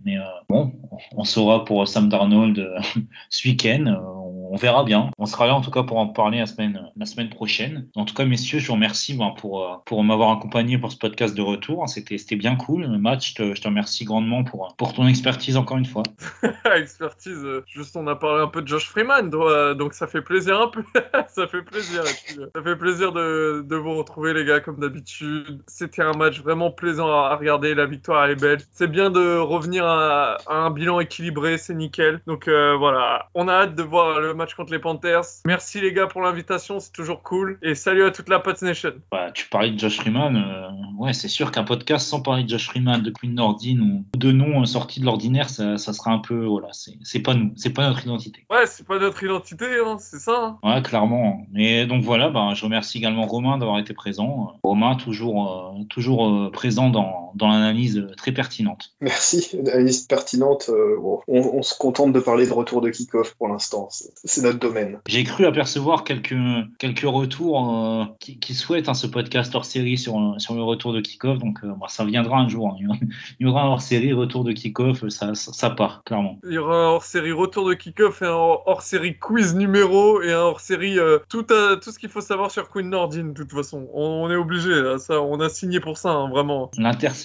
Mais 0.05 0.19
euh, 0.19 0.23
bon, 0.49 0.73
on 1.13 1.25
saura 1.25 1.65
pour 1.65 1.87
Sam 1.87 2.09
Darnold 2.09 2.59
euh, 2.59 2.79
ce 3.31 3.49
week-end. 3.49 4.24
On 4.55 4.57
verra 4.57 4.85
bien. 4.85 5.11
On 5.19 5.27
sera 5.27 5.49
là 5.49 5.55
en 5.57 5.61
tout 5.61 5.73
cas 5.73 5.83
pour 5.83 5.99
en 5.99 6.07
parler 6.07 6.39
la 6.39 6.47
semaine, 6.47 6.89
la 6.97 7.07
semaine 7.07 7.29
prochaine. 7.29 7.89
En 7.97 8.05
tout 8.05 8.15
cas, 8.15 8.25
messieurs, 8.25 8.61
je 8.61 8.69
vous 8.69 8.75
remercie 8.75 9.15
ben, 9.15 9.35
pour, 9.37 9.65
euh, 9.65 9.77
pour 9.85 10.05
m'avoir 10.05 10.31
accompagné 10.31 10.79
pour 10.79 10.93
ce 10.93 10.97
podcast 10.97 11.35
de 11.35 11.43
retour. 11.43 11.89
C'était 11.89 12.37
bien 12.37 12.55
cool. 12.55 12.83
Le 12.83 12.99
match, 12.99 13.31
je 13.31 13.35
te, 13.35 13.55
je 13.57 13.61
te 13.61 13.67
remercie 13.67 14.05
grandement 14.05 14.45
pour, 14.45 14.73
pour 14.77 14.95
ton 14.95 15.09
expertise 15.09 15.57
encore 15.57 15.77
une 15.77 15.87
fois. 15.87 16.05
Expertise, 16.77 17.45
euh, 17.45 17.65
juste 17.67 17.97
on 17.97 18.07
a 18.07 18.15
parlé 18.15 18.45
un 18.45 18.47
peu 18.47 18.63
de 18.63 18.69
Josh 18.69 18.89
Freeman, 18.89 19.29
euh, 19.35 19.75
donc 19.75 19.93
ça 19.93 20.07
fait 20.07 20.23
plaisir 20.23 20.61
un 20.61 20.69
peu. 20.69 20.85
ça 21.29 21.49
fait 21.49 21.63
plaisir. 21.63 22.05
ça 22.05 22.63
fait 22.63 22.77
plaisir 22.77 23.11
de, 23.11 23.65
de 23.69 23.77
vous 23.77 23.97
retrouver, 23.97 24.35
les 24.35 24.45
gars, 24.45 24.61
comme 24.61 24.79
d'habitude. 24.79 25.63
C'était 25.67 26.03
un 26.03 26.13
match 26.13 26.41
vraiment 26.41 26.71
plaisant 26.71 27.09
à 27.09 27.35
regarder. 27.35 27.75
La 27.75 27.87
victoire, 27.87 28.25
elle 28.25 28.33
est 28.33 28.41
belle. 28.41 28.61
C'est 28.71 28.91
bien 28.91 29.11
de 29.11 29.37
revenir 29.37 29.85
à, 29.85 30.37
un 30.47 30.71
bilan 30.71 31.01
équilibré, 31.01 31.59
c'est 31.59 31.75
nickel. 31.75 32.21
Donc 32.29 32.49
voilà, 32.49 33.29
on 33.35 33.49
a 33.49 33.53
hâte 33.53 33.75
de 33.75 33.83
voir 33.83 34.21
le 34.21 34.33
match 34.33 34.44
contre 34.53 34.73
les 34.73 34.79
Panthers. 34.79 35.23
Merci, 35.47 35.81
les 35.81 35.93
gars, 35.93 36.07
pour 36.07 36.21
l'invitation, 36.21 36.81
c'est 36.81 36.93
toujours 36.93 37.23
cool. 37.23 37.59
Et 37.63 37.75
salut 37.75 38.05
à 38.05 38.11
toute 38.11 38.29
la 38.29 38.41
Pats 38.41 38.53
Nation. 38.61 38.93
Bah, 39.11 39.31
tu 39.33 39.49
parlais 39.49 39.71
de 39.71 39.79
Josh 39.79 39.97
Freeman. 39.97 40.37
euh, 40.37 40.69
ouais, 41.03 41.13
c'est 41.15 41.29
sûr 41.29 41.51
qu'un 41.51 41.65
podcast 41.65 42.07
sans 42.07 42.21
parler 42.21 42.45
de 42.45 42.49
Josh 42.51 42.67
Freeman, 42.69 43.01
de 43.03 43.11
Queen 43.11 43.35
Nordine 43.35 43.81
ou 44.13 44.19
de 44.19 44.33
noms 44.33 44.61
euh, 44.63 44.65
sortis 44.67 45.01
de 45.01 45.07
l'ordinaire, 45.07 45.49
ça, 45.49 45.79
ça 45.79 45.93
sera 45.93 46.11
un 46.11 46.19
peu. 46.19 46.45
Voilà, 46.45 46.69
c'est 46.73 47.21
pas 47.21 47.35
nous, 47.35 47.53
c'est 47.57 47.71
pas 47.73 47.87
notre 47.89 48.05
identité. 48.05 48.45
Ouais, 48.51 48.67
c'est 48.67 48.87
pas 48.87 48.99
notre 48.99 49.23
identité, 49.23 49.65
hein, 49.87 49.97
c'est 49.99 50.19
ça. 50.19 50.59
hein. 50.63 50.75
Ouais, 50.75 50.83
clairement. 50.83 51.47
Et 51.57 51.87
donc 51.87 52.03
voilà, 52.03 52.29
bah, 52.29 52.51
je 52.55 52.65
remercie 52.65 52.99
également 52.99 53.27
Romain 53.27 53.57
d'avoir 53.59 53.79
été 53.79 53.95
présent. 53.95 54.59
Romain, 54.63 54.97
toujours, 54.97 55.73
euh, 55.79 55.85
toujours 55.89 56.27
euh, 56.29 56.51
présent 56.51 56.91
dans, 56.91 57.24
dans 57.35 57.49
l'analyse 57.49 57.99
euh, 57.99 58.11
très 58.17 58.33
pertinente. 58.33 58.93
Merci, 59.01 59.51
une 59.59 59.69
analyse 59.69 60.01
pertinente. 60.07 60.67
euh, 60.69 60.97
bon, 61.01 61.21
on, 61.29 61.41
on 61.59 61.63
se 61.63 61.75
contente 61.77 62.13
de 62.13 62.21
parler 62.21 62.47
de 62.47 62.53
retour 62.53 62.81
de 62.81 62.91
kick-off 62.91 63.35
pour 63.35 63.49
l'instant. 63.49 63.89
C'est 63.91 64.43
notre 64.43 64.59
domaine. 64.59 65.01
J'ai 65.07 65.25
cru 65.25 65.47
apercevoir 65.47 66.05
quelques, 66.05 66.35
quelques 66.79 67.05
retours 67.07 67.71
euh, 67.75 68.05
qui, 68.21 68.39
qui 68.39 68.55
souhaitent 68.55 68.89
hein, 68.89 68.95
ce 68.95 69.07
podcast 69.07 69.55
hors 69.55 69.65
série 69.65 69.99
sur, 69.99 70.15
sur 70.39 70.55
le 70.55 70.63
retour 70.63 70.93
de 70.93 71.01
kick-off. 71.01 71.39
Donc 71.39 71.59
euh, 71.65 71.69
bah, 71.81 71.87
ça 71.89 72.05
viendra 72.05 72.39
un 72.39 72.49
jour. 72.49 72.69
hein. 72.69 72.77
Il 72.79 72.85
y 72.85 72.87
aura- 72.89 72.99
Il 73.41 73.47
y 73.47 73.51
aura 73.51 73.63
un 73.63 73.69
hors 73.69 73.83
série, 73.83 74.13
retour 74.13 74.45
de 74.45 74.53
kick-off, 74.53 75.09
ça, 75.09 75.35
ça, 75.35 75.53
ça 75.53 75.71
part, 75.71 76.03
clairement. 76.05 76.39
Il 76.47 76.53
y 76.55 76.59
aura 76.59 76.77
un 76.77 76.89
hors-série 76.91 77.33
retour 77.33 77.69
de 77.69 77.75
kick-off 77.75 78.23
et 78.23 78.27
un 78.27 78.31
hors-série 78.33 79.19
quiz 79.19 79.55
numéro 79.55 80.23
et 80.23 80.33
un 80.33 80.41
hors-série 80.41 80.99
euh, 80.99 81.19
tout, 81.29 81.47
à- 81.51 81.77
tout 81.77 81.91
ce 81.91 81.99
qu'il 81.99 82.09
faut 82.09 82.21
savoir 82.21 82.51
sur 82.51 82.69
Queen 82.71 82.89
Nordine 82.91 83.33
de 83.33 83.43
toute 83.43 83.53
façon. 83.53 83.89
On, 83.93 84.25
on 84.25 84.31
est 84.31 84.37
obligé, 84.37 84.71
ça, 84.99 85.21
on 85.21 85.41
a 85.41 85.49
signé 85.49 85.81
pour 85.81 85.99
ça, 85.99 86.11
hein, 86.11 86.29
vraiment. 86.31 86.71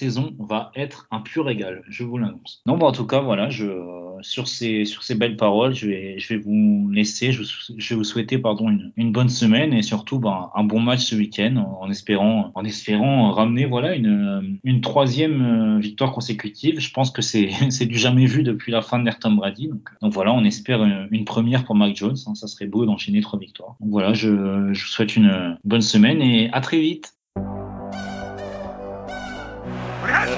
L'intersaison 0.00 0.34
va 0.38 0.70
être 0.76 1.06
un 1.10 1.20
pur 1.20 1.44
régal, 1.44 1.82
je 1.88 2.04
vous 2.04 2.16
l'annonce. 2.16 2.62
Non, 2.64 2.78
bah, 2.78 2.86
en 2.86 2.92
tout 2.92 3.06
cas, 3.06 3.20
voilà, 3.20 3.50
je, 3.50 3.66
sur, 4.22 4.48
ces, 4.48 4.86
sur 4.86 5.02
ces 5.02 5.14
belles 5.14 5.36
paroles, 5.36 5.74
je 5.74 5.88
vais, 5.88 6.18
je 6.18 6.32
vais 6.32 6.40
vous 6.40 6.88
laisser, 6.90 7.32
je, 7.32 7.42
vais 7.42 7.94
vous 7.96 8.04
souhaiter 8.04 8.38
pardon, 8.38 8.70
une, 8.70 8.92
une 8.96 9.12
bonne 9.12 9.28
semaine 9.28 9.74
et 9.74 9.82
surtout 9.82 10.18
bah, 10.18 10.50
un 10.54 10.64
bon 10.64 10.80
match 10.80 11.00
ce 11.00 11.14
week-end 11.16 11.56
en, 11.80 11.90
espérant, 11.90 12.50
en 12.54 12.64
espérant 12.64 13.30
ramener 13.32 13.66
voilà, 13.66 13.94
une, 13.94 14.58
une 14.64 14.80
troisième 14.80 15.42
euh, 15.42 15.78
victoire 15.78 16.12
consécutive. 16.12 16.80
Je 16.80 16.90
pense 16.92 17.10
que 17.10 17.20
c'est 17.20 17.50
du 17.86 17.98
jamais 17.98 18.24
vu 18.26 18.42
depuis 18.42 18.72
la 18.72 18.80
fin 18.80 18.98
de 19.00 19.10
Tom 19.10 19.36
Brady. 19.36 19.68
Donc, 19.68 19.86
donc 20.00 20.12
voilà, 20.14 20.32
on 20.32 20.44
espère 20.44 20.82
une, 20.82 21.08
une 21.10 21.26
première 21.26 21.64
pour 21.64 21.74
Mac 21.74 21.94
Jones. 21.94 22.16
hein. 22.26 22.34
ça 22.34 22.46
serait 22.46 22.66
beau 22.66 22.86
d'enchaîner 22.86 23.20
trois 23.20 23.38
victoires. 23.38 23.76
Donc 23.80 23.90
voilà, 23.90 24.14
je, 24.14 24.28
je 24.72 24.82
vous 24.82 24.90
souhaite 24.90 25.14
une 25.16 25.58
bonne 25.64 25.82
semaine 25.82 26.22
et 26.22 26.50
à 26.52 26.62
très 26.62 26.80
vite. 26.80 27.12